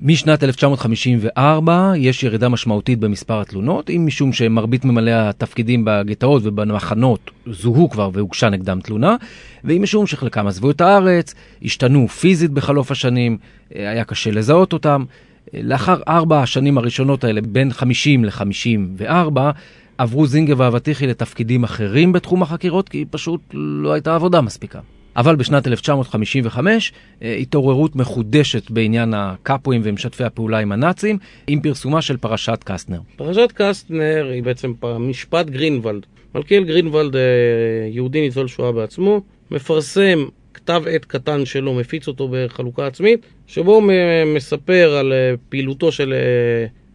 משנת 0.00 0.44
1954 0.44 1.92
יש 1.96 2.22
ירידה 2.22 2.48
משמעותית 2.48 2.98
במספר 2.98 3.40
התלונות, 3.40 3.90
אם 3.90 4.02
משום 4.06 4.32
שמרבית 4.32 4.84
ממלאי 4.84 5.12
התפקידים 5.12 5.82
בגטאות 5.86 6.42
ובמחנות 6.44 7.30
זוהו 7.46 7.90
כבר 7.90 8.10
והוגשה 8.12 8.48
נגדם 8.48 8.80
תלונה, 8.80 9.16
ואם 9.64 9.82
משום 9.82 10.06
שחלקם 10.06 10.46
עזבו 10.46 10.70
את 10.70 10.80
הארץ, 10.80 11.34
השתנו 11.62 12.08
פיזית 12.08 12.50
בחלוף 12.50 12.90
השנים, 12.90 13.38
היה 13.74 14.04
קשה 14.04 14.30
לזהות 14.30 14.72
אותם. 14.72 15.04
לאחר 15.54 15.96
ארבע 16.08 16.42
השנים 16.42 16.78
הראשונות 16.78 17.24
האלה, 17.24 17.40
בין 17.40 17.72
50 17.72 18.24
ל-54, 18.24 19.38
עברו 19.98 20.26
זינגר 20.26 20.54
ואבטיחי 20.56 21.06
לתפקידים 21.06 21.64
אחרים 21.64 22.12
בתחום 22.12 22.42
החקירות, 22.42 22.88
כי 22.88 23.04
פשוט 23.10 23.40
לא 23.52 23.92
הייתה 23.92 24.14
עבודה 24.14 24.40
מספיקה. 24.40 24.80
אבל 25.16 25.36
בשנת 25.36 25.66
1955 25.66 26.92
אה, 27.22 27.34
התעוררות 27.34 27.96
מחודשת 27.96 28.70
בעניין 28.70 29.14
הקאפואים 29.14 29.80
ומשתפי 29.84 30.24
הפעולה 30.24 30.58
עם 30.58 30.72
הנאצים, 30.72 31.18
עם 31.46 31.60
פרסומה 31.60 32.02
של 32.02 32.16
פרשת 32.16 32.58
קסטנר. 32.64 33.00
פרשת 33.16 33.52
קסטנר 33.54 34.30
היא 34.32 34.42
בעצם 34.42 34.72
משפט 34.98 35.46
גרינוולד. 35.46 36.06
מלכיאל 36.34 36.64
גרינוולד, 36.64 37.16
אה, 37.16 37.20
יהודי 37.90 38.20
ניצול 38.20 38.48
שואה 38.48 38.72
בעצמו, 38.72 39.20
מפרסם 39.50 40.24
כתב 40.54 40.82
עת 40.90 41.04
קטן 41.04 41.44
שלו, 41.44 41.74
מפיץ 41.74 42.08
אותו 42.08 42.28
בחלוקה 42.32 42.86
עצמית, 42.86 43.26
שבו 43.46 43.74
הוא 43.74 43.92
מספר 44.34 44.96
על 45.00 45.12
אה, 45.12 45.34
פעילותו 45.48 45.92
של 45.92 46.14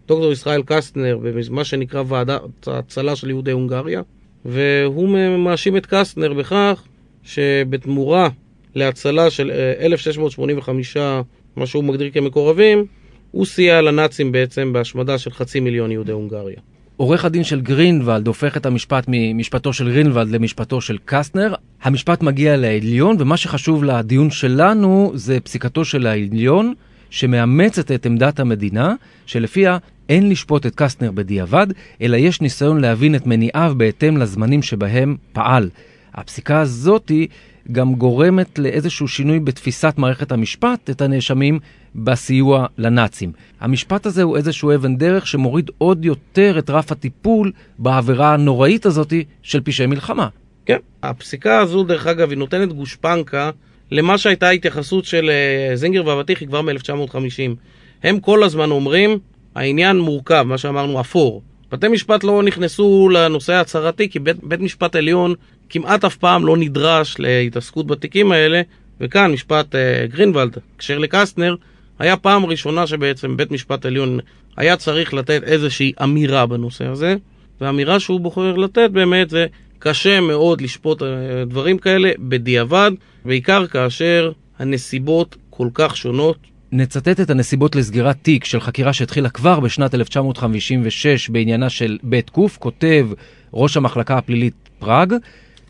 דוקטור 0.08 0.32
ישראל 0.32 0.62
קסטנר 0.66 1.18
במה 1.22 1.64
שנקרא 1.64 2.04
ועדת 2.08 2.68
ההצלה 2.68 3.16
של 3.16 3.30
יהודי 3.30 3.52
הונגריה, 3.52 4.02
והוא 4.46 5.10
מאשים 5.38 5.78
את 5.78 5.86
קסטנר 5.86 6.34
בכך 6.34 6.84
שבתמורה 7.24 8.30
להצלה 8.76 9.30
של 9.30 9.52
1685, 9.80 10.98
אה, 10.98 11.22
מה 11.56 11.66
שהוא 11.66 11.84
מגדיר 11.84 12.10
כמקורבים, 12.14 12.86
הוא 13.32 13.46
סייע 13.46 13.82
לנאצים 13.82 14.32
בעצם 14.32 14.74
בהשמדה 14.74 15.18
של 15.18 15.32
חצי 15.32 15.60
מיליון 15.60 15.92
יהודי 15.92 16.12
הונגריה. 16.12 16.58
עורך 16.98 17.26
הדין 17.26 17.44
של 17.44 17.62
גרינוולד 17.62 18.28
הופך 18.28 18.58
את 18.58 18.66
המשפט 18.66 19.06
ממשפטו 19.08 19.74
של 19.74 19.92
גרינוולד 19.92 20.30
למשפטו 20.30 20.82
של 20.82 20.98
קסטנר. 21.06 21.54
המשפט 21.82 22.24
מגיע 22.24 22.58
לעליון, 22.58 23.16
ומה 23.20 23.38
שחשוב 23.38 23.84
לדיון 23.84 24.32
שלנו 24.32 25.12
זה 25.16 25.40
פסיקתו 25.40 25.86
של 25.86 26.08
העליון, 26.08 26.74
שמאמצת 27.10 27.92
את 27.92 28.06
עמדת 28.06 28.40
המדינה, 28.40 28.96
שלפיה 29.26 29.78
אין 30.10 30.30
לשפוט 30.30 30.66
את 30.66 30.76
קסטנר 30.76 31.12
בדיעבד, 31.12 31.68
אלא 32.02 32.18
יש 32.18 32.42
ניסיון 32.42 32.82
להבין 32.82 33.16
את 33.16 33.28
מניעיו 33.28 33.74
בהתאם 33.78 34.18
לזמנים 34.18 34.62
שבהם 34.62 35.16
פעל. 35.34 35.70
הפסיקה 36.14 36.60
הזאתי 36.60 37.28
גם 37.72 37.96
גורמת 37.96 38.60
לאיזשהו 38.60 39.08
שינוי 39.08 39.40
בתפיסת 39.40 39.94
מערכת 39.98 40.32
המשפט 40.32 40.90
את 40.90 41.02
הנאשמים 41.02 41.60
בסיוע 41.96 42.66
לנאצים. 42.78 43.32
המשפט 43.60 44.06
הזה 44.06 44.24
הוא 44.24 44.38
איזשהו 44.38 44.76
אבן 44.76 44.98
דרך 44.98 45.28
שמוריד 45.28 45.70
עוד 45.78 46.06
יותר 46.06 46.56
את 46.60 46.70
רף 46.70 46.92
הטיפול 46.92 47.52
בעבירה 47.80 48.34
הנוראית 48.34 48.86
הזאתי 48.86 49.24
של 49.44 49.62
פשעי 49.62 49.86
מלחמה. 49.86 50.28
כן, 50.66 50.78
הפסיקה 51.04 51.60
הזו 51.60 51.84
דרך 51.84 52.08
אגב 52.08 52.30
היא 52.30 52.38
נותנת 52.38 52.74
גושפנקה 52.74 53.52
למה 53.92 54.18
שהייתה 54.18 54.48
ההתייחסות 54.48 55.06
של 55.06 55.30
uh, 55.30 55.76
זינגר 55.76 56.08
ואבטיחי 56.08 56.48
כבר 56.48 56.62
מ-1950. 56.62 57.56
הם 58.04 58.20
כל 58.20 58.44
הזמן 58.44 58.72
אומרים, 58.72 59.20
העניין 59.56 60.00
מורכב, 60.00 60.44
מה 60.48 60.58
שאמרנו 60.58 61.02
אפור. 61.02 61.42
בתי 61.72 61.88
משפט 61.88 62.24
לא 62.24 62.44
נכנסו 62.44 63.10
לנושא 63.14 63.54
ההצהרתי, 63.54 64.10
כי 64.10 64.20
בית, 64.20 64.44
בית 64.44 64.60
משפט 64.60 64.96
עליון 64.96 65.34
כמעט 65.70 66.06
אף 66.06 66.16
פעם 66.16 66.46
לא 66.46 66.58
נדרש 66.58 67.16
להתעסקות 67.20 67.88
בתיקים 67.88 68.32
האלה, 68.32 68.62
וכאן 69.02 69.32
משפט 69.32 69.76
uh, 69.76 70.12
גרינוולד, 70.12 70.58
הקשר 70.76 70.98
לקסטנר, 71.00 71.56
היה 72.00 72.18
פעם 72.18 72.46
ראשונה 72.46 72.88
שבעצם 72.88 73.38
בית 73.38 73.52
משפט 73.52 73.86
עליון 73.86 74.20
היה 74.58 74.78
צריך 74.78 75.14
לתת 75.14 75.44
איזושהי 75.44 75.94
אמירה 76.04 76.46
בנושא 76.46 76.88
הזה, 76.88 77.16
והאמירה 77.62 78.00
שהוא 78.00 78.20
בוחר 78.20 78.56
לתת 78.56 78.90
באמת 78.92 79.30
זה 79.30 79.46
קשה 79.80 80.20
מאוד 80.20 80.62
לשפוט 80.62 81.02
אה, 81.02 81.08
דברים 81.46 81.78
כאלה 81.78 82.12
בדיעבד, 82.20 82.92
בעיקר 83.26 83.68
כאשר 83.68 84.32
הנסיבות 84.60 85.36
כל 85.50 85.68
כך 85.74 85.98
שונות. 85.98 86.38
נצטט 86.76 87.20
את 87.20 87.30
הנסיבות 87.30 87.76
לסגירת 87.76 88.18
תיק 88.22 88.46
של 88.46 88.60
חקירה 88.60 88.94
שהתחילה 88.94 89.30
כבר 89.30 89.60
בשנת 89.60 89.96
1956 89.96 91.30
בעניינה 91.30 91.70
של 91.70 91.98
בית 92.04 92.30
קוף, 92.30 92.58
כותב 92.58 93.10
ראש 93.54 93.78
המחלקה 93.78 94.18
הפלילית 94.18 94.54
פראג. 94.80 95.14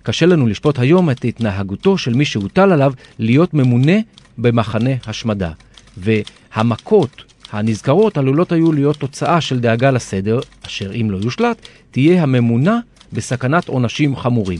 קשה 0.03 0.25
לנו 0.25 0.47
לשפוט 0.47 0.79
היום 0.79 1.09
את 1.09 1.25
התנהגותו 1.25 1.97
של 1.97 2.13
מי 2.13 2.25
שהוטל 2.25 2.71
עליו 2.71 2.93
להיות 3.19 3.53
ממונה 3.53 3.91
במחנה 4.37 4.89
השמדה. 5.07 5.51
והמכות 5.97 7.23
הנזכרות 7.51 8.17
עלולות 8.17 8.51
היו 8.51 8.71
להיות 8.71 8.97
תוצאה 8.97 9.41
של 9.41 9.59
דאגה 9.59 9.91
לסדר, 9.91 10.39
אשר 10.65 10.93
אם 10.93 11.11
לא 11.11 11.17
יושלט, 11.23 11.67
תהיה 11.91 12.23
הממונה 12.23 12.79
בסכנת 13.13 13.67
עונשים 13.67 14.15
חמורים. 14.15 14.59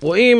רואים 0.00 0.38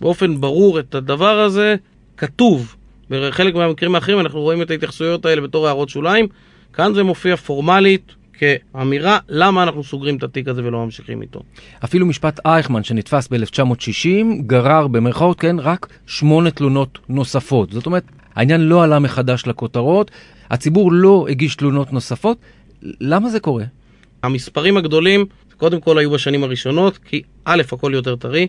באופן 0.00 0.40
ברור 0.40 0.80
את 0.80 0.94
הדבר 0.94 1.38
הזה 1.40 1.76
כתוב. 2.16 2.76
בחלק 3.10 3.54
מהמקרים 3.54 3.94
האחרים 3.94 4.20
אנחנו 4.20 4.40
רואים 4.40 4.62
את 4.62 4.70
ההתייחסויות 4.70 5.26
האלה 5.26 5.40
בתור 5.40 5.66
הערות 5.66 5.88
שוליים. 5.88 6.28
כאן 6.72 6.94
זה 6.94 7.02
מופיע 7.02 7.36
פורמלית 7.36 8.12
כאמירה 8.38 9.18
למה 9.28 9.62
אנחנו 9.62 9.84
סוגרים 9.84 10.16
את 10.16 10.22
התיק 10.22 10.48
הזה 10.48 10.64
ולא 10.64 10.84
ממשיכים 10.84 11.22
איתו. 11.22 11.40
אפילו 11.84 12.06
משפט 12.06 12.40
אייכמן 12.46 12.84
שנתפס 12.84 13.28
ב-1960 13.28 14.42
גרר 14.46 14.86
במרכאות, 14.86 15.40
כן, 15.40 15.56
רק 15.58 15.86
שמונה 16.06 16.50
תלונות 16.50 16.98
נוספות. 17.08 17.72
זאת 17.72 17.86
אומרת, 17.86 18.04
העניין 18.34 18.60
לא 18.60 18.84
עלה 18.84 18.98
מחדש 18.98 19.46
לכותרות, 19.46 20.10
הציבור 20.50 20.92
לא 20.92 21.26
הגיש 21.28 21.56
תלונות 21.56 21.92
נוספות. 21.92 22.38
למה 22.82 23.28
זה 23.28 23.40
קורה? 23.40 23.64
המספרים 24.22 24.76
הגדולים, 24.76 25.26
קודם 25.56 25.80
כל 25.80 25.98
היו 25.98 26.10
בשנים 26.10 26.44
הראשונות, 26.44 26.98
כי 26.98 27.22
א', 27.44 27.62
הכל 27.72 27.90
יותר 27.94 28.16
טרי, 28.16 28.46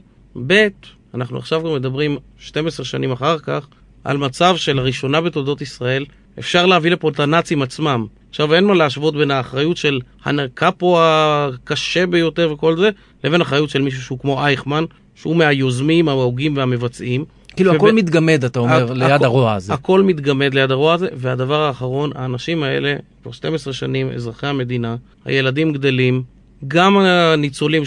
ב', 0.47 0.67
אנחנו 1.13 1.37
עכשיו 1.37 1.63
גם 1.63 1.73
מדברים 1.75 2.17
12 2.37 2.85
שנים 2.85 3.11
אחר 3.11 3.39
כך, 3.39 3.67
על 4.07 4.17
מצב 4.17 4.55
שלראשונה 4.57 5.21
בתולדות 5.21 5.61
ישראל 5.61 6.05
אפשר 6.39 6.65
להביא 6.65 6.91
לפה 6.91 7.09
את 7.09 7.19
הנאצים 7.19 7.61
עצמם. 7.61 8.05
עכשיו 8.29 8.53
אין 8.53 8.65
מה 8.65 8.73
להשוות 8.73 9.15
בין 9.15 9.31
האחריות 9.31 9.77
של 9.77 9.99
הנקאפו 10.23 10.97
הקשה 11.01 12.07
ביותר 12.07 12.51
וכל 12.53 12.77
זה, 12.77 12.89
לבין 13.23 13.41
אחריות 13.41 13.69
של 13.69 13.81
מישהו 13.81 14.01
שהוא 14.01 14.19
כמו 14.19 14.45
אייכמן, 14.45 14.83
שהוא 15.15 15.35
מהיוזמים, 15.35 16.09
ההוגים 16.09 16.57
והמבצעים. 16.57 17.25
כאילו 17.55 17.75
הכל 17.75 17.91
מתגמד, 17.91 18.43
אתה 18.43 18.59
אומר, 18.59 18.93
ליד 18.93 19.23
הרוע 19.23 19.53
הזה. 19.53 19.73
הכל 19.73 20.01
מתגמד 20.01 20.53
ליד 20.53 20.71
הרוע 20.71 20.93
הזה, 20.93 21.07
והדבר 21.13 21.61
האחרון, 21.61 22.11
האנשים 22.15 22.63
האלה, 22.63 22.95
כבר 23.23 23.31
12 23.31 23.73
שנים, 23.73 24.11
אזרחי 24.11 24.47
המדינה, 24.47 24.95
הילדים 25.25 25.73
גדלים, 25.73 26.23
גם 26.67 26.97
הניצולים, 26.97 27.83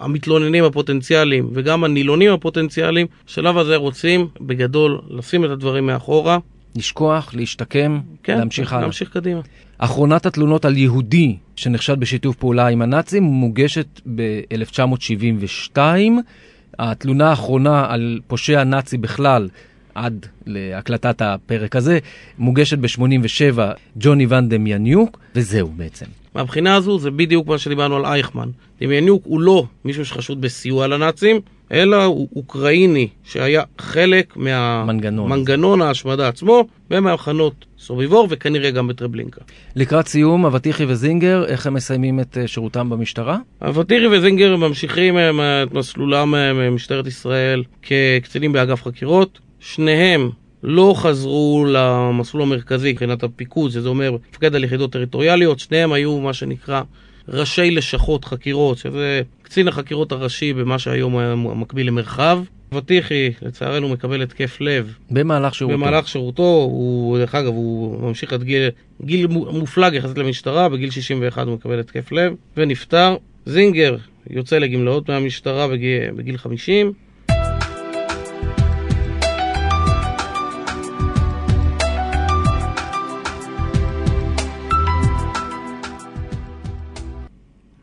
המתלוננים 0.00 0.64
הפוטנציאליים 0.64 1.50
וגם 1.52 1.84
הנילונים 1.84 2.32
הפוטנציאליים, 2.32 3.06
בשלב 3.26 3.58
הזה 3.58 3.76
רוצים, 3.76 4.28
בגדול, 4.40 5.00
לשים 5.10 5.44
את 5.44 5.50
הדברים 5.50 5.86
מאחורה. 5.86 6.38
לשכוח, 6.76 7.34
להשתקם, 7.34 8.00
כן, 8.22 8.38
להמשיך 8.38 8.72
הלאה. 8.72 8.82
להמשיך 8.82 9.10
קדימה. 9.10 9.40
אחרונת 9.78 10.26
התלונות 10.26 10.64
על 10.64 10.76
יהודי 10.76 11.36
שנחשד 11.56 12.00
בשיתוף 12.00 12.36
פעולה 12.36 12.66
עם 12.66 12.82
הנאצים 12.82 13.22
מוגשת 13.22 14.00
ב-1972. 14.14 15.78
התלונה 16.78 17.30
האחרונה 17.30 17.86
על 17.88 18.20
פושע 18.26 18.64
נאצי 18.64 18.98
בכלל, 18.98 19.48
עד 19.94 20.26
להקלטת 20.46 21.22
הפרק 21.22 21.76
הזה, 21.76 21.98
מוגשת 22.38 22.78
ב-87 22.78 23.60
ג'וני 23.96 24.26
ואן 24.26 24.48
דמיאניוק, 24.48 25.18
וזהו 25.34 25.68
בעצם. 25.76 26.06
מהבחינה 26.34 26.74
הזו 26.74 26.98
זה 26.98 27.10
בדיוק 27.10 27.46
מה 27.46 27.58
שדיברנו 27.58 27.96
על 27.96 28.04
אייכמן. 28.04 28.48
דמיאניוק 28.80 29.22
הוא 29.24 29.40
לא 29.40 29.64
מישהו 29.84 30.06
שחשוד 30.06 30.40
בסיוע 30.40 30.86
לנאצים, 30.86 31.40
אלא 31.72 32.04
הוא 32.04 32.28
אוקראיני 32.36 33.08
שהיה 33.24 33.62
חלק 33.78 34.36
מנגנון. 34.36 35.28
מהמנגנון 35.28 35.82
ההשמדה 35.82 36.28
עצמו 36.28 36.64
ומהמחנות 36.90 37.64
סוביבור 37.78 38.26
וכנראה 38.30 38.70
גם 38.70 38.86
בטרבלינקה. 38.86 39.40
לקראת 39.76 40.08
סיום, 40.08 40.46
אבטיחי 40.46 40.84
וזינגר, 40.84 41.44
איך 41.44 41.66
הם 41.66 41.74
מסיימים 41.74 42.20
את 42.20 42.38
אה, 42.38 42.46
שירותם 42.46 42.90
במשטרה? 42.90 43.38
אבטירי 43.62 44.18
וזינגר 44.18 44.56
ממשיכים 44.56 45.18
אה, 45.18 45.62
את 45.62 45.72
מסלולם 45.72 46.34
אה, 46.34 46.52
ממשטרת 46.52 47.06
ישראל 47.06 47.62
כקצינים 47.82 48.52
באגף 48.52 48.82
חקירות. 48.82 49.38
שניהם 49.64 50.30
לא 50.62 50.94
חזרו 50.96 51.66
למסלול 51.68 52.42
המרכזי 52.42 52.92
מבחינת 52.92 53.22
הפיקוד, 53.22 53.70
שזה 53.70 53.88
אומר 53.88 54.16
מפקד 54.30 54.54
על 54.54 54.64
יחידות 54.64 54.92
טריטוריאליות. 54.92 55.58
שניהם 55.60 55.92
היו 55.92 56.20
מה 56.20 56.32
שנקרא 56.32 56.82
ראשי 57.28 57.70
לשכות 57.70 58.24
חקירות, 58.24 58.78
שזה 58.78 59.22
קצין 59.42 59.68
החקירות 59.68 60.12
הראשי 60.12 60.52
במה 60.52 60.78
שהיום 60.78 61.16
היה 61.16 61.34
מקביל 61.34 61.86
למרחב. 61.86 62.42
אבטיחי, 62.72 63.30
לצערנו, 63.42 63.88
מקבל 63.88 64.22
התקף 64.22 64.60
לב 64.60 64.94
במהלך 65.10 65.54
שירותו. 65.54 65.78
במהלך 65.78 66.08
שירותו, 66.08 66.68
הוא, 66.70 67.18
דרך 67.18 67.34
אגב, 67.34 67.52
הוא 67.52 68.00
ממשיך 68.08 68.32
עד 68.32 68.42
גיל, 68.42 68.68
גיל 69.02 69.26
מו- 69.26 69.52
מופלג 69.52 69.94
יחסית 69.94 70.18
למשטרה, 70.18 70.68
בגיל 70.68 70.90
61 70.90 71.46
הוא 71.46 71.54
מקבל 71.54 71.80
התקף 71.80 72.12
לב, 72.12 72.34
ונפטר. 72.56 73.16
זינגר 73.46 73.96
יוצא 74.30 74.58
לגמלאות 74.58 75.10
מהמשטרה 75.10 75.68
בגיל, 75.68 76.10
בגיל 76.16 76.36
50. 76.36 76.92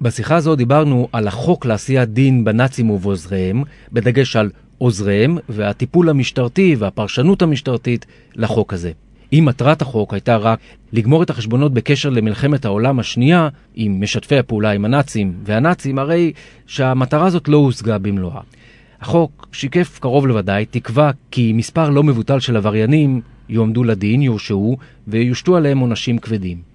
בשיחה 0.02 0.36
הזו 0.36 0.56
דיברנו 0.56 1.08
על 1.12 1.28
החוק 1.28 1.66
לעשיית 1.66 2.10
דין 2.10 2.44
בנאצים 2.44 2.90
ובעוזריהם, 2.90 3.64
בדגש 3.94 4.36
על 4.36 4.50
עוזריהם 4.78 5.38
והטיפול 5.50 6.10
המשטרתי 6.10 6.76
והפרשנות 6.80 7.42
המשטרתית 7.42 8.06
לחוק 8.36 8.74
הזה. 8.74 8.92
אם 9.34 9.44
מטרת 9.46 9.82
החוק 9.82 10.14
הייתה 10.14 10.38
רק 10.38 10.60
לגמור 10.94 11.24
את 11.24 11.30
החשבונות 11.30 11.74
בקשר 11.74 12.10
למלחמת 12.10 12.66
העולם 12.66 13.00
השנייה 13.00 13.50
עם 13.76 14.02
משתפי 14.02 14.38
הפעולה 14.38 14.72
עם 14.72 14.86
הנאצים 14.86 15.34
והנאצים, 15.44 16.00
הרי 16.00 16.32
שהמטרה 16.68 17.26
הזאת 17.26 17.48
לא 17.48 17.58
הושגה 17.58 17.98
במלואה. 17.98 18.42
החוק 19.02 19.48
שיקף 19.52 20.00
קרוב 20.00 20.28
לוודאי 20.28 20.66
תקווה 20.66 21.12
כי 21.32 21.54
מספר 21.54 21.90
לא 21.90 22.04
מבוטל 22.04 22.40
של 22.40 22.58
עבריינים 22.58 23.22
יועמדו 23.50 23.84
לדין, 23.84 24.22
יורשעו 24.22 24.78
ויושתו 25.08 25.56
עליהם 25.56 25.80
עונשים 25.80 26.18
כבדים. 26.18 26.71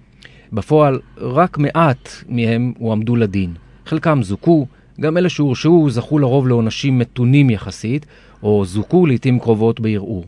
בפועל, 0.53 0.99
רק 1.17 1.57
מעט 1.57 2.09
מהם 2.29 2.73
הועמדו 2.77 3.15
לדין. 3.15 3.53
חלקם 3.85 4.23
זוכו, 4.23 4.67
גם 5.01 5.17
אלה 5.17 5.29
שהורשעו 5.29 5.89
זכו 5.89 6.19
לרוב 6.19 6.47
לעונשים 6.47 6.99
מתונים 6.99 7.49
יחסית, 7.49 8.05
או 8.43 8.65
זוכו 8.65 9.05
לעתים 9.05 9.39
קרובות 9.39 9.79
בערעור. 9.79 10.25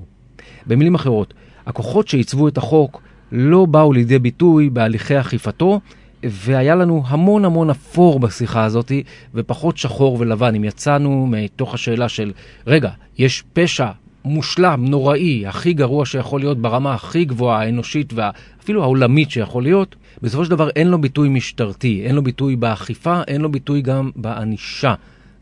במילים 0.67 0.95
אחרות, 0.95 1.33
הכוחות 1.65 2.07
שעיצבו 2.07 2.47
את 2.47 2.57
החוק 2.57 3.01
לא 3.31 3.65
באו 3.65 3.93
לידי 3.93 4.19
ביטוי 4.19 4.69
בהליכי 4.69 5.19
אכיפתו, 5.19 5.79
והיה 6.23 6.75
לנו 6.75 7.03
המון 7.07 7.45
המון 7.45 7.69
אפור 7.69 8.19
בשיחה 8.19 8.63
הזאת, 8.63 8.91
ופחות 9.35 9.77
שחור 9.77 10.17
ולבן. 10.19 10.55
אם 10.55 10.63
יצאנו 10.63 11.27
מתוך 11.29 11.73
השאלה 11.73 12.09
של, 12.09 12.31
רגע, 12.67 12.89
יש 13.17 13.43
פשע 13.53 13.87
מושלם, 14.25 14.85
נוראי, 14.87 15.47
הכי 15.47 15.73
גרוע 15.73 16.05
שיכול 16.05 16.39
להיות 16.39 16.57
ברמה 16.57 16.93
הכי 16.93 17.25
גבוהה, 17.25 17.61
האנושית 17.61 18.13
ואפילו 18.15 18.83
העולמית 18.83 19.31
שיכול 19.31 19.63
להיות, 19.63 19.95
בסופו 20.21 20.45
של 20.45 20.51
דבר 20.51 20.69
אין 20.69 20.87
לו 20.87 21.01
ביטוי 21.01 21.29
משטרתי, 21.29 22.01
אין 22.05 22.15
לו 22.15 22.21
ביטוי 22.21 22.55
באכיפה, 22.55 23.21
אין 23.27 23.41
לו 23.41 23.51
ביטוי 23.51 23.81
גם 23.81 24.11
בענישה. 24.15 24.93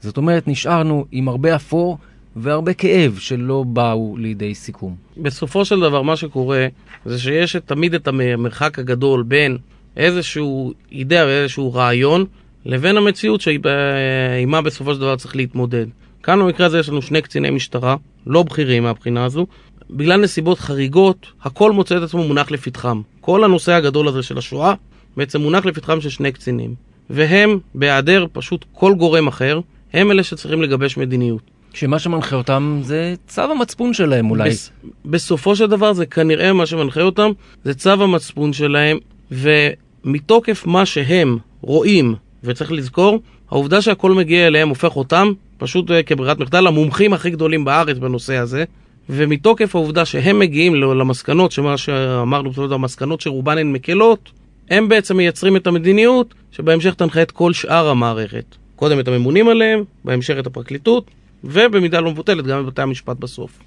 זאת 0.01 0.17
אומרת, 0.17 0.47
נשארנו 0.47 1.05
עם 1.11 1.27
הרבה 1.27 1.55
אפור 1.55 1.97
והרבה 2.35 2.73
כאב 2.73 3.17
שלא 3.19 3.63
באו 3.67 4.17
לידי 4.17 4.55
סיכום. 4.55 4.95
בסופו 5.17 5.65
של 5.65 5.79
דבר 5.79 6.01
מה 6.01 6.15
שקורה 6.15 6.67
זה 7.05 7.19
שיש 7.19 7.55
תמיד 7.55 7.93
את 7.93 8.07
המרחק 8.07 8.79
הגדול 8.79 9.23
בין 9.23 9.57
איזשהו 9.97 10.73
אידאה 10.91 11.25
ואיזשהו 11.25 11.73
רעיון 11.73 12.25
לבין 12.65 12.97
המציאות 12.97 13.41
שעימה 13.41 14.61
בסופו 14.61 14.93
של 14.93 14.99
דבר 14.99 15.15
צריך 15.15 15.35
להתמודד. 15.35 15.85
כאן 16.27 16.39
במקרה 16.39 16.65
הזה 16.65 16.79
יש 16.79 16.89
לנו 16.89 17.01
שני 17.01 17.21
קציני 17.21 17.49
משטרה, 17.49 17.95
לא 18.25 18.43
בכירים 18.43 18.83
מהבחינה 18.83 19.25
הזו. 19.25 19.45
בגלל 19.89 20.21
נסיבות 20.21 20.59
חריגות, 20.59 21.27
הכל 21.41 21.71
מוצא 21.71 21.97
את 21.97 22.01
עצמו 22.01 22.23
מונח 22.23 22.51
לפתחם. 22.51 23.01
כל 23.21 23.43
הנושא 23.43 23.73
הגדול 23.73 24.07
הזה 24.07 24.23
של 24.23 24.37
השואה 24.37 24.73
בעצם 25.17 25.41
מונח 25.41 25.65
לפתחם 25.65 26.01
של 26.01 26.09
שני 26.09 26.31
קצינים. 26.31 26.75
והם, 27.09 27.59
בהיעדר 27.75 28.25
פשוט 28.33 28.65
כל 28.73 28.93
גורם 28.93 29.27
אחר, 29.27 29.59
הם 29.93 30.11
אלה 30.11 30.23
שצריכים 30.23 30.61
לגבש 30.61 30.97
מדיניות. 30.97 31.41
שמה 31.73 31.99
שמנחה 31.99 32.35
אותם 32.35 32.79
זה 32.83 33.13
צו 33.27 33.41
המצפון 33.41 33.93
שלהם 33.93 34.31
אולי. 34.31 34.49
בס, 34.49 34.71
בסופו 35.05 35.55
של 35.55 35.67
דבר 35.67 35.93
זה 35.93 36.05
כנראה 36.05 36.53
מה 36.53 36.65
שמנחה 36.65 37.01
אותם, 37.01 37.31
זה 37.63 37.73
צו 37.73 37.89
המצפון 37.89 38.53
שלהם, 38.53 38.97
ומתוקף 39.31 40.65
מה 40.65 40.85
שהם 40.85 41.37
רואים, 41.61 42.15
וצריך 42.43 42.71
לזכור, 42.71 43.19
העובדה 43.51 43.81
שהכל 43.81 44.11
מגיע 44.11 44.47
אליהם 44.47 44.69
הופך 44.69 44.95
אותם, 44.95 45.31
פשוט 45.57 45.91
אה, 45.91 46.03
כברירת 46.03 46.39
מחדל, 46.39 46.67
המומחים 46.67 47.13
הכי 47.13 47.29
גדולים 47.29 47.65
בארץ 47.65 47.97
בנושא 47.97 48.35
הזה, 48.35 48.63
ומתוקף 49.09 49.75
העובדה 49.75 50.05
שהם 50.05 50.39
מגיעים 50.39 50.75
למסקנות, 50.75 51.51
שמה 51.51 51.77
שאמרנו, 51.77 52.73
המסקנות 52.73 53.21
שרובן 53.21 53.57
הן 53.57 53.71
מקלות, 53.71 54.31
הם 54.69 54.89
בעצם 54.89 55.17
מייצרים 55.17 55.55
את 55.55 55.67
המדיניות 55.67 56.33
שבהמשך 56.51 56.93
תנחה 56.93 57.21
את 57.21 57.31
כל 57.31 57.53
שאר 57.53 57.87
המערכת. 57.89 58.55
קודם 58.75 58.99
את 58.99 59.07
הממונים 59.07 59.47
עליהם, 59.47 59.83
בהמשך 60.05 60.35
את 60.39 60.47
הפרקליטות, 60.47 61.11
ובמידה 61.43 61.99
לא 61.99 62.11
מבוטלת 62.11 62.45
גם 62.45 62.61
את 62.61 62.65
בתי 62.65 62.81
המשפט 62.81 63.17
בסוף. 63.17 63.59